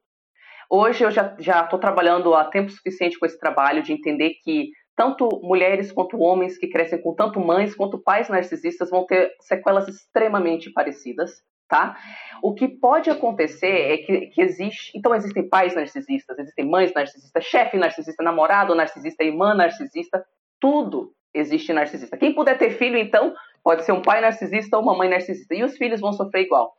Hoje 0.71 1.05
eu 1.05 1.11
já 1.11 1.37
estou 1.37 1.79
trabalhando 1.79 2.35
há 2.35 2.47
tempo 2.47 2.71
suficiente 2.71 3.19
com 3.19 3.27
esse 3.27 3.39
trabalho 3.39 3.83
de 3.83 3.93
entender 3.93 4.37
que 4.43 4.71
tanto 4.97 5.29
mulheres 5.43 5.93
quanto 5.93 6.19
homens 6.19 6.57
que 6.57 6.69
crescem 6.69 7.01
com 7.01 7.15
tanto 7.15 7.41
mães 7.41 7.75
quanto 7.75 8.03
pais 8.03 8.29
narcisistas 8.29 8.91
vão 8.91 9.05
ter 9.05 9.31
sequelas 9.41 9.89
extremamente 9.89 10.73
parecidas, 10.73 11.43
tá? 11.69 11.97
O 12.43 12.55
que 12.55 12.69
pode 12.69 13.11
acontecer 13.11 13.93
é 13.93 13.99
que, 13.99 14.27
que 14.29 14.41
existe, 14.41 14.97
então 14.97 15.15
existem 15.15 15.49
pais 15.49 15.75
narcisistas, 15.75 16.39
existem 16.39 16.69
mães 16.69 16.93
narcisistas, 16.95 17.45
chefe 17.45 17.77
narcisista, 17.77 18.23
namorado 18.23 18.75
narcisista, 18.75 19.25
irmã 19.25 19.55
narcisista, 19.55 20.25
tudo 20.63 21.13
existe 21.35 21.73
narcisista. 21.73 22.17
Quem 22.17 22.33
puder 22.33 22.57
ter 22.57 22.71
filho, 22.71 22.97
então, 22.97 23.35
pode 23.65 23.85
ser 23.85 23.91
um 23.91 24.01
pai 24.01 24.21
narcisista 24.21 24.77
ou 24.77 24.83
uma 24.85 24.97
mãe 24.97 25.09
narcisista, 25.09 25.53
e 25.57 25.65
os 25.65 25.77
filhos 25.77 26.01
vão 26.01 26.13
sofrer 26.13 26.45
igual. 26.45 26.73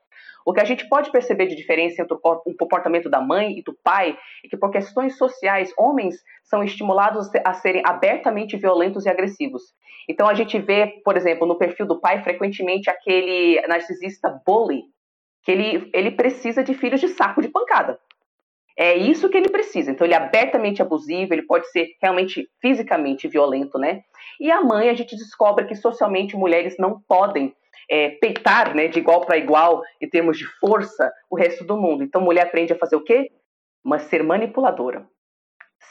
O 0.46 0.54
que 0.54 0.62
a 0.62 0.66
gente 0.66 0.88
pode 0.88 1.12
perceber 1.12 1.48
de 1.48 1.56
diferença 1.56 2.02
entre 2.02 2.14
o 2.14 2.20
comportamento 2.20 3.10
da 3.10 3.22
mãe 3.22 3.60
e 3.60 3.62
do 3.62 3.74
pai 3.84 4.18
é 4.44 4.48
que, 4.48 4.58
por 4.58 4.72
questões 4.72 5.18
sociais, 5.18 5.74
homens 5.78 6.16
são 6.44 6.64
estimulados 6.64 7.30
a 7.46 7.54
serem 7.54 7.82
abertamente 7.86 8.58
violentos 8.58 9.06
e 9.06 9.10
agressivos. 9.10 9.62
Então, 10.10 10.28
a 10.28 10.34
gente 10.34 10.58
vê, 10.60 11.02
por 11.04 11.18
exemplo, 11.18 11.46
no 11.46 11.58
perfil 11.58 11.86
do 11.86 12.00
pai, 12.00 12.24
frequentemente 12.24 12.90
aquele 12.90 13.62
narcisista 13.68 14.42
bully, 14.46 14.84
que 15.44 15.52
ele, 15.52 15.90
ele 15.94 16.12
precisa 16.12 16.64
de 16.64 16.74
filhos 16.74 17.02
de 17.02 17.10
saco 17.10 17.42
de 17.42 17.50
pancada. 17.50 18.00
É 18.78 18.96
isso 18.96 19.30
que 19.30 19.38
ele 19.38 19.50
precisa. 19.50 19.92
Então, 19.92 20.06
ele 20.06 20.14
é 20.14 20.18
abertamente 20.18 20.82
abusivo, 20.82 21.34
ele 21.34 21.44
pode 21.44 21.70
ser 21.70 21.90
realmente 22.02 22.48
fisicamente 22.60 23.28
violento, 23.28 23.78
né? 23.78 24.02
E 24.40 24.52
a 24.52 24.62
mãe, 24.62 24.90
a 24.90 24.94
gente 24.94 25.16
descobre 25.16 25.66
que 25.66 25.76
socialmente 25.76 26.36
mulheres 26.36 26.76
não 26.80 27.00
podem 27.08 27.54
é, 27.90 28.10
peitar 28.10 28.76
né, 28.76 28.88
de 28.88 29.00
igual 29.00 29.22
para 29.22 29.38
igual 29.38 29.84
em 30.02 30.10
termos 30.10 30.38
de 30.38 30.46
força 30.60 31.12
o 31.30 31.36
resto 31.36 31.64
do 31.64 31.78
mundo. 31.78 32.04
Então, 32.04 32.22
mulher 32.22 32.48
aprende 32.48 32.74
a 32.74 32.78
fazer 32.78 32.96
o 32.96 33.04
quê? 33.04 33.32
Mas 33.84 34.04
ser 34.04 34.24
manipuladora. 34.24 35.06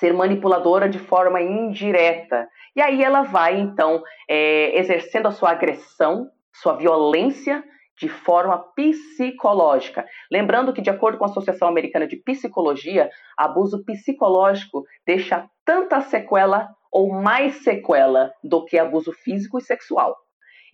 Ser 0.00 0.12
manipuladora 0.12 0.88
de 0.88 0.98
forma 0.98 1.40
indireta. 1.40 2.48
E 2.74 2.80
aí 2.80 3.02
ela 3.04 3.22
vai, 3.22 3.60
então, 3.60 4.02
é, 4.28 4.76
exercendo 4.78 5.28
a 5.28 5.32
sua 5.32 5.50
agressão, 5.50 6.28
sua 6.52 6.74
violência 6.74 7.62
de 8.02 8.08
forma 8.08 8.58
psicológica. 8.74 10.04
Lembrando 10.28 10.72
que, 10.72 10.82
de 10.82 10.90
acordo 10.90 11.18
com 11.18 11.24
a 11.24 11.28
Associação 11.28 11.68
Americana 11.68 12.04
de 12.04 12.16
Psicologia, 12.16 13.08
abuso 13.38 13.84
psicológico 13.84 14.84
deixa 15.06 15.48
tanta 15.64 16.00
sequela 16.00 16.68
ou 16.90 17.12
mais 17.12 17.62
sequela 17.62 18.32
do 18.42 18.64
que 18.64 18.76
abuso 18.76 19.12
físico 19.12 19.58
e 19.58 19.62
sexual. 19.62 20.16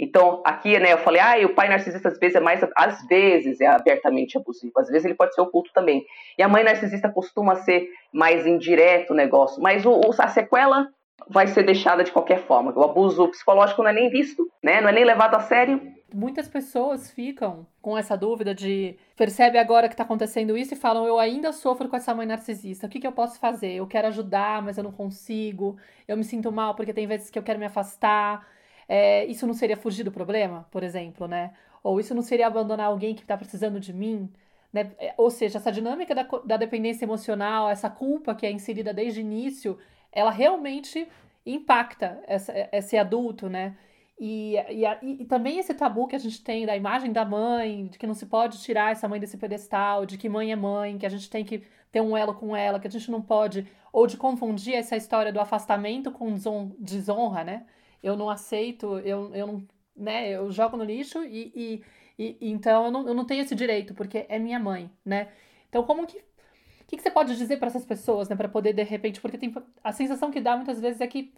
Então, 0.00 0.42
aqui, 0.46 0.78
né, 0.78 0.94
eu 0.94 0.98
falei, 0.98 1.20
ah, 1.20 1.46
o 1.46 1.54
pai 1.54 1.68
narcisista 1.68 2.08
às 2.08 2.18
vezes 2.18 2.36
é 2.36 2.40
mais, 2.40 2.66
às 2.74 3.06
vezes 3.06 3.60
é 3.60 3.66
abertamente 3.66 4.38
abusivo, 4.38 4.72
às 4.78 4.88
vezes 4.88 5.04
ele 5.04 5.14
pode 5.14 5.34
ser 5.34 5.42
oculto 5.42 5.70
também. 5.74 6.06
E 6.38 6.42
a 6.42 6.48
mãe 6.48 6.64
narcisista 6.64 7.10
costuma 7.10 7.56
ser 7.56 7.90
mais 8.10 8.46
indireto 8.46 9.10
o 9.10 9.16
negócio, 9.16 9.62
mas 9.62 9.84
o, 9.84 10.00
a 10.18 10.28
sequela 10.28 10.88
vai 11.28 11.46
ser 11.48 11.64
deixada 11.64 12.02
de 12.02 12.12
qualquer 12.12 12.38
forma. 12.46 12.72
O 12.74 12.84
abuso 12.84 13.28
psicológico 13.28 13.82
não 13.82 13.90
é 13.90 13.92
nem 13.92 14.08
visto, 14.08 14.48
né, 14.62 14.80
não 14.80 14.88
é 14.88 14.92
nem 14.92 15.04
levado 15.04 15.34
a 15.34 15.40
sério. 15.40 15.97
Muitas 16.14 16.48
pessoas 16.48 17.10
ficam 17.10 17.66
com 17.82 17.96
essa 17.96 18.16
dúvida 18.16 18.54
de 18.54 18.96
percebe 19.14 19.58
agora 19.58 19.88
que 19.88 19.94
está 19.94 20.04
acontecendo 20.04 20.56
isso 20.56 20.72
e 20.72 20.76
falam 20.76 21.06
eu 21.06 21.18
ainda 21.18 21.52
sofro 21.52 21.88
com 21.88 21.96
essa 21.96 22.14
mãe 22.14 22.26
narcisista. 22.26 22.86
O 22.86 22.90
que, 22.90 23.00
que 23.00 23.06
eu 23.06 23.12
posso 23.12 23.38
fazer? 23.38 23.72
Eu 23.72 23.86
quero 23.86 24.08
ajudar, 24.08 24.62
mas 24.62 24.78
eu 24.78 24.84
não 24.84 24.92
consigo. 24.92 25.76
Eu 26.06 26.16
me 26.16 26.24
sinto 26.24 26.50
mal 26.50 26.74
porque 26.74 26.94
tem 26.94 27.06
vezes 27.06 27.28
que 27.28 27.38
eu 27.38 27.42
quero 27.42 27.58
me 27.58 27.66
afastar 27.66 28.46
é, 28.88 29.26
isso 29.26 29.46
não 29.46 29.54
seria 29.54 29.76
fugir 29.76 30.02
do 30.02 30.10
problema, 30.10 30.66
por 30.70 30.82
exemplo, 30.82 31.28
né? 31.28 31.52
Ou 31.82 32.00
isso 32.00 32.14
não 32.14 32.22
seria 32.22 32.46
abandonar 32.46 32.86
alguém 32.86 33.14
que 33.14 33.20
está 33.20 33.36
precisando 33.36 33.78
de 33.78 33.92
mim? 33.92 34.32
Né? 34.72 34.92
É, 34.98 35.14
ou 35.16 35.30
seja, 35.30 35.58
essa 35.58 35.70
dinâmica 35.70 36.14
da, 36.14 36.26
da 36.44 36.56
dependência 36.56 37.04
emocional, 37.04 37.68
essa 37.68 37.90
culpa 37.90 38.34
que 38.34 38.46
é 38.46 38.50
inserida 38.50 38.92
desde 38.92 39.20
o 39.20 39.22
início, 39.22 39.78
ela 40.10 40.30
realmente 40.30 41.06
impacta 41.44 42.18
essa, 42.26 42.52
esse 42.72 42.96
adulto, 42.96 43.48
né? 43.48 43.76
E, 44.20 44.56
e, 44.56 45.22
e, 45.22 45.24
também 45.26 45.58
esse 45.58 45.72
tabu 45.74 46.08
que 46.08 46.16
a 46.16 46.18
gente 46.18 46.42
tem 46.42 46.66
da 46.66 46.76
imagem 46.76 47.12
da 47.12 47.24
mãe, 47.24 47.86
de 47.86 47.98
que 47.98 48.06
não 48.06 48.14
se 48.14 48.26
pode 48.26 48.60
tirar 48.60 48.92
essa 48.92 49.08
mãe 49.08 49.20
desse 49.20 49.36
pedestal, 49.36 50.04
de 50.04 50.18
que 50.18 50.28
mãe 50.28 50.50
é 50.50 50.56
mãe, 50.56 50.98
que 50.98 51.06
a 51.06 51.08
gente 51.08 51.30
tem 51.30 51.44
que 51.44 51.62
ter 51.92 52.00
um 52.00 52.16
elo 52.16 52.34
com 52.34 52.56
ela, 52.56 52.80
que 52.80 52.88
a 52.88 52.90
gente 52.90 53.10
não 53.10 53.22
pode, 53.22 53.66
ou 53.92 54.06
de 54.06 54.16
confundir 54.16 54.74
essa 54.74 54.96
história 54.96 55.32
do 55.32 55.40
afastamento 55.40 56.10
com 56.10 56.34
desonra, 56.80 57.44
né? 57.44 57.66
eu 58.02 58.16
não 58.16 58.30
aceito, 58.30 58.98
eu, 59.00 59.34
eu 59.34 59.46
não, 59.46 59.66
né, 59.96 60.30
eu 60.30 60.50
jogo 60.50 60.76
no 60.76 60.84
lixo 60.84 61.24
e, 61.24 61.82
e, 62.18 62.36
e 62.40 62.50
então 62.50 62.86
eu 62.86 62.90
não, 62.90 63.08
eu 63.08 63.14
não 63.14 63.24
tenho 63.24 63.42
esse 63.42 63.54
direito, 63.54 63.94
porque 63.94 64.26
é 64.28 64.38
minha 64.38 64.58
mãe, 64.58 64.90
né? 65.04 65.28
Então, 65.68 65.82
como 65.82 66.06
que. 66.06 66.18
O 66.18 66.88
que, 66.88 66.96
que 66.96 67.02
você 67.02 67.10
pode 67.10 67.36
dizer 67.36 67.58
para 67.58 67.68
essas 67.68 67.84
pessoas, 67.84 68.30
né, 68.30 68.36
para 68.36 68.48
poder 68.48 68.72
de 68.72 68.82
repente, 68.82 69.20
porque 69.20 69.36
tem 69.36 69.54
a 69.84 69.92
sensação 69.92 70.30
que 70.30 70.40
dá 70.40 70.56
muitas 70.56 70.80
vezes 70.80 71.02
é 71.02 71.06
que 71.06 71.34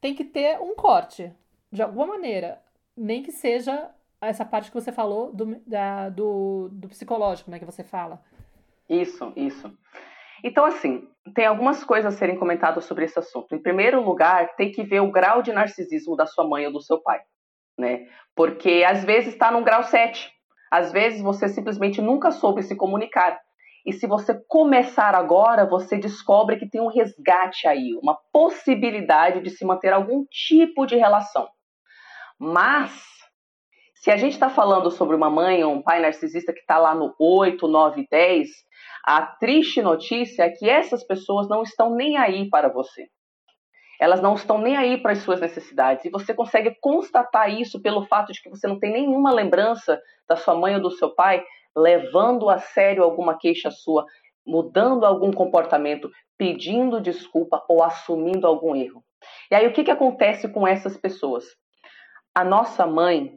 tem 0.00 0.14
que 0.14 0.24
ter 0.24 0.60
um 0.60 0.76
corte, 0.76 1.32
de 1.72 1.82
alguma 1.82 2.06
maneira, 2.06 2.60
nem 2.96 3.22
que 3.22 3.32
seja 3.32 3.90
essa 4.20 4.44
parte 4.44 4.70
que 4.70 4.74
você 4.74 4.92
falou 4.92 5.32
do, 5.32 5.60
da, 5.66 6.10
do, 6.10 6.68
do 6.70 6.88
psicológico, 6.88 7.50
né, 7.50 7.58
que 7.58 7.64
você 7.64 7.82
fala. 7.82 8.22
Isso, 8.88 9.32
isso. 9.34 9.72
Então, 10.44 10.64
assim, 10.64 11.08
tem 11.34 11.46
algumas 11.46 11.82
coisas 11.82 12.14
a 12.14 12.16
serem 12.16 12.38
comentadas 12.38 12.84
sobre 12.84 13.04
esse 13.04 13.18
assunto. 13.18 13.54
Em 13.54 13.62
primeiro 13.62 14.02
lugar, 14.02 14.54
tem 14.56 14.70
que 14.70 14.82
ver 14.82 15.00
o 15.00 15.10
grau 15.10 15.40
de 15.40 15.52
narcisismo 15.52 16.16
da 16.16 16.26
sua 16.26 16.46
mãe 16.46 16.66
ou 16.66 16.72
do 16.72 16.82
seu 16.82 17.00
pai, 17.00 17.20
né? 17.78 18.06
Porque 18.34 18.84
às 18.86 19.04
vezes 19.04 19.32
está 19.32 19.50
num 19.50 19.62
grau 19.62 19.82
7. 19.82 20.30
Às 20.70 20.92
vezes 20.92 21.22
você 21.22 21.48
simplesmente 21.48 22.00
nunca 22.00 22.30
soube 22.30 22.62
se 22.62 22.76
comunicar. 22.76 23.40
E 23.84 23.92
se 23.92 24.06
você 24.06 24.34
começar 24.46 25.14
agora, 25.14 25.66
você 25.66 25.98
descobre 25.98 26.56
que 26.56 26.68
tem 26.68 26.80
um 26.80 26.86
resgate 26.88 27.66
aí, 27.66 27.98
uma 28.00 28.16
possibilidade 28.32 29.40
de 29.42 29.50
se 29.50 29.64
manter 29.64 29.92
algum 29.92 30.24
tipo 30.26 30.86
de 30.86 30.96
relação. 30.96 31.48
Mas, 32.44 32.90
se 33.94 34.10
a 34.10 34.16
gente 34.16 34.32
está 34.32 34.50
falando 34.50 34.90
sobre 34.90 35.14
uma 35.14 35.30
mãe 35.30 35.62
ou 35.62 35.72
um 35.72 35.80
pai 35.80 36.00
narcisista 36.00 36.52
que 36.52 36.58
está 36.58 36.76
lá 36.76 36.92
no 36.92 37.14
8, 37.16 37.68
9, 37.68 38.04
10, 38.10 38.48
A 39.06 39.22
triste 39.22 39.80
notícia 39.80 40.42
é 40.42 40.50
que 40.50 40.68
essas 40.68 41.04
pessoas 41.04 41.48
não 41.48 41.62
estão 41.62 41.94
nem 41.94 42.16
aí 42.16 42.50
para 42.50 42.68
você. 42.68 43.06
Elas 44.00 44.20
não 44.20 44.34
estão 44.34 44.58
nem 44.58 44.76
aí 44.76 45.00
para 45.00 45.12
as 45.12 45.18
suas 45.18 45.40
necessidades. 45.40 46.04
E 46.04 46.10
você 46.10 46.34
consegue 46.34 46.76
constatar 46.80 47.48
isso 47.48 47.80
pelo 47.80 48.06
fato 48.06 48.32
de 48.32 48.42
que 48.42 48.50
você 48.50 48.66
não 48.66 48.80
tem 48.80 48.92
nenhuma 48.92 49.32
lembrança 49.32 50.02
da 50.28 50.34
sua 50.34 50.56
mãe 50.56 50.74
ou 50.74 50.82
do 50.82 50.90
seu 50.90 51.14
pai 51.14 51.44
levando 51.76 52.50
a 52.50 52.58
sério 52.58 53.04
alguma 53.04 53.38
queixa 53.38 53.70
sua, 53.70 54.04
mudando 54.44 55.06
algum 55.06 55.30
comportamento, 55.30 56.10
pedindo 56.36 57.00
desculpa 57.00 57.64
ou 57.68 57.84
assumindo 57.84 58.48
algum 58.48 58.74
erro. 58.74 59.04
E 59.48 59.54
aí 59.54 59.64
o 59.68 59.72
que, 59.72 59.84
que 59.84 59.92
acontece 59.92 60.48
com 60.48 60.66
essas 60.66 60.96
pessoas? 60.96 61.44
A 62.34 62.44
nossa 62.44 62.86
mãe, 62.86 63.34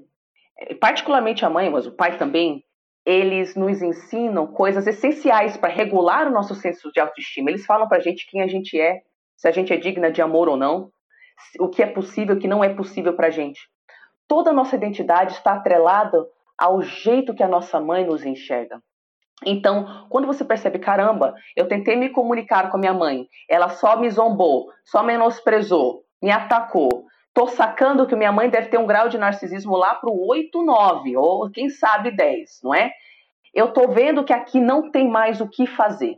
particularmente 0.79 1.45
a 1.45 1.49
mãe, 1.49 1.69
mas 1.69 1.85
o 1.85 1.91
pai 1.91 2.17
também, 2.17 2.63
eles 3.05 3.55
nos 3.55 3.81
ensinam 3.81 4.47
coisas 4.47 4.87
essenciais 4.87 5.57
para 5.57 5.73
regular 5.73 6.27
o 6.27 6.31
nosso 6.31 6.55
senso 6.55 6.91
de 6.91 6.99
autoestima. 6.99 7.49
Eles 7.49 7.65
falam 7.65 7.87
para 7.87 7.97
a 7.97 8.01
gente 8.01 8.25
quem 8.29 8.41
a 8.41 8.47
gente 8.47 8.79
é, 8.79 9.01
se 9.35 9.47
a 9.47 9.51
gente 9.51 9.71
é 9.71 9.77
digna 9.77 10.11
de 10.11 10.21
amor 10.21 10.47
ou 10.47 10.57
não, 10.57 10.91
o 11.59 11.69
que 11.69 11.83
é 11.83 11.87
possível, 11.87 12.35
o 12.35 12.39
que 12.39 12.47
não 12.47 12.63
é 12.63 12.73
possível 12.73 13.15
para 13.15 13.27
a 13.27 13.31
gente. 13.31 13.59
Toda 14.27 14.49
a 14.49 14.53
nossa 14.53 14.75
identidade 14.75 15.33
está 15.33 15.53
atrelada 15.53 16.25
ao 16.57 16.81
jeito 16.81 17.35
que 17.35 17.43
a 17.43 17.47
nossa 17.47 17.79
mãe 17.79 18.05
nos 18.05 18.25
enxerga. 18.25 18.81
Então, 19.45 20.07
quando 20.09 20.25
você 20.25 20.45
percebe, 20.45 20.79
caramba, 20.79 21.35
eu 21.55 21.67
tentei 21.67 21.95
me 21.95 22.09
comunicar 22.09 22.71
com 22.71 22.77
a 22.77 22.79
minha 22.79 22.93
mãe, 22.93 23.27
ela 23.49 23.69
só 23.69 23.99
me 23.99 24.09
zombou, 24.09 24.71
só 24.85 25.03
menosprezou, 25.03 26.05
me 26.21 26.31
atacou. 26.31 26.94
Tô 27.35 27.47
sacando 27.47 28.07
que 28.07 28.15
minha 28.15 28.31
mãe 28.31 28.49
deve 28.49 28.69
ter 28.69 28.77
um 28.77 28.87
grau 28.87 29.09
de 29.09 29.17
narcisismo 29.17 29.75
lá 29.75 29.93
pro 29.93 30.09
8, 30.25 30.63
9, 30.63 31.17
ou 31.17 31.51
quem 31.51 31.69
sabe 31.69 32.09
10, 32.15 32.61
não 32.63 32.73
é? 32.73 32.93
Eu 33.53 33.73
tô 33.73 33.89
vendo 33.89 34.23
que 34.23 34.31
aqui 34.31 34.57
não 34.57 34.89
tem 34.89 35.09
mais 35.09 35.41
o 35.41 35.49
que 35.49 35.67
fazer. 35.67 36.15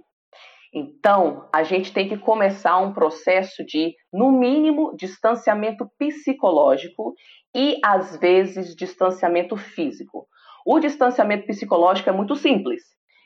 Então, 0.71 1.49
a 1.51 1.63
gente 1.63 1.91
tem 1.91 2.07
que 2.07 2.19
começar 2.19 2.77
um 2.77 2.93
processo 2.93 3.65
de, 3.65 3.95
no 4.13 4.31
mínimo, 4.31 4.95
distanciamento 4.95 5.89
psicológico 5.97 7.15
e, 7.55 7.79
às 7.83 8.15
vezes, 8.17 8.75
distanciamento 8.75 9.57
físico. 9.57 10.27
O 10.63 10.79
distanciamento 10.79 11.47
psicológico 11.47 12.11
é 12.11 12.13
muito 12.13 12.35
simples. 12.35 12.83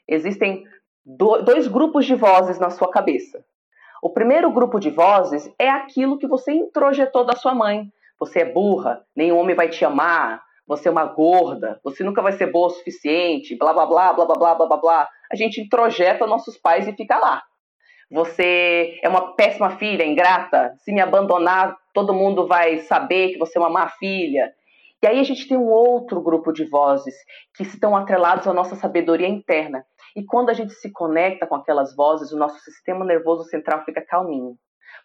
Existem 0.08 0.64
dois 1.06 1.68
grupos 1.68 2.06
de 2.06 2.16
vozes 2.16 2.58
na 2.58 2.70
sua 2.70 2.90
cabeça. 2.90 3.44
O 4.02 4.10
primeiro 4.10 4.52
grupo 4.52 4.80
de 4.80 4.90
vozes 4.90 5.48
é 5.60 5.70
aquilo 5.70 6.18
que 6.18 6.28
você 6.28 6.52
introjetou 6.52 7.24
da 7.24 7.36
sua 7.36 7.54
mãe. 7.54 7.86
Você 8.20 8.40
é 8.40 8.46
burra, 8.46 9.06
nenhum 9.16 9.38
homem 9.38 9.56
vai 9.56 9.70
te 9.70 9.86
amar, 9.86 10.42
você 10.68 10.88
é 10.88 10.92
uma 10.92 11.06
gorda, 11.06 11.80
você 11.84 12.04
nunca 12.04 12.22
vai 12.22 12.32
ser 12.32 12.52
boa 12.52 12.68
o 12.68 12.72
suficiente, 12.72 13.56
blá 13.56 13.72
blá 13.74 13.86
blá 13.86 14.14
blá 14.14 14.26
blá 14.26 14.56
blá 14.56 14.68
blá 14.68 14.78
blá. 14.78 15.10
A 15.32 15.36
gente 15.36 15.62
introjeta 15.62 16.26
nossos 16.26 16.58
pais 16.58 16.88
e 16.88 16.94
fica 16.94 17.18
lá. 17.20 17.44
Você 18.10 19.00
é 19.04 19.08
uma 19.08 19.36
péssima 19.36 19.78
filha, 19.78 20.04
ingrata. 20.04 20.74
Se 20.80 20.92
me 20.92 21.00
abandonar, 21.00 21.78
todo 21.94 22.14
mundo 22.14 22.48
vai 22.48 22.80
saber 22.80 23.34
que 23.34 23.38
você 23.38 23.58
é 23.58 23.62
uma 23.62 23.70
má 23.70 23.88
filha. 23.88 24.52
E 25.04 25.08
aí 25.08 25.20
a 25.20 25.24
gente 25.24 25.48
tem 25.48 25.58
um 25.58 25.70
outro 25.70 26.22
grupo 26.22 26.54
de 26.54 26.64
vozes 26.64 27.16
que 27.56 27.64
estão 27.64 27.96
atrelados 27.96 28.48
à 28.48 28.54
nossa 28.54 28.76
sabedoria 28.76 29.28
interna. 29.28 29.84
E 30.16 30.24
quando 30.24 30.50
a 30.50 30.54
gente 30.54 30.74
se 30.74 30.92
conecta 30.92 31.48
com 31.48 31.56
aquelas 31.56 31.96
vozes, 31.96 32.32
o 32.32 32.38
nosso 32.38 32.60
sistema 32.60 33.04
nervoso 33.04 33.44
central 33.46 33.84
fica 33.84 34.02
calminho. 34.02 34.56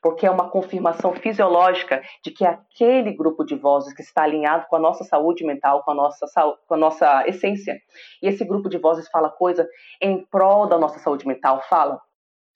Porque 0.03 0.27
é 0.27 0.31
uma 0.31 0.51
confirmação 0.51 1.15
fisiológica 1.15 2.03
de 2.23 2.31
que 2.31 2.45
aquele 2.45 3.13
grupo 3.13 3.43
de 3.43 3.55
vozes 3.55 3.95
que 3.95 4.03
está 4.03 4.25
alinhado 4.25 4.67
com 4.69 4.77
a 4.77 4.81
nossa 4.81 5.03
saúde 5.05 5.47
mental, 5.47 5.83
com 5.83 5.93
a 5.93 5.95
nossa, 5.95 6.27
com 6.69 6.75
a 6.75 6.77
nossa 6.77 7.27
essência. 7.27 7.81
E 8.23 8.29
esse 8.29 8.45
grupo 8.45 8.69
de 8.69 8.77
vozes 8.77 9.09
fala 9.09 9.31
coisa 9.31 9.67
em 10.01 10.27
prol 10.27 10.67
da 10.67 10.77
nossa 10.77 10.99
saúde 10.99 11.27
mental. 11.27 11.63
Fala, 11.71 11.99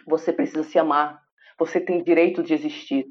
você 0.07 0.31
precisa 0.31 0.65
se 0.65 0.79
amar. 0.79 1.19
Você 1.59 1.81
tem 1.81 2.03
direito 2.03 2.43
de 2.43 2.53
existir. 2.53 3.07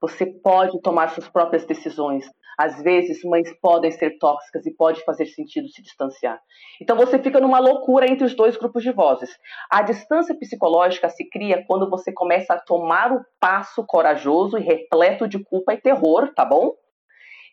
Você 0.00 0.26
pode 0.26 0.80
tomar 0.80 1.10
suas 1.10 1.28
próprias 1.28 1.64
decisões. 1.66 2.24
Às 2.58 2.82
vezes, 2.82 3.22
mães 3.24 3.52
podem 3.60 3.90
ser 3.90 4.18
tóxicas 4.18 4.66
e 4.66 4.74
pode 4.74 5.04
fazer 5.04 5.26
sentido 5.26 5.68
se 5.68 5.82
distanciar. 5.82 6.40
Então, 6.80 6.96
você 6.96 7.18
fica 7.18 7.40
numa 7.40 7.58
loucura 7.58 8.10
entre 8.10 8.24
os 8.24 8.34
dois 8.34 8.56
grupos 8.56 8.82
de 8.82 8.92
vozes. 8.92 9.30
A 9.70 9.82
distância 9.82 10.34
psicológica 10.34 11.08
se 11.08 11.28
cria 11.28 11.64
quando 11.66 11.88
você 11.88 12.12
começa 12.12 12.54
a 12.54 12.60
tomar 12.60 13.12
o 13.12 13.24
passo 13.38 13.84
corajoso 13.86 14.58
e 14.58 14.62
repleto 14.62 15.26
de 15.26 15.38
culpa 15.38 15.74
e 15.74 15.80
terror, 15.80 16.32
tá 16.34 16.44
bom? 16.44 16.74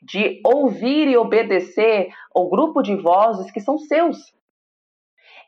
De 0.02 0.42
ouvir 0.46 1.08
e 1.08 1.18
obedecer 1.18 2.10
ao 2.34 2.50
grupo 2.50 2.82
de 2.82 2.96
vozes 2.96 3.52
que 3.52 3.60
são 3.60 3.78
seus. 3.78 4.18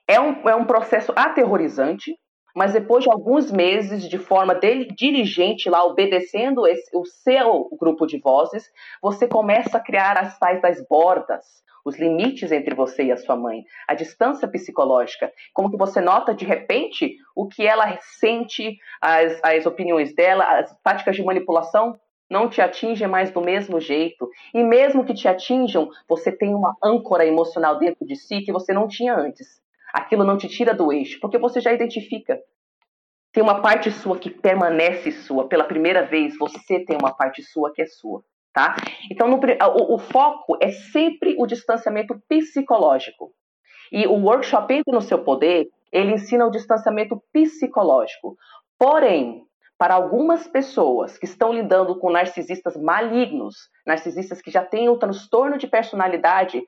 É 0.08 0.20
um, 0.20 0.50
é 0.50 0.56
um 0.56 0.66
processo 0.66 1.14
aterrorizante, 1.16 2.18
mas 2.60 2.74
depois 2.74 3.06
de 3.06 3.10
alguns 3.10 3.50
meses 3.50 4.10
de 4.10 4.18
forma 4.18 4.54
dirigente 4.94 5.70
lá, 5.70 5.86
obedecendo 5.86 6.68
esse, 6.68 6.94
o 6.94 7.06
seu 7.06 7.70
grupo 7.80 8.06
de 8.06 8.20
vozes, 8.20 8.70
você 9.02 9.30
começa 9.30 9.78
a 9.78 9.80
criar 9.80 10.18
as 10.18 10.38
tais 10.38 10.62
das 10.62 10.86
bordas, 10.86 11.46
os 11.86 11.98
limites 11.98 12.52
entre 12.52 12.76
você 12.76 13.04
e 13.04 13.12
a 13.14 13.16
sua 13.16 13.38
mãe, 13.38 13.64
a 13.88 13.94
distância 13.94 14.46
psicológica, 14.46 15.32
como 15.54 15.72
que 15.72 15.78
você 15.78 16.02
nota 16.02 16.34
de 16.34 16.44
repente 16.44 17.16
o 17.34 17.48
que 17.48 17.66
ela 17.66 17.98
sente, 18.20 18.78
as, 19.02 19.40
as 19.42 19.66
opiniões 19.66 20.14
dela, 20.14 20.44
as 20.60 20.78
táticas 20.84 21.16
de 21.16 21.24
manipulação 21.24 21.98
não 22.30 22.50
te 22.50 22.62
atingem 22.62 23.08
mais 23.08 23.32
do 23.32 23.40
mesmo 23.40 23.80
jeito. 23.80 24.30
E 24.54 24.62
mesmo 24.62 25.06
que 25.06 25.14
te 25.14 25.30
atinjam, 25.30 25.90
você 26.10 26.30
tem 26.30 26.54
uma 26.54 26.76
âncora 26.84 27.26
emocional 27.26 27.80
dentro 27.80 28.06
de 28.06 28.18
si 28.18 28.42
que 28.42 28.52
você 28.52 28.74
não 28.74 28.86
tinha 28.86 29.16
antes. 29.16 29.62
Aquilo 29.94 30.24
não 30.24 30.38
te 30.38 30.48
tira 30.48 30.74
do 30.74 30.92
eixo, 30.92 31.20
porque 31.20 31.38
você 31.38 31.60
já 31.60 31.74
identifica. 31.74 32.40
Tem 33.32 33.44
uma 33.44 33.62
parte 33.62 33.92
sua 33.92 34.18
que 34.18 34.30
permanece 34.30 35.12
sua. 35.12 35.48
Pela 35.48 35.64
primeira 35.64 36.06
vez, 36.06 36.38
você 36.38 36.80
tem 36.84 36.98
uma 37.00 37.14
parte 37.16 37.44
sua 37.44 37.72
que 37.74 37.82
é 37.82 37.86
sua. 37.86 38.24
Tá? 38.52 38.76
Então, 39.12 39.28
no, 39.28 39.38
o, 39.38 39.96
o 39.96 39.98
foco 40.00 40.58
é 40.60 40.72
sempre 40.72 41.36
o 41.38 41.46
distanciamento 41.46 42.20
psicológico. 42.28 43.32
E 43.92 44.08
o 44.08 44.14
workshop 44.14 44.74
Entre 44.74 44.92
no 44.92 45.02
Seu 45.02 45.24
Poder, 45.24 45.68
ele 45.92 46.14
ensina 46.14 46.46
o 46.46 46.52
distanciamento 46.52 47.22
psicológico. 47.32 48.36
Porém, 48.78 49.44
para 49.78 49.94
algumas 49.94 50.48
pessoas 50.48 51.18
que 51.18 51.26
estão 51.26 51.54
lidando 51.54 51.98
com 51.98 52.12
narcisistas 52.12 52.76
malignos, 52.76 53.70
narcisistas 53.86 54.42
que 54.42 54.52
já 54.52 54.64
têm 54.64 54.90
o 54.90 54.98
transtorno 54.98 55.58
de 55.58 55.68
personalidade 55.68 56.62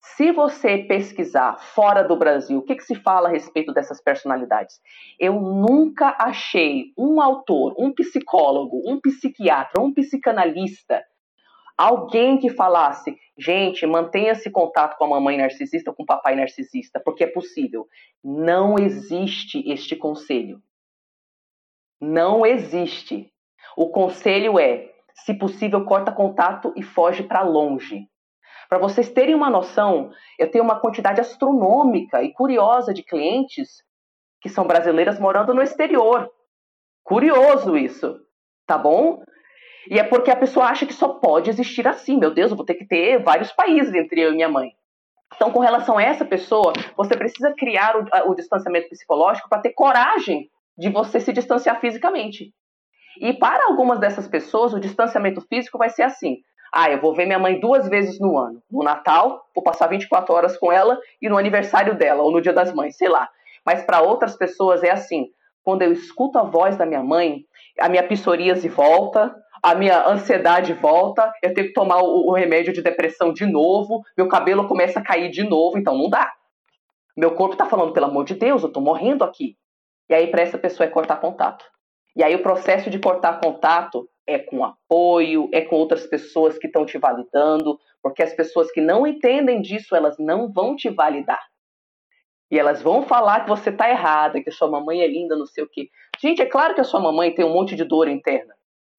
se 0.00 0.32
você 0.32 0.78
pesquisar 0.78 1.58
fora 1.58 2.02
do 2.02 2.16
Brasil, 2.16 2.58
o 2.58 2.62
que, 2.62 2.76
que, 2.76 2.84
se 2.84 2.94
fala 2.94 3.28
a 3.28 3.32
respeito 3.32 3.72
dessas 3.72 4.00
personalidades? 4.00 4.80
Eu 5.18 5.40
nunca 5.40 6.16
achei 6.18 6.92
um 6.96 7.20
autor, 7.20 7.74
um 7.78 7.92
psicólogo, 7.92 8.80
um 8.86 9.00
psiquiatra, 9.00 9.82
um 9.82 9.92
psicanalista, 9.92 11.02
alguém 11.76 12.38
que 12.38 12.48
falasse, 12.48 13.16
gente, 13.36 13.86
mantenha-se 13.86 14.50
contato 14.50 14.96
com 14.96 15.04
a 15.04 15.08
mamãe 15.08 15.36
narcisista, 15.36 15.92
com 15.92 16.02
o 16.02 16.06
papai 16.06 16.34
narcisista, 16.34 17.00
porque 17.00 17.24
é 17.24 17.26
possível. 17.26 17.86
Não 18.24 18.78
existe 18.78 19.62
este 19.70 19.94
conselho. 19.96 20.62
Não 22.00 22.46
existe. 22.46 23.30
O 23.76 23.90
conselho 23.90 24.58
é, 24.58 24.90
se 25.14 25.34
possível, 25.34 25.84
corta 25.84 26.12
contato 26.12 26.72
e 26.76 26.82
foge 26.82 27.22
para 27.22 27.42
longe. 27.42 28.08
Para 28.68 28.78
vocês 28.78 29.08
terem 29.08 29.34
uma 29.34 29.50
noção, 29.50 30.10
eu 30.38 30.50
tenho 30.50 30.64
uma 30.64 30.80
quantidade 30.80 31.20
astronômica 31.20 32.22
e 32.22 32.32
curiosa 32.32 32.92
de 32.92 33.02
clientes 33.02 33.84
que 34.40 34.48
são 34.48 34.66
brasileiras 34.66 35.18
morando 35.18 35.54
no 35.54 35.62
exterior. 35.62 36.30
Curioso 37.04 37.76
isso, 37.76 38.20
tá 38.66 38.76
bom? 38.76 39.22
E 39.88 39.98
é 39.98 40.04
porque 40.04 40.30
a 40.30 40.36
pessoa 40.36 40.66
acha 40.66 40.84
que 40.84 40.92
só 40.92 41.08
pode 41.08 41.48
existir 41.48 41.86
assim. 41.86 42.18
Meu 42.18 42.34
Deus, 42.34 42.50
eu 42.50 42.56
vou 42.56 42.66
ter 42.66 42.74
que 42.74 42.86
ter 42.86 43.22
vários 43.22 43.52
países 43.52 43.94
entre 43.94 44.20
eu 44.20 44.32
e 44.32 44.34
minha 44.34 44.48
mãe. 44.48 44.72
Então, 45.34 45.50
com 45.50 45.60
relação 45.60 45.98
a 45.98 46.02
essa 46.02 46.24
pessoa, 46.24 46.72
você 46.96 47.16
precisa 47.16 47.54
criar 47.56 47.96
o, 47.96 48.30
o 48.30 48.34
distanciamento 48.34 48.88
psicológico 48.88 49.48
para 49.48 49.60
ter 49.60 49.72
coragem 49.72 50.50
de 50.76 50.88
você 50.88 51.20
se 51.20 51.32
distanciar 51.32 51.80
fisicamente. 51.80 52.52
E 53.20 53.32
para 53.32 53.66
algumas 53.66 53.98
dessas 53.98 54.28
pessoas, 54.28 54.74
o 54.74 54.80
distanciamento 54.80 55.40
físico 55.42 55.78
vai 55.78 55.90
ser 55.90 56.02
assim: 56.02 56.36
ah, 56.78 56.90
eu 56.90 57.00
vou 57.00 57.14
ver 57.14 57.24
minha 57.24 57.38
mãe 57.38 57.58
duas 57.58 57.88
vezes 57.88 58.20
no 58.20 58.36
ano. 58.36 58.62
No 58.70 58.82
Natal, 58.82 59.48
vou 59.54 59.64
passar 59.64 59.86
24 59.86 60.34
horas 60.34 60.58
com 60.58 60.70
ela 60.70 60.98
e 61.22 61.28
no 61.28 61.38
aniversário 61.38 61.96
dela, 61.96 62.22
ou 62.22 62.30
no 62.30 62.42
Dia 62.42 62.52
das 62.52 62.70
Mães, 62.74 62.96
sei 62.98 63.08
lá. 63.08 63.30
Mas 63.64 63.82
para 63.82 64.02
outras 64.02 64.36
pessoas 64.36 64.84
é 64.84 64.90
assim: 64.90 65.30
quando 65.64 65.80
eu 65.80 65.90
escuto 65.90 66.38
a 66.38 66.42
voz 66.42 66.76
da 66.76 66.84
minha 66.84 67.02
mãe, 67.02 67.46
a 67.80 67.88
minha 67.88 68.06
psoríase 68.06 68.68
volta, 68.68 69.34
a 69.62 69.74
minha 69.74 70.06
ansiedade 70.06 70.74
volta, 70.74 71.32
eu 71.42 71.54
tenho 71.54 71.68
que 71.68 71.72
tomar 71.72 72.02
o, 72.02 72.28
o 72.28 72.32
remédio 72.34 72.74
de 72.74 72.82
depressão 72.82 73.32
de 73.32 73.46
novo, 73.46 74.02
meu 74.14 74.28
cabelo 74.28 74.68
começa 74.68 75.00
a 75.00 75.02
cair 75.02 75.30
de 75.30 75.42
novo, 75.44 75.78
então 75.78 75.96
não 75.96 76.10
dá. 76.10 76.30
Meu 77.16 77.34
corpo 77.34 77.54
está 77.54 77.64
falando, 77.64 77.94
pelo 77.94 78.06
amor 78.06 78.26
de 78.26 78.34
Deus, 78.34 78.62
eu 78.62 78.68
estou 78.68 78.82
morrendo 78.82 79.24
aqui. 79.24 79.56
E 80.10 80.14
aí, 80.14 80.26
para 80.26 80.42
essa 80.42 80.58
pessoa, 80.58 80.86
é 80.86 80.90
cortar 80.90 81.16
contato. 81.16 81.64
E 82.14 82.22
aí, 82.22 82.34
o 82.34 82.42
processo 82.42 82.90
de 82.90 82.98
cortar 82.98 83.40
contato 83.40 84.06
é 84.26 84.38
com 84.38 84.64
apoio, 84.64 85.48
é 85.52 85.60
com 85.60 85.76
outras 85.76 86.06
pessoas 86.06 86.58
que 86.58 86.66
estão 86.66 86.84
te 86.84 86.98
validando, 86.98 87.78
porque 88.02 88.22
as 88.22 88.34
pessoas 88.34 88.70
que 88.72 88.80
não 88.80 89.06
entendem 89.06 89.62
disso, 89.62 89.94
elas 89.94 90.16
não 90.18 90.52
vão 90.52 90.74
te 90.74 90.88
validar. 90.88 91.40
E 92.50 92.58
elas 92.58 92.80
vão 92.82 93.02
falar 93.02 93.40
que 93.40 93.48
você 93.48 93.72
tá 93.72 93.90
errada, 93.90 94.42
que 94.42 94.50
sua 94.50 94.70
mamãe 94.70 95.00
é 95.00 95.06
linda, 95.06 95.36
não 95.36 95.46
sei 95.46 95.64
o 95.64 95.68
quê. 95.68 95.88
Gente, 96.20 96.40
é 96.40 96.46
claro 96.46 96.74
que 96.74 96.80
a 96.80 96.84
sua 96.84 97.00
mamãe 97.00 97.34
tem 97.34 97.44
um 97.44 97.52
monte 97.52 97.74
de 97.74 97.84
dor 97.84 98.08
interna. 98.08 98.54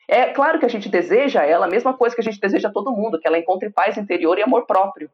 É 0.08 0.28
claro 0.28 0.60
que 0.60 0.66
a 0.66 0.70
gente 0.70 0.88
deseja 0.88 1.46
ela 1.46 1.66
a 1.66 1.70
mesma 1.70 1.94
coisa 1.94 2.16
que 2.16 2.22
a 2.22 2.24
gente 2.24 2.40
deseja 2.40 2.70
a 2.70 2.72
todo 2.72 2.92
mundo, 2.92 3.20
que 3.20 3.28
ela 3.28 3.38
encontre 3.38 3.70
paz 3.70 3.98
interior 3.98 4.38
e 4.38 4.44
amor 4.44 4.66
próprio. 4.66 5.10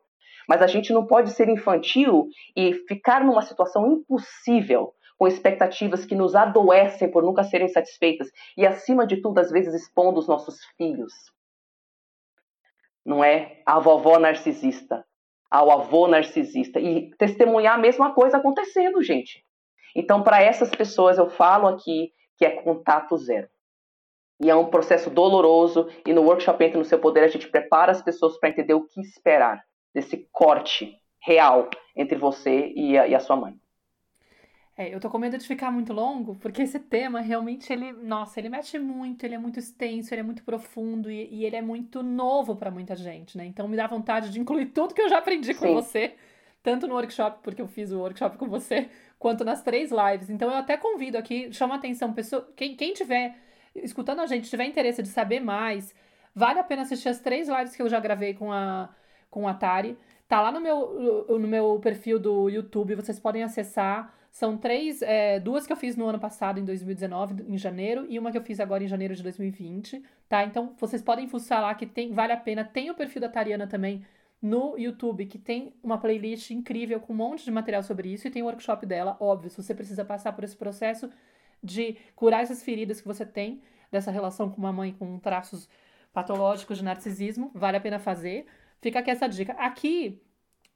Mas 0.47 0.61
a 0.61 0.67
gente 0.67 0.93
não 0.93 1.05
pode 1.05 1.31
ser 1.31 1.49
infantil 1.49 2.27
e 2.55 2.73
ficar 2.87 3.23
numa 3.23 3.41
situação 3.41 3.91
impossível, 3.91 4.93
com 5.23 5.27
expectativas 5.27 6.03
que 6.03 6.15
nos 6.15 6.35
adoecem 6.35 7.09
por 7.09 7.23
nunca 7.23 7.45
serem 7.45 7.69
satisfeitas 7.69 8.29
e, 8.57 8.67
acima 8.67 9.07
de 9.07 9.21
tudo, 9.21 9.39
às 9.39 9.49
vezes 9.49 9.73
expondo 9.73 10.19
os 10.19 10.27
nossos 10.27 10.59
filhos. 10.75 11.13
Não 13.05 13.23
é 13.23 13.61
a 13.65 13.79
vovó 13.79 14.19
narcisista, 14.19 15.05
ao 15.49 15.71
avô 15.71 16.09
narcisista 16.09 16.77
e 16.77 17.09
testemunhar 17.15 17.75
a 17.75 17.77
mesma 17.77 18.13
coisa 18.13 18.35
acontecendo, 18.35 19.01
gente. 19.01 19.45
Então, 19.95 20.21
para 20.23 20.43
essas 20.43 20.69
pessoas, 20.71 21.17
eu 21.17 21.29
falo 21.29 21.67
aqui 21.69 22.11
que 22.37 22.45
é 22.45 22.61
contato 22.61 23.15
zero. 23.15 23.47
E 24.41 24.49
é 24.49 24.55
um 24.55 24.65
processo 24.65 25.09
doloroso, 25.09 25.87
e 26.05 26.11
no 26.11 26.23
workshop 26.23 26.61
Entre 26.65 26.77
no 26.77 26.83
Seu 26.83 26.99
Poder 26.99 27.23
a 27.23 27.29
gente 27.29 27.47
prepara 27.47 27.93
as 27.93 28.01
pessoas 28.01 28.37
para 28.37 28.49
entender 28.49 28.73
o 28.73 28.85
que 28.85 28.99
esperar 28.99 29.63
desse 29.95 30.27
corte 30.33 30.97
real 31.21 31.69
entre 31.95 32.17
você 32.17 32.73
e 32.75 32.97
a, 32.97 33.07
e 33.07 33.15
a 33.15 33.21
sua 33.21 33.37
mãe. 33.37 33.62
É, 34.75 34.93
eu 34.93 34.99
tô 34.99 35.07
com 35.07 35.19
medo 35.19 35.37
de 35.37 35.45
ficar 35.45 35.69
muito 35.69 35.93
longo, 35.93 36.35
porque 36.35 36.63
esse 36.63 36.79
tema 36.79 37.21
realmente 37.21 37.71
ele, 37.71 37.91
nossa, 37.93 38.39
ele 38.39 38.49
mexe 38.49 38.79
muito, 38.79 39.23
ele 39.23 39.35
é 39.35 39.37
muito 39.37 39.59
extenso, 39.59 40.13
ele 40.13 40.21
é 40.21 40.23
muito 40.23 40.43
profundo 40.43 41.11
e, 41.11 41.27
e 41.31 41.45
ele 41.45 41.55
é 41.55 41.61
muito 41.61 42.01
novo 42.01 42.55
para 42.55 42.71
muita 42.71 42.95
gente, 42.95 43.37
né? 43.37 43.45
Então 43.45 43.67
me 43.67 43.77
dá 43.77 43.85
vontade 43.85 44.31
de 44.31 44.39
incluir 44.39 44.67
tudo 44.67 44.95
que 44.95 45.01
eu 45.01 45.09
já 45.09 45.19
aprendi 45.19 45.53
com 45.53 45.67
Sim. 45.67 45.73
você, 45.75 46.15
tanto 46.63 46.87
no 46.87 46.95
workshop, 46.95 47.39
porque 47.43 47.61
eu 47.61 47.67
fiz 47.67 47.91
o 47.91 47.99
workshop 47.99 48.35
com 48.37 48.47
você, 48.49 48.89
quanto 49.19 49.45
nas 49.45 49.61
três 49.61 49.91
lives. 49.91 50.29
Então 50.31 50.49
eu 50.49 50.57
até 50.57 50.75
convido 50.75 51.19
aqui, 51.19 51.53
chama 51.53 51.75
atenção, 51.75 52.11
pessoa, 52.11 52.51
quem, 52.55 52.75
quem 52.75 52.93
tiver 52.93 53.37
escutando 53.75 54.21
a 54.21 54.25
gente, 54.25 54.49
tiver 54.49 54.65
interesse 54.65 55.03
de 55.03 55.09
saber 55.09 55.39
mais, 55.39 55.93
vale 56.33 56.59
a 56.59 56.63
pena 56.63 56.81
assistir 56.81 57.09
as 57.09 57.19
três 57.19 57.47
lives 57.47 57.75
que 57.75 57.81
eu 57.81 57.89
já 57.89 57.99
gravei 57.99 58.33
com 58.33 58.51
a 58.51 58.89
com 59.33 59.47
a 59.47 59.51
Atari. 59.51 59.97
Tá 60.27 60.39
lá 60.39 60.51
no 60.51 60.61
meu, 60.61 61.27
no 61.27 61.47
meu 61.47 61.79
perfil 61.81 62.19
do 62.19 62.49
YouTube, 62.49 62.95
vocês 62.95 63.19
podem 63.19 63.43
acessar. 63.43 64.13
São 64.33 64.57
três, 64.57 65.03
é, 65.03 65.39
duas 65.39 65.67
que 65.67 65.71
eu 65.71 65.77
fiz 65.77 65.95
no 65.95 66.07
ano 66.07 66.19
passado, 66.19 66.59
em 66.59 66.65
2019, 66.65 67.45
em 67.47 67.55
janeiro, 67.55 68.07
e 68.09 68.17
uma 68.17 68.31
que 68.31 68.37
eu 68.39 68.41
fiz 68.41 68.59
agora 68.59 68.83
em 68.83 68.87
janeiro 68.87 69.13
de 69.15 69.21
2020, 69.21 70.03
tá? 70.27 70.43
Então, 70.43 70.73
vocês 70.79 71.03
podem 71.03 71.27
fuçar 71.27 71.61
lá 71.61 71.75
que 71.75 71.85
tem, 71.85 72.11
vale 72.11 72.33
a 72.33 72.37
pena. 72.37 72.65
Tem 72.65 72.89
o 72.89 72.95
perfil 72.95 73.21
da 73.21 73.29
Tariana 73.29 73.67
também 73.67 74.03
no 74.41 74.75
YouTube, 74.75 75.27
que 75.27 75.37
tem 75.37 75.75
uma 75.83 75.99
playlist 75.99 76.49
incrível 76.49 76.99
com 76.99 77.13
um 77.13 77.15
monte 77.15 77.45
de 77.45 77.51
material 77.51 77.83
sobre 77.83 78.11
isso, 78.11 78.27
e 78.27 78.31
tem 78.31 78.41
o 78.41 78.45
workshop 78.45 78.87
dela, 78.87 79.15
óbvio, 79.19 79.51
se 79.51 79.61
você 79.61 79.75
precisa 79.75 80.03
passar 80.03 80.33
por 80.33 80.43
esse 80.43 80.57
processo 80.57 81.11
de 81.63 81.95
curar 82.15 82.41
essas 82.41 82.63
feridas 82.63 82.99
que 82.99 83.07
você 83.07 83.27
tem 83.27 83.61
dessa 83.91 84.09
relação 84.09 84.49
com 84.49 84.57
uma 84.57 84.73
mãe 84.73 84.93
com 84.93 85.19
traços 85.19 85.69
patológicos 86.11 86.79
de 86.79 86.83
narcisismo, 86.83 87.51
vale 87.53 87.77
a 87.77 87.81
pena 87.81 87.99
fazer. 87.99 88.47
Fica 88.81 88.97
aqui 88.97 89.11
essa 89.11 89.27
dica. 89.27 89.53
Aqui, 89.53 90.19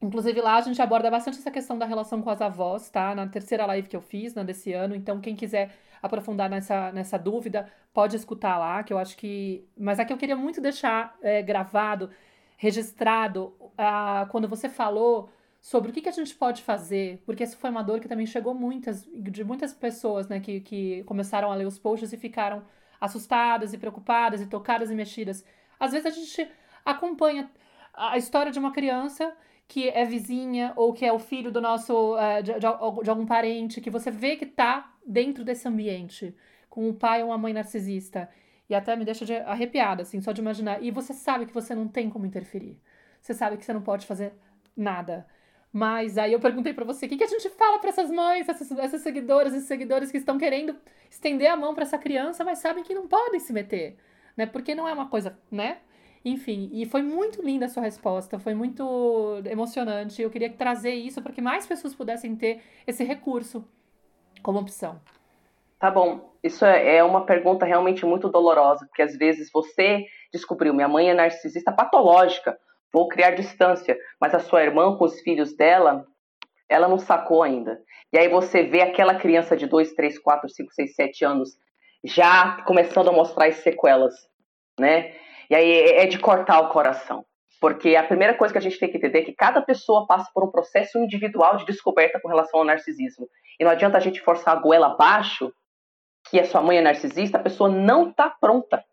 inclusive 0.02 0.40
lá 0.42 0.56
a 0.56 0.62
gente 0.62 0.82
aborda 0.82 1.10
bastante 1.10 1.38
essa 1.40 1.52
questão 1.52 1.78
da 1.78 1.86
relação 1.86 2.22
com 2.22 2.30
as 2.30 2.42
avós, 2.42 2.90
tá? 2.90 3.16
Na 3.16 3.28
terceira 3.28 3.66
live 3.66 3.88
que 3.88 3.96
eu 3.96 4.02
fiz, 4.02 4.34
na 4.34 4.44
desse 4.44 4.74
ano. 4.74 4.96
Então, 4.96 5.20
quem 5.20 5.36
quiser 5.36 5.76
aprofundar 6.02 6.50
nessa, 6.50 6.92
nessa 6.92 7.18
dúvida, 7.18 7.72
pode 7.94 8.16
escutar 8.16 8.58
lá, 8.58 8.84
que 8.84 8.94
eu 8.94 8.98
acho 8.98 9.18
que. 9.18 9.68
Mas 9.78 10.00
aqui 10.00 10.14
eu 10.14 10.18
queria 10.18 10.36
muito 10.36 10.62
deixar 10.62 11.16
é, 11.22 11.42
gravado, 11.42 12.10
registrado, 12.58 13.54
ah, 13.78 14.28
quando 14.32 14.48
você 14.48 14.70
falou 14.70 15.30
sobre 15.60 15.92
o 15.92 15.94
que, 15.94 16.02
que 16.02 16.10
a 16.10 16.14
gente 16.14 16.34
pode 16.36 16.62
fazer, 16.62 17.22
porque 17.26 17.44
essa 17.44 17.58
foi 17.58 17.70
uma 17.70 17.84
dor 17.84 18.00
que 18.00 18.08
também 18.08 18.26
chegou 18.26 18.54
muitas, 18.54 19.04
de 19.06 19.44
muitas 19.44 19.74
pessoas, 19.74 20.28
né, 20.28 20.40
que, 20.40 20.62
que 20.62 21.04
começaram 21.04 21.52
a 21.52 21.56
ler 21.56 21.66
os 21.66 21.78
posts 21.78 22.14
e 22.14 22.18
ficaram 22.18 22.64
assustadas 23.02 23.74
e 23.74 23.78
preocupadas 23.78 24.42
e 24.42 24.48
tocadas 24.48 24.90
e 24.90 24.96
mexidas. 24.96 25.44
Às 25.80 25.92
vezes 25.92 26.06
a 26.06 26.10
gente 26.10 26.50
acompanha 26.86 27.52
a 27.94 28.18
história 28.18 28.52
de 28.52 28.60
uma 28.60 28.72
criança 28.72 29.36
que 29.68 29.90
é 29.90 30.06
vizinha 30.06 30.72
ou 30.76 30.94
que 30.94 31.06
é 31.06 31.12
o 31.12 31.20
filho 31.20 31.52
do 31.52 31.60
nosso 31.60 32.16
uh, 32.16 32.42
de, 32.42 32.54
de, 32.54 32.60
de, 32.60 33.10
algum 33.10 33.26
parente 33.26 33.82
que 33.82 33.90
você 33.90 34.10
vê 34.10 34.36
que 34.38 34.46
tá 34.46 34.94
dentro 35.06 35.44
desse 35.44 35.68
ambiente 35.68 36.34
com 36.70 36.88
um 36.88 36.94
pai 36.94 37.22
ou 37.22 37.30
uma 37.30 37.38
mãe 37.38 37.54
narcisista. 37.54 38.30
E 38.70 38.76
até 38.76 38.96
me 38.96 39.06
deixa 39.06 39.26
de 39.26 39.36
arrepiada 39.36 40.04
assim 40.04 40.22
só 40.22 40.32
de 40.32 40.42
imaginar. 40.42 40.82
E 40.82 40.92
você 40.92 41.14
sabe 41.14 41.46
que 41.46 41.54
você 41.54 41.76
não 41.76 41.88
tem 41.88 42.10
como 42.10 42.26
interferir. 42.26 42.80
Você 43.22 43.34
sabe 43.34 43.58
que 43.58 43.66
você 43.66 43.74
não 43.74 43.82
pode 43.82 44.06
fazer 44.06 44.34
nada. 44.76 45.26
Mas 45.72 46.18
aí 46.18 46.34
eu 46.34 46.40
perguntei 46.40 46.74
para 46.74 46.86
você 46.86 47.06
o 47.06 47.10
que, 47.10 47.18
que 47.18 47.24
a 47.24 47.28
gente 47.28 47.50
fala 47.50 47.80
para 47.80 47.90
essas 47.90 48.10
mães 48.10 48.48
essas, 48.48 48.72
essas 48.72 49.02
seguidoras 49.02 49.54
e 49.54 49.62
seguidores 49.62 50.12
que 50.12 50.18
estão 50.18 50.38
querendo 50.38 50.76
estender 51.10 51.52
a 51.52 51.58
mão 51.58 51.74
para 51.74 51.84
essa 51.84 51.98
criança 51.98 52.44
mas 52.44 52.60
sabem 52.60 52.84
que 52.84 52.96
não 52.96 53.08
podem 53.08 53.40
se 53.40 53.52
meter 53.52 53.98
né? 54.36 54.46
Porque 54.46 54.74
não 54.74 54.88
é 54.88 54.94
uma 54.94 55.08
coisa 55.08 55.38
né 55.52 55.80
enfim, 56.28 56.70
e 56.74 56.86
foi 56.86 57.02
muito 57.02 57.42
linda 57.42 57.66
a 57.66 57.70
sua 57.70 57.84
resposta, 57.84 58.40
foi 58.40 58.54
muito 58.54 59.42
emocionante. 59.46 60.22
Eu 60.22 60.30
queria 60.30 60.50
trazer 60.50 60.94
isso 60.94 61.22
para 61.22 61.32
que 61.32 61.42
mais 61.42 61.66
pessoas 61.66 61.96
pudessem 61.96 62.36
ter 62.36 62.62
esse 62.86 63.04
recurso 63.04 63.64
como 64.44 64.60
opção. 64.60 65.00
Tá 65.80 65.92
bom. 65.92 66.34
Isso 66.44 66.66
é, 66.66 66.98
é 66.98 67.04
uma 67.04 67.26
pergunta 67.26 67.66
realmente 67.66 68.06
muito 68.06 68.30
dolorosa, 68.30 68.86
porque 68.88 69.02
às 69.02 69.16
vezes 69.16 69.50
você 69.52 70.06
descobriu, 70.34 70.74
minha 70.74 70.88
mãe 70.88 71.10
é 71.10 71.14
narcisista 71.14 71.72
patológica, 71.72 72.58
vou 72.92 73.08
criar 73.08 73.32
distância, 73.32 73.98
mas 74.20 74.34
a 74.34 74.40
sua 74.40 74.64
irmã 74.64 74.98
com 74.98 75.06
os 75.06 75.20
filhos 75.22 75.56
dela, 75.56 76.06
ela 76.68 76.88
não 76.88 76.98
sacou 76.98 77.44
ainda. 77.44 77.80
E 78.12 78.18
aí 78.18 78.28
você 78.28 78.64
vê 78.64 78.82
aquela 78.82 79.16
criança 79.16 79.56
de 79.56 79.68
2, 79.68 79.94
3, 79.94 80.20
4, 80.20 80.50
5, 80.50 80.74
6, 80.74 80.96
7 80.96 81.26
anos 81.26 81.58
já 82.04 82.64
começando 82.64 83.10
a 83.10 83.14
mostrar 83.14 83.48
as 83.48 83.58
sequelas, 83.58 84.14
né? 84.80 85.14
E 85.50 85.56
aí 85.56 85.72
é, 85.72 86.04
é 86.04 86.06
de 86.06 86.20
cortar 86.20 86.60
o 86.60 86.70
coração. 86.70 87.26
Porque 87.60 87.96
a 87.96 88.04
primeira 88.04 88.36
coisa 88.36 88.54
que 88.54 88.58
a 88.58 88.62
gente 88.62 88.78
tem 88.80 88.90
que 88.90 88.98
entender 88.98 89.20
é 89.20 89.26
que 89.26 89.34
cada 89.34 89.62
pessoa 89.62 90.06
passa 90.06 90.30
por 90.34 90.44
um 90.44 90.52
processo 90.52 90.98
individual 91.00 91.58
de 91.58 91.66
descoberta 91.66 92.20
com 92.22 92.28
relação 92.28 92.60
ao 92.60 92.66
narcisismo. 92.66 93.28
E 93.60 93.64
não 93.64 93.72
adianta 93.72 93.98
a 93.98 94.00
gente 94.00 94.22
forçar 94.22 94.56
a 94.56 94.60
goela 94.60 94.88
abaixo, 94.88 95.52
que 96.30 96.40
a 96.40 96.46
sua 96.46 96.62
mãe 96.62 96.78
é 96.78 96.82
narcisista, 96.82 97.38
a 97.38 97.44
pessoa 97.44 97.70
não 97.70 98.10
está 98.10 98.30
pronta. 98.30 98.84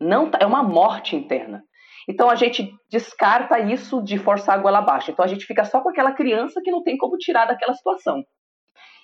Não 0.00 0.30
tá, 0.30 0.38
é 0.40 0.46
uma 0.46 0.62
morte 0.62 1.14
interna. 1.14 1.62
Então 2.08 2.30
a 2.30 2.34
gente 2.34 2.72
descarta 2.90 3.58
isso 3.58 4.02
de 4.02 4.16
forçar 4.16 4.54
a 4.54 4.58
goela 4.58 4.78
abaixo. 4.78 5.10
Então 5.10 5.24
a 5.24 5.28
gente 5.28 5.44
fica 5.44 5.64
só 5.64 5.82
com 5.82 5.90
aquela 5.90 6.12
criança 6.12 6.62
que 6.64 6.70
não 6.70 6.82
tem 6.82 6.96
como 6.96 7.18
tirar 7.18 7.44
daquela 7.44 7.74
situação. 7.74 8.24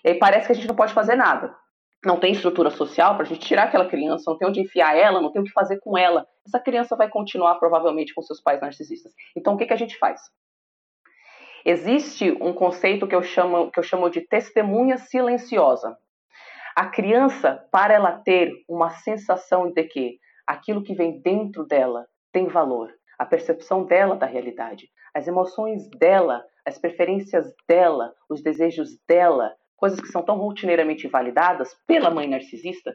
E 0.02 0.10
aí 0.10 0.18
parece 0.18 0.46
que 0.46 0.52
a 0.52 0.54
gente 0.54 0.68
não 0.68 0.74
pode 0.74 0.94
fazer 0.94 1.14
nada 1.14 1.54
não 2.06 2.18
tem 2.18 2.32
estrutura 2.32 2.70
social 2.70 3.14
para 3.14 3.24
a 3.24 3.26
gente 3.26 3.46
tirar 3.46 3.64
aquela 3.64 3.88
criança, 3.88 4.30
não 4.30 4.38
tem 4.38 4.48
onde 4.48 4.60
enfiar 4.60 4.96
ela, 4.96 5.20
não 5.20 5.32
tem 5.32 5.42
o 5.42 5.44
que 5.44 5.52
fazer 5.52 5.78
com 5.80 5.98
ela. 5.98 6.26
Essa 6.46 6.60
criança 6.60 6.96
vai 6.96 7.08
continuar 7.08 7.56
provavelmente 7.56 8.14
com 8.14 8.22
seus 8.22 8.40
pais 8.40 8.60
narcisistas. 8.60 9.12
Então 9.36 9.54
o 9.54 9.56
que, 9.56 9.66
que 9.66 9.72
a 9.72 9.78
gente 9.78 9.98
faz? 9.98 10.20
Existe 11.64 12.30
um 12.40 12.52
conceito 12.52 13.08
que 13.08 13.14
eu 13.14 13.22
chamo, 13.22 13.72
que 13.72 13.78
eu 13.78 13.82
chamo 13.82 14.08
de 14.08 14.20
testemunha 14.20 14.96
silenciosa. 14.98 15.98
A 16.76 16.86
criança, 16.86 17.66
para 17.72 17.94
ela 17.94 18.12
ter 18.12 18.52
uma 18.68 18.90
sensação 18.90 19.72
de 19.72 19.82
que 19.84 20.18
aquilo 20.46 20.84
que 20.84 20.94
vem 20.94 21.20
dentro 21.20 21.66
dela 21.66 22.06
tem 22.32 22.46
valor, 22.46 22.92
a 23.18 23.26
percepção 23.26 23.84
dela 23.84 24.14
da 24.14 24.26
realidade, 24.26 24.88
as 25.12 25.26
emoções 25.26 25.88
dela, 25.98 26.44
as 26.64 26.78
preferências 26.78 27.52
dela, 27.66 28.12
os 28.28 28.42
desejos 28.42 28.90
dela, 29.08 29.52
coisas 29.76 30.00
que 30.00 30.08
são 30.08 30.22
tão 30.22 30.36
rotineiramente 30.36 31.06
validadas 31.08 31.74
pela 31.86 32.10
mãe 32.10 32.28
narcisista, 32.28 32.94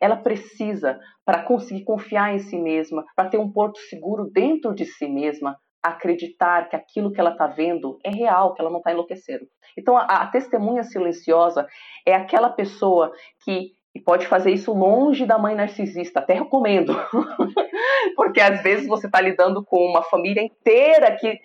ela 0.00 0.16
precisa, 0.16 0.98
para 1.24 1.42
conseguir 1.42 1.84
confiar 1.84 2.34
em 2.34 2.38
si 2.38 2.56
mesma, 2.58 3.04
para 3.16 3.28
ter 3.28 3.38
um 3.38 3.50
porto 3.50 3.78
seguro 3.78 4.30
dentro 4.30 4.74
de 4.74 4.84
si 4.84 5.06
mesma, 5.06 5.56
acreditar 5.82 6.68
que 6.68 6.76
aquilo 6.76 7.12
que 7.12 7.20
ela 7.20 7.32
está 7.32 7.46
vendo 7.46 7.98
é 8.02 8.10
real, 8.10 8.54
que 8.54 8.60
ela 8.60 8.70
não 8.70 8.78
está 8.78 8.90
enlouquecendo. 8.90 9.46
Então, 9.76 9.96
a, 9.96 10.02
a, 10.04 10.26
testemunha 10.26 10.82
silenciosa 10.82 11.66
é 12.06 12.14
aquela 12.14 12.48
pessoa 12.48 13.12
que 13.44 13.72
e 13.94 14.00
pode 14.00 14.26
fazer 14.26 14.50
isso 14.50 14.72
longe 14.72 15.24
da 15.24 15.38
mãe 15.38 15.54
narcisista, 15.54 16.18
até 16.18 16.34
recomendo, 16.34 16.92
porque 18.16 18.40
às 18.40 18.60
vezes 18.60 18.88
você 18.88 19.06
está 19.06 19.20
lidando 19.20 19.64
com 19.64 19.76
uma 19.76 20.02
família 20.02 20.42
inteira 20.42 21.16
que 21.16 21.38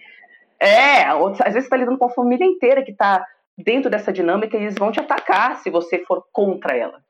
é, 0.60 1.04
às 1.04 1.54
vezes 1.54 1.66
está 1.66 1.78
lidando 1.78 2.00
com 2.00 2.06
a 2.06 2.14
família 2.14 2.46
inteira 2.46 2.84
que 2.84 2.92
está 2.92 3.24
dentro 3.64 3.90
dessa 3.90 4.12
dinâmica, 4.12 4.58
eles 4.58 4.76
vão 4.76 4.92
te 4.92 5.00
atacar 5.00 5.58
se 5.58 5.70
você 5.70 6.00
for 6.06 6.26
contra 6.32 6.76
ela. 6.76 7.04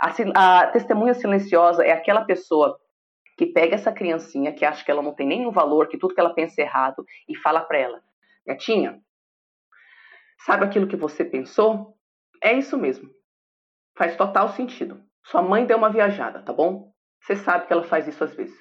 A, 0.00 0.60
a 0.60 0.66
testemunha 0.68 1.14
silenciosa 1.14 1.84
é 1.84 1.92
aquela 1.92 2.24
pessoa 2.24 2.78
que 3.36 3.46
pega 3.46 3.74
essa 3.74 3.92
criancinha 3.92 4.52
que 4.52 4.64
acha 4.64 4.84
que 4.84 4.90
ela 4.90 5.02
não 5.02 5.14
tem 5.14 5.26
nenhum 5.26 5.50
valor, 5.50 5.88
que 5.88 5.98
tudo 5.98 6.14
que 6.14 6.20
ela 6.20 6.34
pensa 6.34 6.60
é 6.60 6.64
errado, 6.64 7.04
e 7.28 7.36
fala 7.36 7.60
para 7.60 7.78
ela: 7.78 8.02
Gatinha, 8.46 9.00
sabe 10.44 10.64
aquilo 10.64 10.88
que 10.88 10.96
você 10.96 11.24
pensou? 11.24 11.96
É 12.42 12.52
isso 12.52 12.78
mesmo. 12.78 13.10
Faz 13.96 14.16
total 14.16 14.48
sentido. 14.50 15.02
Sua 15.24 15.42
mãe 15.42 15.66
deu 15.66 15.76
uma 15.76 15.90
viajada, 15.90 16.42
tá 16.42 16.52
bom? 16.52 16.92
Você 17.22 17.36
sabe 17.36 17.66
que 17.66 17.72
ela 17.72 17.84
faz 17.84 18.08
isso 18.08 18.24
às 18.24 18.34
vezes. 18.34 18.58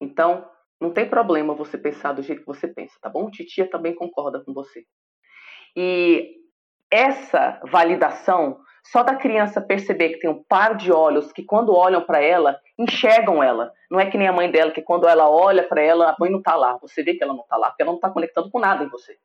Então, 0.00 0.48
não 0.80 0.92
tem 0.92 1.08
problema 1.08 1.54
você 1.54 1.78
pensar 1.78 2.12
do 2.12 2.22
jeito 2.22 2.40
que 2.40 2.46
você 2.46 2.66
pensa, 2.66 2.96
tá 3.00 3.08
bom? 3.08 3.30
Titia 3.30 3.70
também 3.70 3.94
concorda 3.94 4.42
com 4.42 4.52
você. 4.52 4.84
E 5.76 6.39
essa 6.90 7.60
validação 7.70 8.58
só 8.82 9.02
da 9.02 9.14
criança 9.14 9.60
perceber 9.60 10.10
que 10.10 10.20
tem 10.20 10.30
um 10.30 10.42
par 10.42 10.74
de 10.76 10.90
olhos 10.90 11.32
que, 11.32 11.44
quando 11.44 11.74
olham 11.74 12.02
para 12.02 12.20
ela, 12.20 12.58
enxergam 12.78 13.42
ela. 13.42 13.72
Não 13.90 14.00
é 14.00 14.10
que 14.10 14.16
nem 14.16 14.26
a 14.26 14.32
mãe 14.32 14.50
dela, 14.50 14.72
que 14.72 14.82
quando 14.82 15.06
ela 15.06 15.28
olha 15.28 15.62
para 15.68 15.82
ela, 15.82 16.10
a 16.10 16.16
mãe 16.18 16.30
não 16.30 16.38
está 16.38 16.56
lá. 16.56 16.78
Você 16.78 17.02
vê 17.02 17.14
que 17.14 17.22
ela 17.22 17.34
não 17.34 17.42
está 17.42 17.56
lá, 17.56 17.68
porque 17.68 17.82
ela 17.82 17.90
não 17.90 17.98
está 17.98 18.10
conectando 18.10 18.50
com 18.50 18.58
nada 18.58 18.82
em 18.82 18.88
você. 18.88 19.16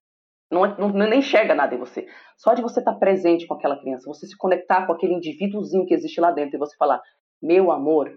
Não, 0.51 0.65
é, 0.65 0.75
não, 0.77 0.89
nem 0.89 1.19
enxerga 1.19 1.55
nada 1.55 1.73
em 1.73 1.79
você. 1.79 2.05
Só 2.37 2.53
de 2.53 2.61
você 2.61 2.79
estar 2.79 2.93
tá 2.93 2.99
presente 2.99 3.47
com 3.47 3.55
aquela 3.55 3.79
criança, 3.79 4.07
você 4.07 4.27
se 4.27 4.37
conectar 4.37 4.85
com 4.85 4.93
aquele 4.93 5.13
indivíduozinho 5.13 5.85
que 5.85 5.93
existe 5.93 6.21
lá 6.21 6.31
dentro 6.31 6.55
e 6.55 6.59
você 6.59 6.75
falar: 6.77 7.01
Meu 7.41 7.71
amor, 7.71 8.11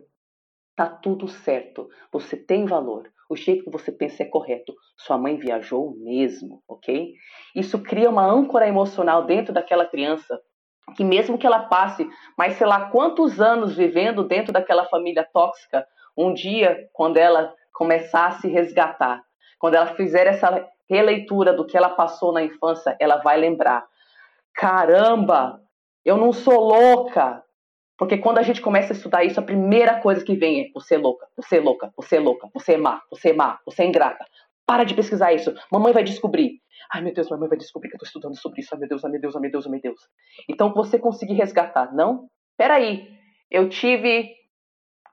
tá 0.77 0.87
tudo 0.87 1.29
certo. 1.29 1.89
Você 2.13 2.37
tem 2.37 2.67
valor. 2.67 3.11
O 3.29 3.37
jeito 3.37 3.65
que 3.65 3.71
você 3.71 3.93
pensa 3.93 4.23
é 4.23 4.27
correto. 4.27 4.75
Sua 4.97 5.19
mãe 5.19 5.37
viajou 5.37 5.95
mesmo, 5.99 6.63
ok? 6.67 7.13
Isso 7.55 7.83
cria 7.83 8.09
uma 8.09 8.25
âncora 8.25 8.67
emocional 8.67 9.25
dentro 9.27 9.53
daquela 9.53 9.85
criança 9.87 10.41
que 10.97 11.05
mesmo 11.05 11.39
que 11.39 11.47
ela 11.47 11.61
passe, 11.61 12.09
mas 12.37 12.55
sei 12.55 12.67
lá 12.67 12.91
quantos 12.91 13.41
anos 13.41 13.77
vivendo 13.77 14.25
dentro 14.25 14.53
daquela 14.53 14.87
família 14.87 15.27
tóxica, 15.33 15.87
um 16.17 16.33
dia, 16.33 16.89
quando 16.93 17.17
ela 17.17 17.55
começar 17.73 18.27
a 18.27 18.33
se 18.33 18.49
resgatar, 18.49 19.23
quando 19.59 19.75
ela 19.75 19.95
fizer 19.95 20.27
essa 20.27 20.67
releitura 20.89 21.53
do 21.53 21.67
que 21.67 21.77
ela 21.77 21.91
passou 21.91 22.33
na 22.33 22.43
infância, 22.43 22.97
ela 22.99 23.17
vai 23.19 23.39
lembrar: 23.39 23.87
caramba, 24.55 25.61
eu 26.05 26.17
não 26.17 26.33
sou 26.33 26.59
louca, 26.59 27.43
porque 27.99 28.17
quando 28.17 28.39
a 28.39 28.43
gente 28.43 28.63
começa 28.63 28.93
a 28.93 28.97
estudar 28.97 29.25
isso, 29.25 29.41
a 29.41 29.43
primeira 29.43 30.01
coisa 30.01 30.25
que 30.25 30.37
vem 30.37 30.63
é 30.63 30.71
você 30.73 30.95
é 30.95 30.99
louca, 30.99 31.27
você 31.37 31.57
é 31.57 31.61
louca, 31.61 31.93
você 31.97 32.17
é 32.17 32.21
louca, 32.21 32.49
você 32.55 32.75
é 32.75 32.77
má, 32.77 33.03
você 33.11 33.31
é 33.31 33.33
má, 33.33 33.59
você 33.67 33.83
é 33.83 33.87
ingrata. 33.87 34.25
Para 34.65 34.85
de 34.85 34.95
pesquisar 34.95 35.33
isso. 35.33 35.53
Mamãe 35.73 35.93
vai 35.93 36.05
descobrir. 36.05 36.61
Ai, 36.95 37.03
meu 37.03 37.13
Deus, 37.13 37.29
mamãe 37.29 37.49
vai 37.49 37.59
descobrir 37.59 37.89
que 37.89 37.97
eu 37.97 37.97
estou 37.97 38.07
estudando 38.07 38.39
sobre 38.39 38.61
isso. 38.61 38.71
Ai, 38.73 38.79
meu 38.79 38.89
Deus, 38.89 39.05
ai, 39.05 39.11
meu 39.11 39.21
Deus, 39.21 39.35
ai, 39.35 39.43
meu 39.43 39.51
Deus, 39.51 39.67
ai, 39.67 39.73
meu 39.73 39.81
Deus. 39.81 40.01
Então, 40.49 40.73
você 40.73 40.97
conseguir 40.97 41.35
resgatar. 41.35 41.93
Não? 41.93 42.29
Peraí. 42.57 43.09
Eu 43.51 43.69
tive 43.69 44.31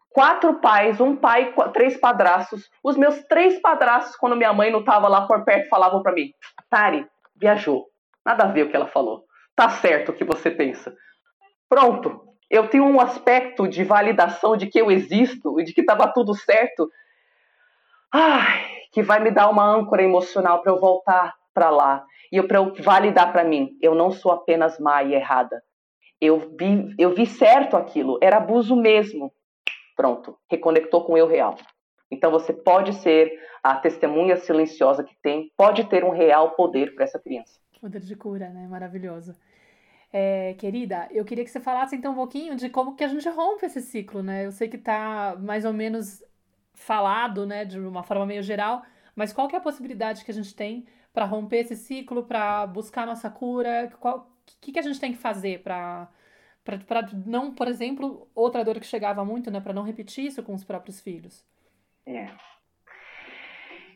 quatro 0.10 0.60
pais, 0.60 1.00
um 1.00 1.16
pai, 1.16 1.56
três 1.74 1.98
padrastos. 1.98 2.70
Os 2.84 2.98
meus 2.98 3.24
três 3.24 3.60
padrastos, 3.62 4.16
quando 4.16 4.36
minha 4.36 4.54
mãe 4.54 4.72
não 4.72 4.82
estava 4.82 5.08
lá 5.08 5.26
por 5.26 5.44
perto, 5.44 5.70
falavam 5.70 6.04
para 6.04 6.14
mim: 6.14 6.32
Tari, 6.70 7.08
viajou. 7.36 7.88
Nada 8.24 8.44
a 8.44 8.48
ver 8.48 8.64
o 8.64 8.70
que 8.70 8.76
ela 8.76 8.88
falou. 8.88 9.24
Tá 9.56 9.70
certo 9.70 10.10
o 10.10 10.14
que 10.14 10.26
você 10.26 10.52
pensa. 10.52 10.94
Pronto 11.70 12.35
eu 12.50 12.68
tenho 12.68 12.86
um 12.86 13.00
aspecto 13.00 13.68
de 13.68 13.84
validação 13.84 14.56
de 14.56 14.68
que 14.68 14.80
eu 14.80 14.92
existo 14.92 15.60
e 15.60 15.64
de 15.64 15.74
que 15.74 15.82
estava 15.82 16.12
tudo 16.14 16.34
certo, 16.34 16.90
ai, 18.12 18.64
que 18.92 19.02
vai 19.02 19.20
me 19.20 19.32
dar 19.32 19.50
uma 19.50 19.66
âncora 19.66 20.04
emocional 20.04 20.62
para 20.62 20.72
eu 20.72 20.80
voltar 20.80 21.36
para 21.54 21.70
lá 21.70 22.06
e 22.32 22.42
para 22.42 22.58
eu 22.58 22.74
validar 22.76 23.32
para 23.32 23.44
mim, 23.44 23.78
eu 23.82 23.96
não 23.96 24.12
sou 24.12 24.32
apenas 24.32 24.80
má 24.80 25.04
e 25.04 25.14
errada. 25.14 25.64
Eu 26.20 26.40
vi, 26.58 26.94
eu 26.98 27.14
vi 27.14 27.26
certo 27.26 27.76
aquilo, 27.76 28.18
era 28.22 28.38
abuso 28.38 28.76
mesmo. 28.76 29.34
Pronto, 29.96 30.38
reconectou 30.50 31.04
com 31.04 31.14
o 31.14 31.18
eu 31.18 31.28
real. 31.28 31.56
Então 32.12 32.32
você 32.32 32.54
pode 32.54 32.94
ser 32.94 33.32
a 33.64 33.76
testemunha 33.76 34.38
silenciosa 34.38 35.04
que 35.04 35.16
tem, 35.22 35.52
pode 35.58 35.86
ter 35.86 36.04
um 36.04 36.12
real 36.12 36.52
poder 36.52 36.94
para 36.94 37.04
essa 37.04 37.20
criança. 37.20 37.60
Poder 37.82 38.02
de 38.02 38.16
cura, 38.16 38.50
né? 38.50 38.68
Maravilhoso. 38.68 39.36
É, 40.18 40.54
querida, 40.54 41.10
eu 41.12 41.26
queria 41.26 41.44
que 41.44 41.50
você 41.50 41.60
falasse 41.60 41.94
então 41.94 42.14
um 42.14 42.16
pouquinho 42.16 42.56
de 42.56 42.70
como 42.70 42.96
que 42.96 43.04
a 43.04 43.08
gente 43.10 43.28
rompe 43.28 43.66
esse 43.66 43.82
ciclo, 43.82 44.24
né? 44.24 44.46
Eu 44.46 44.52
sei 44.54 44.70
que 44.70 44.78
tá 44.78 45.36
mais 45.38 45.66
ou 45.66 45.74
menos 45.74 46.24
falado, 46.74 47.46
né, 47.46 47.66
de 47.66 47.78
uma 47.78 48.02
forma 48.02 48.26
meio 48.26 48.42
geral, 48.42 48.86
mas 49.14 49.34
qual 49.34 49.50
que 49.50 49.58
é 49.58 49.60
a 49.60 49.62
possibilidade 49.62 50.24
que 50.24 50.32
a 50.32 50.34
gente 50.34 50.56
tem 50.56 50.88
para 51.12 51.26
romper 51.26 51.58
esse 51.58 51.76
ciclo, 51.76 52.24
para 52.24 52.66
buscar 52.66 53.06
nossa 53.06 53.30
cura? 53.30 53.92
O 54.02 54.22
que, 54.62 54.72
que 54.72 54.80
a 54.80 54.82
gente 54.82 55.02
tem 55.02 55.12
que 55.12 55.18
fazer 55.18 55.62
para 55.62 56.08
para 56.64 57.10
não, 57.26 57.54
por 57.54 57.68
exemplo, 57.68 58.30
outra 58.34 58.64
dor 58.64 58.80
que 58.80 58.86
chegava 58.86 59.26
muito, 59.26 59.52
né, 59.52 59.60
para 59.60 59.74
não 59.74 59.84
repetir 59.84 60.28
isso 60.28 60.42
com 60.42 60.54
os 60.54 60.64
próprios 60.64 61.02
filhos? 61.02 61.44
É. 62.06 62.30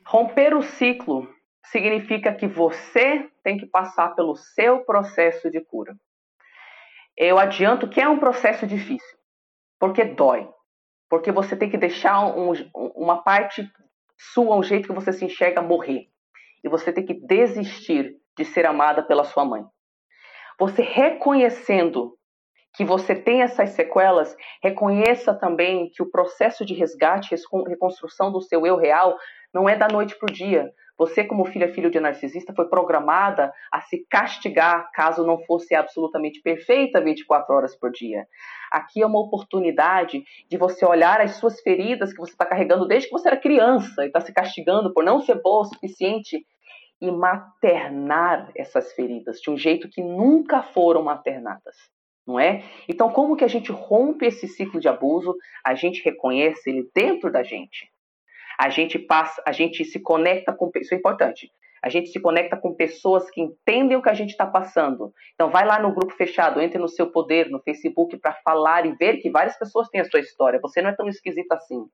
Romper 0.06 0.54
o 0.54 0.62
ciclo 0.62 1.34
significa 1.64 2.36
que 2.36 2.46
você 2.46 3.30
tem 3.42 3.58
que 3.58 3.66
passar 3.66 4.16
pelo 4.16 4.36
seu 4.36 4.80
processo 4.80 5.50
de 5.50 5.62
cura 5.62 5.98
eu 7.20 7.38
adianto 7.38 7.90
que 7.90 8.00
é 8.00 8.08
um 8.08 8.18
processo 8.18 8.66
difícil, 8.66 9.18
porque 9.78 10.06
dói, 10.06 10.50
porque 11.10 11.32
você 11.32 11.56
tem 11.56 11.70
que 11.70 11.78
deixar 11.78 12.26
um, 12.26 12.54
uma 12.74 13.22
parte 13.22 13.70
sua, 14.18 14.56
um 14.56 14.64
jeito 14.64 14.88
que 14.88 14.94
você 14.94 15.12
se 15.12 15.26
enxerga 15.26 15.62
morrer, 15.62 16.08
e 16.64 16.70
você 16.70 16.94
tem 16.94 17.06
que 17.06 17.14
desistir 17.14 18.16
de 18.38 18.46
ser 18.46 18.66
amada 18.66 19.04
pela 19.04 19.26
sua 19.26 19.44
mãe. 19.44 19.66
Você 20.58 20.82
reconhecendo 20.82 22.18
que 22.74 22.86
você 22.86 23.16
tem 23.16 23.42
essas 23.42 23.72
sequelas, 23.72 24.36
reconheça 24.64 25.34
também 25.34 25.90
que 25.90 26.02
o 26.02 26.10
processo 26.10 26.66
de 26.66 26.74
resgate, 26.74 27.36
reconstrução 27.68 28.32
do 28.32 28.42
seu 28.42 28.66
eu 28.66 28.78
real, 28.78 29.18
não 29.54 29.68
é 29.68 29.76
da 29.76 29.88
noite 29.88 30.18
para 30.18 30.32
o 30.32 30.34
dia. 30.34 30.72
Você, 31.00 31.24
como 31.24 31.46
filha 31.46 31.74
filho 31.74 31.90
de 31.90 31.98
narcisista, 31.98 32.54
foi 32.54 32.68
programada 32.68 33.54
a 33.72 33.80
se 33.80 34.06
castigar 34.10 34.92
caso 34.92 35.26
não 35.26 35.40
fosse 35.46 35.74
absolutamente 35.74 36.42
perfeita 36.42 37.00
24 37.00 37.56
horas 37.56 37.74
por 37.74 37.90
dia. 37.90 38.28
Aqui 38.70 39.02
é 39.02 39.06
uma 39.06 39.22
oportunidade 39.22 40.22
de 40.50 40.58
você 40.58 40.86
olhar 40.86 41.22
as 41.22 41.38
suas 41.38 41.62
feridas 41.62 42.12
que 42.12 42.20
você 42.20 42.34
está 42.34 42.46
carregando 42.46 42.86
desde 42.86 43.08
que 43.08 43.14
você 43.14 43.30
era 43.30 43.38
criança 43.38 44.04
e 44.04 44.08
está 44.08 44.20
se 44.20 44.34
castigando 44.34 44.94
por 44.94 45.06
não 45.06 45.22
ser 45.22 45.42
boa 45.42 45.62
o 45.62 45.66
suficiente 45.66 46.46
e 47.02 47.10
maternar 47.10 48.52
essas 48.54 48.92
feridas 48.92 49.40
de 49.40 49.50
um 49.50 49.56
jeito 49.56 49.88
que 49.90 50.04
nunca 50.04 50.62
foram 50.62 51.02
maternadas. 51.02 51.78
Não 52.28 52.38
é? 52.38 52.62
Então, 52.90 53.10
como 53.10 53.38
que 53.38 53.46
a 53.46 53.48
gente 53.48 53.72
rompe 53.72 54.26
esse 54.26 54.50
ciclo 54.50 54.82
de 54.82 54.90
abuso? 54.90 55.34
A 55.66 55.76
gente 55.76 56.04
reconhece 56.04 56.70
ele 56.70 56.90
dentro 56.94 57.32
da 57.32 57.42
gente 57.42 57.90
a 58.60 58.68
gente 58.68 59.00
passa, 59.00 59.42
a 59.46 59.54
gente 59.54 59.86
se 59.86 60.02
conecta 60.02 60.52
com 60.52 60.70
isso 60.76 60.94
é 60.94 60.98
importante. 60.98 61.50
A 61.82 61.88
gente 61.88 62.10
se 62.10 62.20
conecta 62.20 62.58
com 62.58 62.76
pessoas 62.76 63.32
que 63.32 63.40
entendem 63.40 63.96
o 63.96 64.02
que 64.02 64.10
a 64.10 64.14
gente 64.14 64.32
está 64.32 64.46
passando. 64.46 65.14
Então, 65.34 65.50
vai 65.50 65.66
lá 65.66 65.80
no 65.80 65.94
grupo 65.94 66.14
fechado, 66.14 66.60
entre 66.60 66.78
no 66.78 66.90
seu 66.90 67.10
poder, 67.10 67.50
no 67.50 67.62
Facebook, 67.62 68.18
para 68.18 68.34
falar 68.44 68.86
e 68.86 68.92
ver 68.98 69.20
que 69.20 69.30
várias 69.30 69.58
pessoas 69.58 69.88
têm 69.88 70.02
a 70.02 70.04
sua 70.04 70.20
história. 70.20 70.60
Você 70.62 70.82
não 70.82 70.90
é 70.90 70.94
tão 70.94 71.08
esquisito 71.08 71.50
assim. 71.54 71.86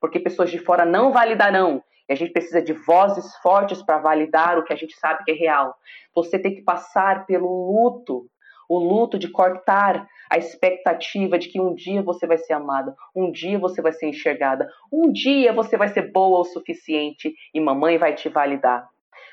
Porque 0.00 0.18
pessoas 0.18 0.50
de 0.50 0.58
fora 0.58 0.84
não 0.84 1.12
validarão. 1.12 1.84
E 2.08 2.12
a 2.12 2.16
gente 2.16 2.32
precisa 2.32 2.60
de 2.60 2.72
vozes 2.72 3.36
fortes 3.36 3.80
para 3.80 3.98
validar 3.98 4.58
o 4.58 4.64
que 4.64 4.72
a 4.72 4.76
gente 4.76 4.96
sabe 4.96 5.22
que 5.22 5.30
é 5.30 5.34
real. 5.34 5.72
Você 6.16 6.36
tem 6.36 6.52
que 6.52 6.62
passar 6.62 7.26
pelo 7.26 7.46
luto 7.46 8.26
o 8.68 8.78
luto 8.78 9.18
de 9.18 9.28
cortar 9.28 10.06
a 10.30 10.36
expectativa 10.36 11.38
de 11.38 11.48
que 11.48 11.60
um 11.60 11.74
dia 11.74 12.02
você 12.02 12.26
vai 12.26 12.36
ser 12.36 12.52
amada, 12.52 12.94
um 13.16 13.30
dia 13.32 13.58
você 13.58 13.80
vai 13.80 13.92
ser 13.92 14.08
enxergada, 14.08 14.68
um 14.92 15.10
dia 15.10 15.52
você 15.52 15.76
vai 15.76 15.88
ser 15.88 16.12
boa 16.12 16.40
o 16.40 16.44
suficiente 16.44 17.34
e 17.54 17.60
mamãe 17.60 17.96
vai 17.96 18.14
te 18.14 18.28
validar. 18.28 18.88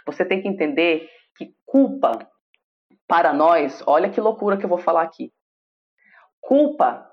Você 0.06 0.24
tem 0.24 0.42
que 0.42 0.48
entender 0.48 1.10
que 1.38 1.54
culpa 1.66 2.30
para 3.08 3.34
nós, 3.34 3.84
olha 3.86 4.10
que 4.10 4.22
loucura 4.22 4.58
que 4.58 4.66
eu 4.66 4.70
vou 4.70 4.78
falar 4.78 5.02
aqui. 5.02 5.32
Culpa 6.40 7.12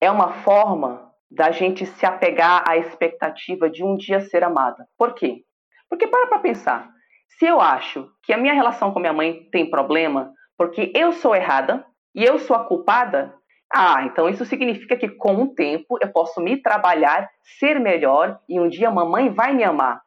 é 0.00 0.10
uma 0.10 0.32
forma 0.42 1.12
da 1.30 1.50
gente 1.50 1.86
se 1.86 2.06
apegar 2.06 2.64
à 2.68 2.76
expectativa 2.76 3.68
de 3.68 3.84
um 3.84 3.96
dia 3.96 4.20
ser 4.20 4.44
amada. 4.44 4.88
Por 4.96 5.14
quê? 5.14 5.44
Porque 5.88 6.06
para 6.06 6.26
para 6.26 6.38
pensar. 6.38 6.90
Se 7.38 7.44
eu 7.44 7.60
acho 7.60 8.08
que 8.22 8.32
a 8.32 8.38
minha 8.38 8.54
relação 8.54 8.92
com 8.92 9.00
minha 9.00 9.12
mãe 9.12 9.48
tem 9.50 9.68
problema, 9.68 10.32
porque 10.56 10.92
eu 10.94 11.12
sou 11.12 11.34
errada 11.34 11.84
e 12.14 12.24
eu 12.24 12.38
sou 12.38 12.56
a 12.56 12.64
culpada, 12.64 13.34
ah, 13.74 14.04
então 14.04 14.28
isso 14.28 14.44
significa 14.44 14.96
que 14.96 15.08
com 15.08 15.42
o 15.42 15.54
tempo 15.54 15.98
eu 16.00 16.10
posso 16.12 16.40
me 16.40 16.60
trabalhar, 16.60 17.28
ser 17.58 17.80
melhor 17.80 18.40
e 18.48 18.60
um 18.60 18.68
dia 18.68 18.88
a 18.88 18.92
mamãe 18.92 19.28
vai 19.28 19.52
me 19.52 19.64
amar. 19.64 20.00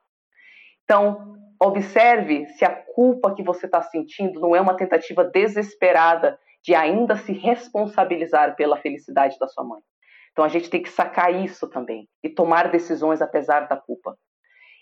Então, 0.84 1.36
observe 1.62 2.48
se 2.48 2.64
a 2.64 2.74
culpa 2.74 3.36
que 3.36 3.44
você 3.44 3.66
está 3.66 3.82
sentindo 3.82 4.40
não 4.40 4.56
é 4.56 4.62
uma 4.62 4.78
tentativa 4.78 5.24
desesperada 5.24 6.40
de 6.64 6.74
ainda 6.74 7.16
se 7.18 7.34
responsabilizar 7.34 8.56
pela 8.56 8.78
felicidade 8.78 9.38
da 9.38 9.48
sua 9.48 9.64
mãe. 9.64 9.82
Então 10.32 10.44
a 10.46 10.48
gente 10.48 10.70
tem 10.70 10.82
que 10.82 10.90
sacar 10.90 11.34
isso 11.34 11.68
também 11.68 12.08
e 12.24 12.30
tomar 12.30 12.72
decisões 12.72 13.22
apesar 13.22 13.68
da 13.68 13.76
culpa. 13.76 14.18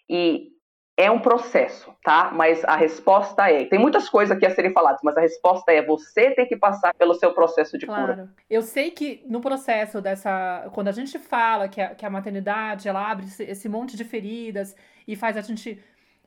E 0.10 0.50
é 0.98 1.12
um 1.12 1.20
processo, 1.20 1.94
tá? 2.04 2.32
Mas 2.34 2.66
a 2.66 2.76
resposta 2.76 3.48
é. 3.52 3.66
Tem 3.66 3.78
muitas 3.78 4.10
coisas 4.10 4.36
aqui 4.36 4.48
a 4.48 4.50
serem 4.50 4.74
faladas, 4.74 5.00
mas 5.04 5.16
a 5.16 5.22
resposta 5.22 5.72
é: 5.72 5.86
você 5.86 6.32
tem 6.32 6.48
que 6.48 6.58
passar 6.58 6.92
pelo 6.96 7.14
seu 7.14 7.32
processo 7.34 7.78
de 7.78 7.86
claro. 7.86 8.08
cura. 8.08 8.30
Eu 8.50 8.64
sei 8.64 8.90
que 8.90 9.24
no 9.28 9.40
processo 9.40 10.02
dessa. 10.02 10.68
Quando 10.74 10.88
a 10.88 10.92
gente 10.92 11.20
fala 11.20 11.70
que 11.70 11.80
a, 11.80 11.94
que 11.94 12.04
a 12.04 12.10
maternidade 12.10 12.90
ela 12.90 13.12
abre 13.12 13.28
esse 13.40 13.70
monte 13.70 13.96
de 13.96 14.04
feridas 14.04 14.76
e 15.08 15.16
faz 15.16 15.38
a 15.38 15.42
gente. 15.42 15.80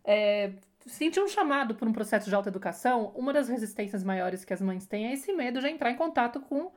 É, 0.04 0.52
sentir 0.86 1.20
um 1.20 1.28
chamado 1.28 1.74
por 1.74 1.86
um 1.86 1.92
processo 1.92 2.28
de 2.28 2.34
autoeducação, 2.34 3.12
uma 3.14 3.32
das 3.32 3.48
resistências 3.48 4.02
maiores 4.02 4.44
que 4.44 4.54
as 4.54 4.62
mães 4.62 4.86
têm 4.86 5.08
é 5.08 5.12
esse 5.12 5.30
medo 5.32 5.60
de 5.60 5.68
entrar 5.68 5.90
em 5.90 5.96
contato 5.96 6.40
com 6.40 6.70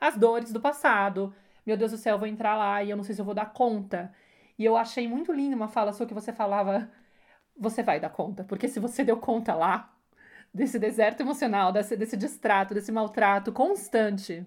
as 0.00 0.16
dores 0.16 0.52
do 0.52 0.60
passado. 0.60 1.34
Meu 1.66 1.76
Deus 1.76 1.90
do 1.90 1.98
céu, 1.98 2.14
eu 2.14 2.18
vou 2.18 2.28
entrar 2.28 2.56
lá 2.56 2.82
e 2.82 2.90
eu 2.90 2.96
não 2.96 3.04
sei 3.04 3.14
se 3.14 3.20
eu 3.20 3.24
vou 3.26 3.34
dar 3.34 3.52
conta. 3.52 4.12
E 4.58 4.64
eu 4.64 4.76
achei 4.76 5.06
muito 5.06 5.32
linda 5.32 5.54
uma 5.54 5.68
fala 5.68 5.92
sua 5.92 6.06
que 6.06 6.14
você 6.14 6.32
falava 6.32 6.88
você 7.56 7.82
vai 7.82 8.00
dar 8.00 8.10
conta. 8.10 8.44
Porque 8.44 8.68
se 8.68 8.80
você 8.80 9.04
deu 9.04 9.16
conta 9.16 9.54
lá, 9.54 9.92
desse 10.52 10.78
deserto 10.78 11.20
emocional, 11.20 11.72
desse, 11.72 11.96
desse 11.96 12.16
distrato, 12.16 12.74
desse 12.74 12.92
maltrato 12.92 13.52
constante. 13.52 14.46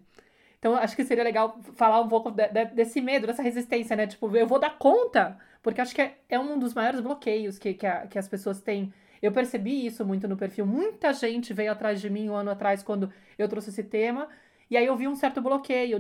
Então, 0.60 0.76
acho 0.76 0.96
que 0.96 1.04
seria 1.04 1.24
legal 1.24 1.60
falar 1.76 2.02
um 2.02 2.08
pouco 2.08 2.32
de, 2.32 2.48
de, 2.48 2.66
desse 2.66 3.02
medo, 3.02 3.28
dessa 3.28 3.42
resistência, 3.42 3.96
né? 3.96 4.08
Tipo, 4.08 4.36
eu 4.36 4.48
vou 4.48 4.60
dar 4.60 4.78
conta, 4.78 5.38
porque 5.62 5.82
acho 5.82 5.94
que 5.94 6.02
é, 6.02 6.18
é 6.30 6.40
um 6.40 6.58
dos 6.58 6.74
maiores 6.74 7.02
bloqueios 7.02 7.58
que, 7.58 7.74
que, 7.74 7.86
a, 7.86 8.08
que 8.08 8.20
as 8.20 8.28
pessoas 8.28 8.62
têm. 8.62 8.94
Eu 9.22 9.32
percebi 9.32 9.86
isso 9.86 10.06
muito 10.06 10.28
no 10.28 10.38
perfil. 10.38 10.66
Muita 10.66 11.12
gente 11.14 11.54
veio 11.54 11.72
atrás 11.72 12.00
de 12.00 12.10
mim 12.10 12.30
um 12.30 12.36
ano 12.36 12.52
atrás 12.52 12.84
quando 12.84 13.12
eu 13.38 13.48
trouxe 13.48 13.70
esse 13.70 13.84
tema. 13.84 14.28
E 14.70 14.78
aí 14.78 14.86
eu 14.86 14.96
vi 14.96 15.08
um 15.08 15.16
certo 15.16 15.42
bloqueio. 15.42 16.00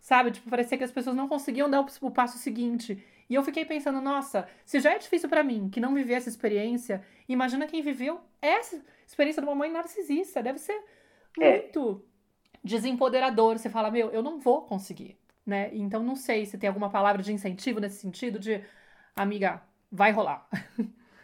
Sabe? 0.00 0.30
Tipo, 0.30 0.50
parecia 0.50 0.76
que 0.76 0.84
as 0.84 0.90
pessoas 0.90 1.16
não 1.16 1.28
conseguiam 1.28 1.70
dar 1.70 1.80
o, 1.80 1.86
o 2.02 2.10
passo 2.10 2.36
seguinte. 2.38 3.02
E 3.28 3.34
eu 3.34 3.42
fiquei 3.42 3.64
pensando, 3.64 4.00
nossa, 4.00 4.48
se 4.64 4.80
já 4.80 4.94
é 4.94 4.98
difícil 4.98 5.28
para 5.28 5.42
mim, 5.42 5.68
que 5.68 5.80
não 5.80 5.94
vivi 5.94 6.14
essa 6.14 6.28
experiência, 6.28 7.04
imagina 7.28 7.66
quem 7.66 7.82
viveu 7.82 8.20
essa 8.40 8.82
experiência 9.06 9.42
de 9.42 9.48
uma 9.48 9.54
mãe 9.54 9.70
narcisista. 9.70 10.42
Deve 10.42 10.58
ser 10.58 10.80
é. 11.38 11.52
muito 11.52 12.02
é. 12.54 12.58
desempoderador. 12.64 13.58
Você 13.58 13.68
fala, 13.68 13.90
meu, 13.90 14.10
eu 14.10 14.22
não 14.22 14.38
vou 14.38 14.62
conseguir, 14.62 15.18
né? 15.44 15.70
Então 15.72 16.02
não 16.02 16.16
sei 16.16 16.46
se 16.46 16.56
tem 16.56 16.68
alguma 16.68 16.88
palavra 16.88 17.22
de 17.22 17.32
incentivo 17.32 17.80
nesse 17.80 18.00
sentido 18.00 18.38
de, 18.38 18.64
amiga, 19.14 19.62
vai 19.92 20.10
rolar. 20.10 20.48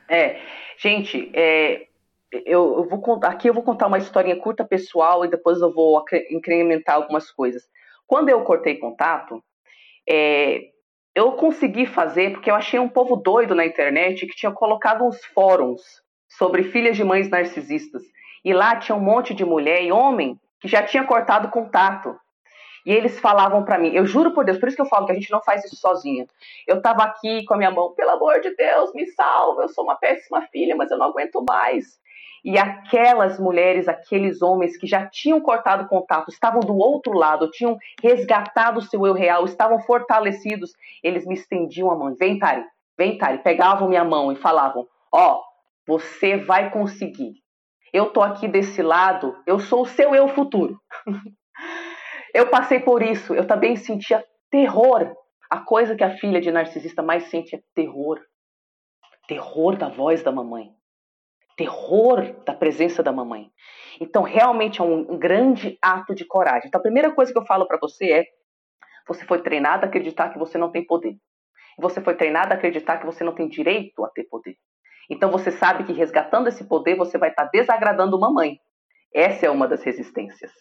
É, 0.06 0.38
gente, 0.76 1.32
é, 1.34 1.86
eu, 2.30 2.76
eu, 2.76 2.88
vou 2.88 3.00
contar 3.00 3.30
aqui 3.30 3.48
eu 3.48 3.54
vou 3.54 3.62
contar 3.62 3.86
uma 3.86 3.96
historinha 3.96 4.36
curta 4.36 4.62
pessoal 4.62 5.24
e 5.24 5.28
depois 5.28 5.62
eu 5.62 5.72
vou 5.72 6.04
incrementar 6.30 6.96
algumas 6.96 7.30
coisas. 7.30 7.66
Quando 8.06 8.28
eu 8.28 8.42
cortei 8.42 8.76
contato, 8.76 9.42
é, 10.06 10.73
eu 11.14 11.32
consegui 11.32 11.86
fazer 11.86 12.32
porque 12.32 12.50
eu 12.50 12.54
achei 12.54 12.78
um 12.80 12.88
povo 12.88 13.16
doido 13.16 13.54
na 13.54 13.64
internet 13.64 14.26
que 14.26 14.34
tinha 14.34 14.52
colocado 14.52 15.04
uns 15.04 15.24
fóruns 15.26 15.80
sobre 16.28 16.64
filhas 16.64 16.96
de 16.96 17.04
mães 17.04 17.28
narcisistas. 17.28 18.02
E 18.44 18.52
lá 18.52 18.76
tinha 18.76 18.96
um 18.96 19.00
monte 19.00 19.32
de 19.32 19.44
mulher 19.44 19.82
e 19.82 19.92
homem 19.92 20.38
que 20.60 20.68
já 20.68 20.82
tinha 20.82 21.04
cortado 21.04 21.48
contato. 21.48 22.18
E 22.84 22.92
eles 22.92 23.18
falavam 23.18 23.64
para 23.64 23.78
mim, 23.78 23.94
eu 23.94 24.04
juro 24.04 24.32
por 24.34 24.44
Deus, 24.44 24.58
por 24.58 24.68
isso 24.68 24.76
que 24.76 24.82
eu 24.82 24.88
falo 24.88 25.06
que 25.06 25.12
a 25.12 25.14
gente 25.14 25.30
não 25.30 25.42
faz 25.42 25.64
isso 25.64 25.76
sozinha. 25.76 26.26
Eu 26.66 26.82
tava 26.82 27.02
aqui 27.02 27.42
com 27.46 27.54
a 27.54 27.56
minha 27.56 27.70
mão, 27.70 27.94
pelo 27.94 28.10
amor 28.10 28.40
de 28.40 28.54
Deus, 28.54 28.92
me 28.92 29.06
salva, 29.06 29.62
eu 29.62 29.68
sou 29.68 29.84
uma 29.84 29.96
péssima 29.96 30.42
filha, 30.52 30.76
mas 30.76 30.90
eu 30.90 30.98
não 30.98 31.06
aguento 31.06 31.42
mais. 31.48 31.98
E 32.44 32.58
aquelas 32.58 33.40
mulheres, 33.40 33.88
aqueles 33.88 34.42
homens 34.42 34.76
que 34.76 34.86
já 34.86 35.06
tinham 35.06 35.40
cortado 35.40 35.88
contato, 35.88 36.28
estavam 36.28 36.60
do 36.60 36.76
outro 36.76 37.14
lado, 37.14 37.50
tinham 37.50 37.78
resgatado 38.02 38.80
o 38.80 38.82
seu 38.82 39.06
eu 39.06 39.14
real, 39.14 39.46
estavam 39.46 39.80
fortalecidos, 39.80 40.74
eles 41.02 41.26
me 41.26 41.32
estendiam 41.32 41.90
a 41.90 41.96
mão. 41.96 42.14
Vem, 42.14 42.38
Tari, 42.38 42.62
vem, 42.98 43.16
Tari. 43.16 43.38
Pegavam 43.38 43.88
minha 43.88 44.04
mão 44.04 44.30
e 44.30 44.36
falavam: 44.36 44.86
Ó, 45.10 45.36
oh, 45.36 45.42
você 45.86 46.36
vai 46.36 46.70
conseguir. 46.70 47.32
Eu 47.90 48.10
tô 48.10 48.20
aqui 48.20 48.46
desse 48.46 48.82
lado, 48.82 49.34
eu 49.46 49.58
sou 49.58 49.82
o 49.82 49.86
seu 49.86 50.14
eu 50.14 50.28
futuro. 50.28 50.78
eu 52.34 52.50
passei 52.50 52.80
por 52.80 53.02
isso, 53.02 53.32
eu 53.32 53.46
também 53.46 53.74
sentia 53.76 54.22
terror. 54.50 55.14
A 55.48 55.60
coisa 55.60 55.96
que 55.96 56.04
a 56.04 56.16
filha 56.18 56.42
de 56.42 56.50
narcisista 56.50 57.02
mais 57.02 57.24
sente 57.30 57.56
é 57.56 57.60
terror. 57.74 58.20
Terror 59.26 59.76
da 59.76 59.88
voz 59.88 60.22
da 60.22 60.30
mamãe 60.30 60.74
terror 61.56 62.34
da 62.44 62.54
presença 62.54 63.02
da 63.02 63.12
mamãe. 63.12 63.50
Então, 64.00 64.22
realmente 64.22 64.80
é 64.80 64.84
um 64.84 65.18
grande 65.18 65.78
ato 65.80 66.14
de 66.14 66.24
coragem. 66.24 66.68
Então, 66.68 66.78
a 66.78 66.82
primeira 66.82 67.12
coisa 67.12 67.32
que 67.32 67.38
eu 67.38 67.46
falo 67.46 67.66
para 67.66 67.78
você 67.78 68.12
é: 68.12 68.24
você 69.06 69.24
foi 69.24 69.42
treinado 69.42 69.84
a 69.84 69.88
acreditar 69.88 70.30
que 70.30 70.38
você 70.38 70.58
não 70.58 70.70
tem 70.70 70.84
poder. 70.84 71.16
Você 71.78 72.00
foi 72.00 72.14
treinado 72.14 72.52
a 72.52 72.56
acreditar 72.56 72.98
que 72.98 73.06
você 73.06 73.24
não 73.24 73.34
tem 73.34 73.48
direito 73.48 74.04
a 74.04 74.08
ter 74.08 74.24
poder. 74.24 74.56
Então, 75.10 75.30
você 75.30 75.50
sabe 75.50 75.84
que 75.84 75.92
resgatando 75.92 76.48
esse 76.48 76.66
poder, 76.66 76.96
você 76.96 77.18
vai 77.18 77.30
estar 77.30 77.44
tá 77.44 77.50
desagradando 77.52 78.18
mamãe. 78.18 78.58
Essa 79.14 79.46
é 79.46 79.50
uma 79.50 79.68
das 79.68 79.82
resistências. 79.82 80.52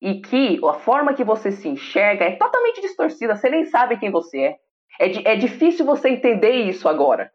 E 0.00 0.20
que 0.20 0.60
a 0.64 0.74
forma 0.74 1.14
que 1.14 1.24
você 1.24 1.50
se 1.50 1.68
enxerga 1.68 2.24
é 2.24 2.36
totalmente 2.36 2.80
distorcida, 2.80 3.36
você 3.36 3.50
nem 3.50 3.64
sabe 3.66 3.98
quem 3.98 4.10
você 4.10 4.38
é. 4.38 4.56
É, 4.98 5.32
é 5.32 5.36
difícil 5.36 5.84
você 5.84 6.08
entender 6.08 6.52
isso 6.52 6.88
agora. 6.88 7.32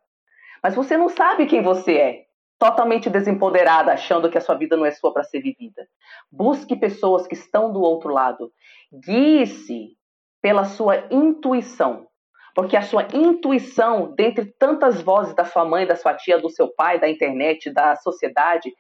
Mas 0.66 0.74
você 0.74 0.98
não 0.98 1.10
sabe 1.10 1.46
quem 1.46 1.62
você 1.62 1.94
é. 1.94 2.26
Totalmente 2.58 3.08
desempoderada, 3.08 3.94
achando 3.94 4.32
que 4.32 4.38
a 4.40 4.42
sua 4.42 4.56
vida 4.56 4.76
não 4.76 4.84
é 4.84 4.90
sua 4.90 5.14
para 5.14 5.24
ser 5.24 5.40
vivida. 5.40 5.88
Busque 6.32 6.76
pessoas 6.76 7.28
que 7.28 7.36
estão 7.36 7.72
do 7.72 7.80
outro 7.82 8.10
lado. 8.12 8.52
Guie-se 8.92 9.90
pela 10.42 10.64
sua 10.64 11.06
intuição. 11.12 12.08
Porque 12.56 12.76
a 12.76 12.82
sua 12.82 13.08
intuição, 13.14 14.16
dentre 14.16 14.46
tantas 14.58 15.00
vozes 15.00 15.36
da 15.36 15.46
sua 15.46 15.64
mãe, 15.64 15.86
da 15.86 15.96
sua 15.96 16.16
tia, 16.16 16.40
do 16.40 16.50
seu 16.50 16.68
pai, 16.68 17.00
da 17.00 17.08
internet, 17.08 17.72
da 17.72 17.96
sociedade, 17.98 18.74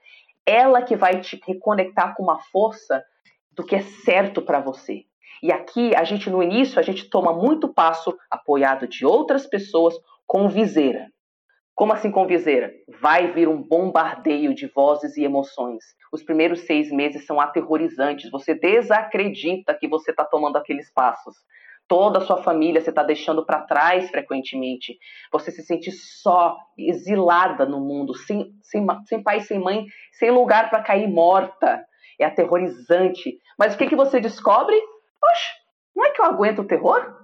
ela 0.44 0.82
que 0.82 0.96
vai 0.96 1.22
te 1.22 1.40
reconectar 1.46 2.16
com 2.16 2.24
uma 2.24 2.40
força 2.52 3.06
do 3.52 3.64
que 3.64 3.76
é 3.76 3.82
certo 3.82 4.42
para 4.42 4.60
você. 4.60 5.04
E 5.44 5.52
aqui, 5.52 5.96
a 5.96 6.04
gente 6.04 6.32
no 6.32 6.42
início, 6.42 6.80
a 6.80 6.82
gente 6.82 7.08
toma 7.12 7.32
muito 7.32 7.72
passo 7.72 8.18
apoiado 8.32 8.88
de 8.88 9.06
outras 9.06 9.46
pessoas 9.46 9.94
com 10.26 10.50
viseira. 10.50 11.14
Como 11.76 11.92
assim 11.92 12.10
com 12.10 12.26
viseira? 12.26 12.74
Vai 13.02 13.34
vir 13.34 13.50
um 13.50 13.62
bombardeio 13.62 14.56
de 14.56 14.66
vozes 14.68 15.18
e 15.18 15.26
emoções. 15.26 15.84
Os 16.10 16.24
primeiros 16.24 16.62
seis 16.62 16.90
meses 16.90 17.26
são 17.26 17.42
aterrorizantes. 17.42 18.32
Você 18.32 18.56
desacredita 18.56 19.78
que 19.78 19.86
você 19.86 20.12
está 20.12 20.24
tomando 20.24 20.56
aqueles 20.56 20.90
passos. 20.94 21.36
Toda 21.86 22.20
a 22.20 22.22
sua 22.22 22.42
família 22.42 22.80
você 22.80 22.92
está 22.92 23.04
deixando 23.04 23.46
para 23.46 23.66
trás 23.66 24.10
frequentemente. 24.10 24.98
Você 25.34 25.52
se 25.52 25.64
sente 25.64 25.92
só, 25.92 26.56
exilada 26.78 27.66
no 27.66 27.82
mundo, 27.82 28.16
sem, 28.16 28.54
sem, 28.64 28.88
sem 29.06 29.22
pai, 29.22 29.42
sem 29.42 29.60
mãe, 29.60 29.86
sem 30.14 30.32
lugar 30.32 30.70
para 30.70 30.82
cair 30.82 31.10
morta. 31.10 31.86
É 32.18 32.24
aterrorizante. 32.24 33.38
Mas 33.60 33.76
o 33.76 33.78
que, 33.78 33.88
que 33.88 33.98
você 33.98 34.22
descobre? 34.22 34.78
Oxe, 34.78 35.52
não 35.94 36.06
é 36.06 36.12
que 36.12 36.22
eu 36.22 36.26
aguento 36.26 36.60
o 36.60 36.68
terror? 36.68 37.18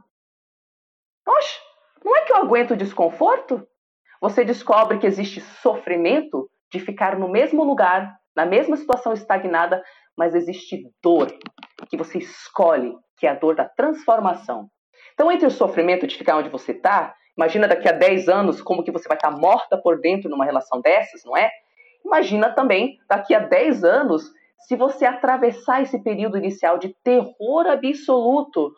Oxe, 1.25 1.57
não 2.03 2.17
é 2.17 2.25
que 2.25 2.33
eu 2.33 2.37
aguento 2.37 2.71
o 2.71 2.77
desconforto? 2.77 3.65
Você 4.21 4.45
descobre 4.45 4.99
que 4.99 5.07
existe 5.07 5.41
sofrimento 5.41 6.47
de 6.71 6.79
ficar 6.79 7.17
no 7.17 7.27
mesmo 7.27 7.63
lugar, 7.63 8.15
na 8.35 8.45
mesma 8.45 8.77
situação 8.77 9.13
estagnada, 9.13 9.83
mas 10.15 10.35
existe 10.35 10.83
dor 11.01 11.35
que 11.89 11.97
você 11.97 12.19
escolhe, 12.19 12.95
que 13.17 13.25
é 13.25 13.31
a 13.31 13.35
dor 13.35 13.55
da 13.55 13.67
transformação. 13.67 14.69
Então, 15.13 15.31
entre 15.31 15.47
o 15.47 15.51
sofrimento 15.51 16.05
de 16.05 16.15
ficar 16.15 16.37
onde 16.37 16.49
você 16.49 16.71
está, 16.71 17.13
imagina 17.35 17.67
daqui 17.67 17.89
a 17.89 17.91
10 17.91 18.29
anos 18.29 18.61
como 18.61 18.83
que 18.83 18.91
você 18.91 19.07
vai 19.07 19.17
estar 19.17 19.31
tá 19.31 19.37
morta 19.37 19.77
por 19.81 19.99
dentro 19.99 20.29
numa 20.29 20.45
relação 20.45 20.79
dessas, 20.79 21.23
não 21.25 21.35
é? 21.35 21.49
Imagina 22.05 22.53
também 22.53 22.97
daqui 23.09 23.33
a 23.33 23.39
10 23.39 23.83
anos 23.83 24.31
se 24.67 24.75
você 24.75 25.05
atravessar 25.05 25.81
esse 25.81 26.01
período 26.01 26.37
inicial 26.37 26.77
de 26.77 26.95
terror 27.03 27.67
absoluto, 27.67 28.71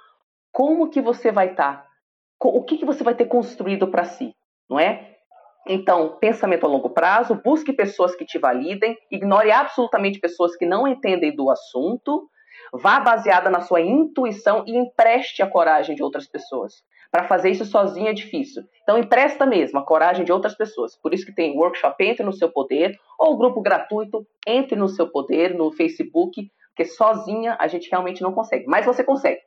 como 0.51 0.89
que 0.89 1.01
você 1.01 1.31
vai 1.31 1.51
estar? 1.51 1.83
Tá? 1.83 1.87
O 2.41 2.63
que, 2.63 2.77
que 2.77 2.85
você 2.85 3.03
vai 3.03 3.15
ter 3.15 3.25
construído 3.25 3.87
para 3.89 4.05
si, 4.05 4.33
não 4.69 4.79
é? 4.79 5.12
Então, 5.67 6.17
pensamento 6.19 6.65
a 6.65 6.69
longo 6.69 6.89
prazo, 6.89 7.39
busque 7.43 7.71
pessoas 7.71 8.15
que 8.15 8.25
te 8.25 8.37
validem, 8.37 8.97
ignore 9.09 9.51
absolutamente 9.51 10.19
pessoas 10.19 10.55
que 10.55 10.65
não 10.65 10.87
entendem 10.87 11.33
do 11.33 11.49
assunto, 11.49 12.27
vá 12.73 12.99
baseada 12.99 13.49
na 13.49 13.61
sua 13.61 13.81
intuição 13.81 14.63
e 14.67 14.75
empreste 14.75 15.41
a 15.41 15.47
coragem 15.47 15.95
de 15.95 16.03
outras 16.03 16.27
pessoas. 16.27 16.83
Para 17.09 17.27
fazer 17.27 17.51
isso 17.51 17.63
sozinho 17.63 18.07
é 18.07 18.13
difícil. 18.13 18.63
Então, 18.81 18.97
empresta 18.97 19.45
mesmo 19.45 19.79
a 19.79 19.85
coragem 19.85 20.25
de 20.25 20.31
outras 20.31 20.55
pessoas. 20.55 20.95
Por 20.95 21.13
isso 21.13 21.25
que 21.25 21.35
tem 21.35 21.55
workshop 21.55 22.03
Entre 22.03 22.25
no 22.25 22.33
Seu 22.33 22.51
Poder, 22.51 22.99
ou 23.19 23.37
grupo 23.37 23.61
gratuito 23.61 24.25
Entre 24.47 24.75
no 24.75 24.89
Seu 24.89 25.07
Poder, 25.07 25.53
no 25.53 25.71
Facebook, 25.71 26.49
porque 26.75 26.85
sozinha 26.85 27.55
a 27.59 27.67
gente 27.67 27.89
realmente 27.89 28.21
não 28.21 28.33
consegue. 28.33 28.65
Mas 28.65 28.85
você 28.85 29.03
consegue. 29.03 29.39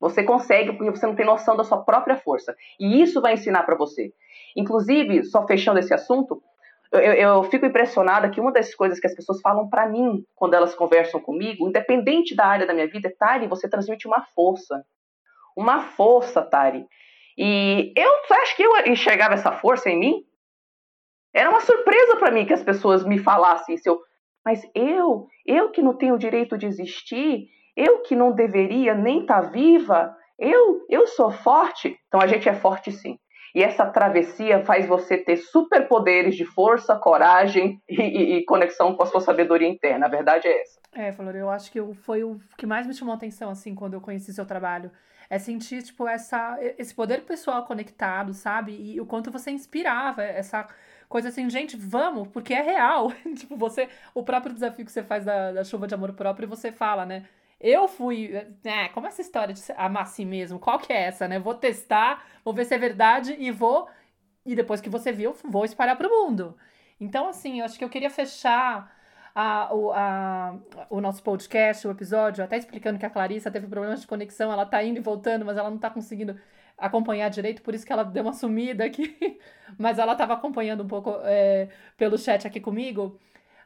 Você 0.00 0.22
consegue 0.24 0.72
porque 0.72 0.90
você 0.90 1.06
não 1.06 1.14
tem 1.14 1.26
noção 1.26 1.56
da 1.56 1.62
sua 1.62 1.84
própria 1.84 2.16
força. 2.16 2.56
E 2.78 3.02
isso 3.02 3.20
vai 3.20 3.34
ensinar 3.34 3.64
para 3.64 3.76
você. 3.76 4.12
Inclusive, 4.56 5.24
só 5.24 5.46
fechando 5.46 5.78
esse 5.78 5.92
assunto, 5.92 6.42
eu, 6.90 7.00
eu, 7.00 7.42
fico 7.44 7.66
impressionada 7.66 8.30
que 8.30 8.40
uma 8.40 8.50
das 8.50 8.74
coisas 8.74 8.98
que 8.98 9.06
as 9.06 9.14
pessoas 9.14 9.40
falam 9.40 9.68
para 9.68 9.88
mim 9.88 10.24
quando 10.34 10.54
elas 10.54 10.74
conversam 10.74 11.20
comigo, 11.20 11.68
independente 11.68 12.34
da 12.34 12.46
área 12.46 12.66
da 12.66 12.72
minha 12.72 12.88
vida, 12.88 13.08
é 13.08 13.14
Tari, 13.16 13.46
você 13.46 13.68
transmite 13.68 14.08
uma 14.08 14.22
força. 14.34 14.82
Uma 15.54 15.82
força, 15.82 16.42
Tari. 16.42 16.86
E 17.36 17.92
eu 17.94 18.10
acho 18.38 18.56
que 18.56 18.62
eu 18.62 18.76
enxergava 18.86 19.34
essa 19.34 19.52
força 19.52 19.90
em 19.90 19.98
mim. 19.98 20.24
Era 21.32 21.50
uma 21.50 21.60
surpresa 21.60 22.16
para 22.16 22.30
mim 22.30 22.46
que 22.46 22.54
as 22.54 22.62
pessoas 22.62 23.04
me 23.04 23.18
falassem 23.18 23.74
isso. 23.74 24.00
Mas 24.44 24.62
eu, 24.74 25.26
eu 25.46 25.70
que 25.70 25.82
não 25.82 25.94
tenho 25.94 26.14
o 26.14 26.18
direito 26.18 26.56
de 26.56 26.66
existir, 26.66 27.48
eu 27.76 28.02
que 28.02 28.14
não 28.14 28.32
deveria 28.32 28.94
nem 28.94 29.22
estar 29.22 29.42
tá 29.42 29.48
viva, 29.48 30.16
eu, 30.38 30.84
eu 30.88 31.06
sou 31.06 31.30
forte. 31.30 31.96
Então 32.08 32.20
a 32.20 32.26
gente 32.26 32.48
é 32.48 32.54
forte 32.54 32.90
sim. 32.90 33.18
E 33.54 33.62
essa 33.62 33.84
travessia 33.86 34.64
faz 34.64 34.86
você 34.86 35.18
ter 35.18 35.36
superpoderes 35.36 36.36
de 36.36 36.44
força, 36.44 36.96
coragem 36.96 37.80
e, 37.88 38.00
e, 38.00 38.36
e, 38.36 38.44
conexão 38.44 38.94
com 38.94 39.02
a 39.02 39.06
sua 39.06 39.20
sabedoria 39.20 39.68
interna. 39.68 40.06
A 40.06 40.08
verdade 40.08 40.46
é 40.46 40.62
essa. 40.62 40.80
É, 40.92 41.12
Flor, 41.12 41.34
eu 41.34 41.50
acho 41.50 41.70
que 41.70 41.80
foi 41.94 42.22
o 42.22 42.38
que 42.56 42.66
mais 42.66 42.86
me 42.86 42.94
chamou 42.94 43.12
a 43.12 43.16
atenção, 43.16 43.50
assim, 43.50 43.74
quando 43.74 43.94
eu 43.94 44.00
conheci 44.00 44.32
seu 44.32 44.46
trabalho. 44.46 44.90
É 45.28 45.38
sentir, 45.38 45.82
tipo, 45.82 46.08
essa, 46.08 46.58
esse 46.78 46.94
poder 46.94 47.22
pessoal 47.22 47.64
conectado, 47.64 48.34
sabe? 48.34 48.72
E 48.72 49.00
o 49.00 49.06
quanto 49.06 49.30
você 49.30 49.50
inspirava 49.50 50.22
essa 50.22 50.66
coisa 51.08 51.28
assim, 51.28 51.48
gente, 51.50 51.76
vamos, 51.76 52.28
porque 52.28 52.54
é 52.54 52.62
real. 52.62 53.12
tipo, 53.36 53.56
você, 53.56 53.88
o 54.14 54.22
próprio 54.22 54.54
desafio 54.54 54.84
que 54.84 54.92
você 54.92 55.02
faz 55.02 55.24
da, 55.24 55.52
da 55.52 55.64
chuva 55.64 55.86
de 55.86 55.94
amor 55.94 56.12
próprio, 56.12 56.48
você 56.48 56.70
fala, 56.72 57.04
né? 57.04 57.26
Eu 57.60 57.86
fui. 57.86 58.32
É, 58.64 58.88
como 58.88 59.06
essa 59.06 59.20
história 59.20 59.54
de 59.54 59.60
amar 59.76 60.04
a 60.04 60.06
si 60.06 60.24
mesmo? 60.24 60.58
Qual 60.58 60.78
que 60.78 60.92
é 60.92 61.02
essa, 61.02 61.28
né? 61.28 61.38
Vou 61.38 61.54
testar, 61.54 62.26
vou 62.44 62.54
ver 62.54 62.64
se 62.64 62.74
é 62.74 62.78
verdade 62.78 63.36
e 63.38 63.50
vou. 63.50 63.88
E 64.46 64.54
depois 64.56 64.80
que 64.80 64.88
você 64.88 65.12
viu, 65.12 65.34
vou 65.44 65.64
espalhar 65.64 65.96
para 65.96 66.08
o 66.08 66.10
mundo. 66.10 66.56
Então, 66.98 67.28
assim, 67.28 67.60
eu 67.60 67.64
acho 67.64 67.78
que 67.78 67.84
eu 67.84 67.90
queria 67.90 68.10
fechar 68.10 68.90
a, 69.34 69.74
o, 69.74 69.92
a, 69.92 70.58
o 70.88 71.00
nosso 71.00 71.22
podcast, 71.22 71.86
o 71.86 71.90
episódio, 71.90 72.42
até 72.42 72.56
explicando 72.56 72.98
que 72.98 73.06
a 73.06 73.10
Clarissa 73.10 73.50
teve 73.50 73.66
problemas 73.66 74.00
de 74.00 74.06
conexão, 74.06 74.52
ela 74.52 74.66
tá 74.66 74.82
indo 74.82 74.98
e 74.98 75.02
voltando, 75.02 75.44
mas 75.44 75.56
ela 75.56 75.70
não 75.70 75.78
tá 75.78 75.90
conseguindo 75.90 76.38
acompanhar 76.76 77.28
direito, 77.28 77.62
por 77.62 77.74
isso 77.74 77.84
que 77.86 77.92
ela 77.92 78.04
deu 78.04 78.22
uma 78.22 78.32
sumida 78.32 78.84
aqui. 78.84 79.38
mas 79.78 79.98
ela 79.98 80.12
estava 80.12 80.34
acompanhando 80.34 80.82
um 80.82 80.88
pouco 80.88 81.10
é, 81.24 81.68
pelo 81.96 82.18
chat 82.18 82.46
aqui 82.46 82.60
comigo. 82.60 83.18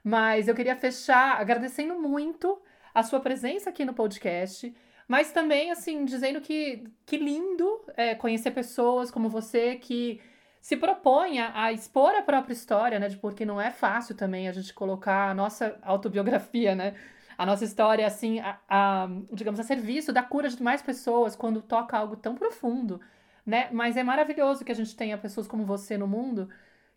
Mas 0.03 0.49
eu 0.49 0.55
queria 0.55 0.76
fechar 0.76 1.40
agradecendo 1.40 1.95
muito 1.95 2.61
a 2.95 3.03
sua 3.03 3.20
presença 3.20 3.70
aqui 3.70 3.84
no 3.84 3.92
podcast, 3.92 4.72
mas 5.07 5.32
também, 5.32 5.70
assim, 5.70 6.05
dizendo 6.05 6.40
que, 6.40 6.84
que 7.05 7.16
lindo 7.16 7.84
é, 7.97 8.14
conhecer 8.14 8.53
pessoas 8.53 9.11
como 9.11 9.28
você 9.28 9.76
que 9.76 10.20
se 10.61 10.76
propõe 10.78 11.40
a, 11.40 11.72
expor 11.72 12.14
a 12.14 12.22
própria 12.22 12.55
história, 12.55 12.99
né? 12.99 13.11
Porque 13.20 13.45
não 13.45 13.61
é 13.61 13.70
fácil 13.70 14.14
também 14.14 14.49
a 14.49 14.53
gente 14.53 14.72
colocar 14.72 15.28
a 15.30 15.34
nossa 15.34 15.78
autobiografia, 15.82 16.74
né? 16.74 16.95
A 17.36 17.45
nossa 17.45 17.64
história, 17.64 18.07
assim, 18.07 18.40
a, 18.40 18.59
a, 18.68 19.09
digamos, 19.32 19.61
a 19.61 19.62
serviço 19.64 20.12
da 20.12 20.22
cura 20.22 20.49
de 20.49 20.62
mais 20.62 20.80
pessoas 20.80 21.36
quando 21.36 21.61
toca 21.61 21.99
algo 21.99 22.16
tão 22.16 22.34
profundo, 22.34 23.01
né? 23.45 23.68
Mas 23.72 23.97
é 23.97 24.03
maravilhoso 24.03 24.64
que 24.64 24.72
a 24.72 24.74
gente 24.74 24.97
tenha 24.97 25.18
pessoas 25.18 25.47
como 25.47 25.64
você 25.66 25.99
no 25.99 26.07
mundo 26.07 26.49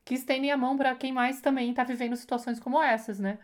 que 0.05 0.13
estendem 0.13 0.51
a 0.51 0.57
mão 0.57 0.77
para 0.77 0.95
quem 0.95 1.11
mais 1.11 1.41
também 1.41 1.71
está 1.71 1.83
vivendo 1.83 2.15
situações 2.15 2.59
como 2.61 2.81
essas, 2.81 3.19
né? 3.19 3.37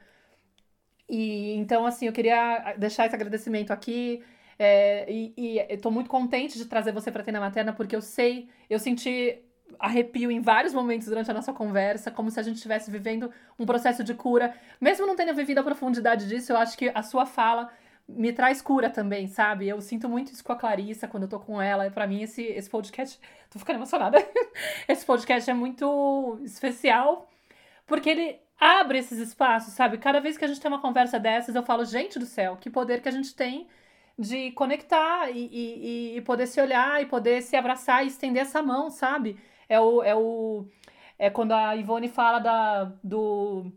E 1.14 1.54
então, 1.54 1.86
assim, 1.86 2.08
eu 2.08 2.12
queria 2.12 2.74
deixar 2.76 3.06
esse 3.06 3.14
agradecimento 3.14 3.72
aqui. 3.72 4.24
É, 4.58 5.06
e, 5.08 5.60
estou 5.70 5.92
muito 5.92 6.10
contente 6.10 6.58
de 6.58 6.66
trazer 6.66 6.92
você 6.92 7.12
para 7.12 7.22
Tena 7.22 7.40
Materna, 7.40 7.72
porque 7.72 7.96
eu 7.96 8.02
sei, 8.02 8.50
eu 8.68 8.80
senti 8.80 9.40
arrepio 9.80 10.32
em 10.32 10.42
vários 10.42 10.74
momentos 10.74 11.08
durante 11.08 11.30
a 11.30 11.34
nossa 11.34 11.54
conversa, 11.54 12.10
como 12.10 12.32
se 12.32 12.40
a 12.40 12.44
gente 12.44 12.56
estivesse 12.56 12.90
vivendo 12.90 13.32
um 13.60 13.66
processo 13.66 14.04
de 14.04 14.16
cura. 14.16 14.56
Mesmo 14.82 15.06
não 15.06 15.16
tendo 15.16 15.36
vivido 15.36 15.60
a 15.60 15.64
profundidade 15.64 16.28
disso, 16.28 16.52
eu 16.52 16.58
acho 16.58 16.76
que 16.76 16.92
a 16.96 17.04
sua 17.04 17.28
fala 17.28 17.70
me 18.08 18.34
traz 18.34 18.60
cura 18.60 18.90
também, 18.90 19.28
sabe? 19.28 19.68
Eu 19.70 19.80
sinto 19.82 20.10
muito 20.10 20.32
isso 20.32 20.44
com 20.44 20.52
a 20.52 20.56
Clarissa 20.56 21.08
quando 21.08 21.24
eu 21.24 21.30
tô 21.30 21.40
com 21.40 21.62
ela. 21.62 21.92
Para 21.92 22.08
mim, 22.08 22.24
esse, 22.24 22.42
esse 22.42 22.70
podcast. 22.70 23.20
Tô 23.52 23.60
ficando 23.60 23.78
emocionada. 23.78 24.18
esse 24.90 25.06
podcast 25.06 25.50
é 25.50 25.54
muito 25.54 26.40
especial, 26.44 27.30
porque 27.86 28.10
ele 28.10 28.44
abre 28.64 28.98
esses 29.00 29.20
espaços, 29.20 29.74
sabe? 29.74 29.98
Cada 29.98 30.22
vez 30.22 30.38
que 30.38 30.46
a 30.46 30.48
gente 30.48 30.62
tem 30.62 30.72
uma 30.72 30.80
conversa 30.80 31.20
dessas, 31.20 31.54
eu 31.54 31.64
falo, 31.64 31.84
gente 31.84 32.18
do 32.18 32.26
céu, 32.26 32.56
que 32.56 32.70
poder 32.70 33.02
que 33.02 33.10
a 33.10 33.12
gente 33.12 33.36
tem 33.36 33.68
de 34.18 34.52
conectar 34.52 35.30
e, 35.32 35.50
e, 35.52 36.18
e 36.18 36.22
poder 36.22 36.48
se 36.48 36.62
olhar 36.62 37.02
e 37.02 37.06
poder 37.06 37.42
se 37.42 37.56
abraçar 37.58 38.04
e 38.04 38.08
estender 38.08 38.44
essa 38.44 38.62
mão, 38.62 38.90
sabe? 38.90 39.38
É 39.68 39.80
o. 39.80 40.02
É, 40.04 40.16
o, 40.16 40.66
é 41.20 41.30
quando 41.30 41.52
a 41.52 41.76
Ivone 41.76 42.08
fala 42.08 42.40
da, 42.40 42.86
do. 43.04 43.72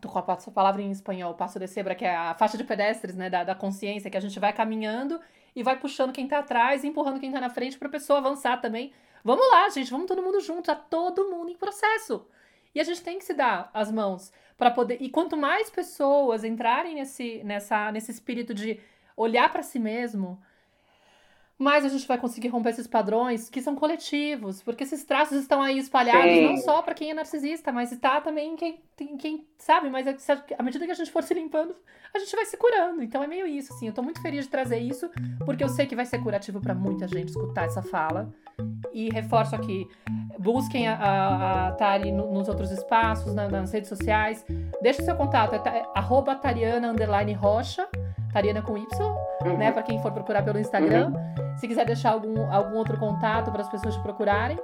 Tô 0.00 0.08
com 0.08 0.18
a 0.18 0.22
palavra 0.22 0.82
em 0.82 0.90
espanhol, 0.90 1.34
passo 1.34 1.58
de 1.58 1.66
zebra, 1.66 1.94
que 1.94 2.04
é 2.04 2.14
a 2.16 2.34
faixa 2.34 2.56
de 2.56 2.64
pedestres, 2.64 3.14
né? 3.14 3.28
Da, 3.28 3.44
da 3.44 3.54
consciência, 3.54 4.10
que 4.10 4.16
a 4.16 4.20
gente 4.20 4.38
vai 4.40 4.52
caminhando 4.52 5.20
e 5.54 5.62
vai 5.62 5.78
puxando 5.78 6.12
quem 6.12 6.26
tá 6.26 6.38
atrás 6.38 6.84
e 6.84 6.88
empurrando 6.88 7.20
quem 7.20 7.30
tá 7.30 7.40
na 7.40 7.50
frente 7.50 7.78
pra 7.78 7.88
pessoa 7.88 8.18
avançar 8.18 8.60
também. 8.60 8.92
Vamos 9.24 9.48
lá, 9.50 9.68
gente, 9.68 9.90
vamos 9.90 10.06
todo 10.06 10.22
mundo 10.22 10.40
junto, 10.40 10.62
tá 10.62 10.74
todo 10.74 11.30
mundo 11.30 11.50
em 11.50 11.56
processo. 11.56 12.26
E 12.74 12.80
a 12.80 12.84
gente 12.84 13.02
tem 13.02 13.18
que 13.18 13.24
se 13.24 13.34
dar 13.34 13.70
as 13.74 13.90
mãos 13.90 14.32
para 14.56 14.70
poder. 14.70 14.98
E 15.00 15.08
quanto 15.10 15.36
mais 15.36 15.70
pessoas 15.70 16.44
entrarem 16.44 16.94
nesse, 16.94 17.42
nessa, 17.44 17.92
nesse 17.92 18.10
espírito 18.10 18.54
de 18.54 18.80
olhar 19.16 19.50
para 19.52 19.62
si 19.62 19.78
mesmo, 19.78 20.40
mais 21.62 21.84
a 21.84 21.88
gente 21.88 22.06
vai 22.06 22.18
conseguir 22.18 22.48
romper 22.48 22.70
esses 22.70 22.86
padrões 22.86 23.48
que 23.48 23.62
são 23.62 23.74
coletivos, 23.74 24.62
porque 24.62 24.84
esses 24.84 25.04
traços 25.04 25.38
estão 25.38 25.62
aí 25.62 25.78
espalhados 25.78 26.32
Sim. 26.32 26.46
não 26.46 26.56
só 26.58 26.82
para 26.82 26.94
quem 26.94 27.10
é 27.10 27.14
narcisista, 27.14 27.72
mas 27.72 27.92
está 27.92 28.20
também 28.20 28.56
quem, 28.56 28.80
quem 29.16 29.46
sabe, 29.58 29.88
mas 29.88 30.06
é 30.06 30.16
à 30.58 30.62
medida 30.62 30.84
que 30.84 30.90
a 30.90 30.94
gente 30.94 31.10
for 31.10 31.22
se 31.22 31.32
limpando, 31.32 31.74
a 32.14 32.18
gente 32.18 32.34
vai 32.34 32.44
se 32.44 32.56
curando. 32.56 33.02
Então 33.02 33.22
é 33.22 33.26
meio 33.26 33.46
isso, 33.46 33.72
assim. 33.72 33.86
Eu 33.86 33.94
tô 33.94 34.02
muito 34.02 34.20
feliz 34.20 34.44
de 34.44 34.50
trazer 34.50 34.78
isso, 34.78 35.08
porque 35.44 35.64
eu 35.64 35.68
sei 35.68 35.86
que 35.86 35.96
vai 35.96 36.04
ser 36.04 36.18
curativo 36.22 36.60
para 36.60 36.74
muita 36.74 37.08
gente 37.08 37.28
escutar 37.28 37.64
essa 37.64 37.82
fala. 37.82 38.32
E 38.92 39.08
reforço 39.10 39.54
aqui, 39.56 39.88
busquem 40.38 40.86
a, 40.86 40.94
a, 40.94 41.68
a 41.68 41.72
Tari 41.72 42.12
no, 42.12 42.30
nos 42.32 42.48
outros 42.48 42.70
espaços, 42.70 43.34
na, 43.34 43.48
nas 43.48 43.72
redes 43.72 43.88
sociais. 43.88 44.44
Deixe 44.82 45.02
seu 45.02 45.16
contato, 45.16 45.54
é, 45.54 45.78
é 45.78 45.84
arroba 45.94 46.34
Tariana 46.34 46.92
Rocha, 47.38 47.88
Tariana 48.32 48.62
com 48.62 48.76
Y, 48.78 48.86
uhum. 49.44 49.56
né? 49.58 49.70
Para 49.70 49.82
quem 49.82 50.00
for 50.00 50.10
procurar 50.12 50.42
pelo 50.42 50.58
Instagram. 50.58 51.08
Uhum. 51.08 51.56
Se 51.56 51.68
quiser 51.68 51.84
deixar 51.84 52.12
algum, 52.12 52.50
algum 52.50 52.76
outro 52.76 52.96
contato 52.98 53.50
para 53.50 53.62
as 53.62 53.68
pessoas 53.68 53.94
te 53.94 54.02
procurarem. 54.02 54.58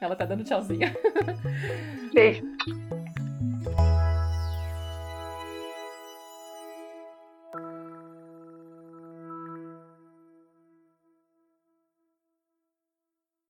Ela 0.00 0.16
tá 0.16 0.24
dando 0.24 0.44
tchauzinho. 0.44 0.90
Beijo. 2.12 2.44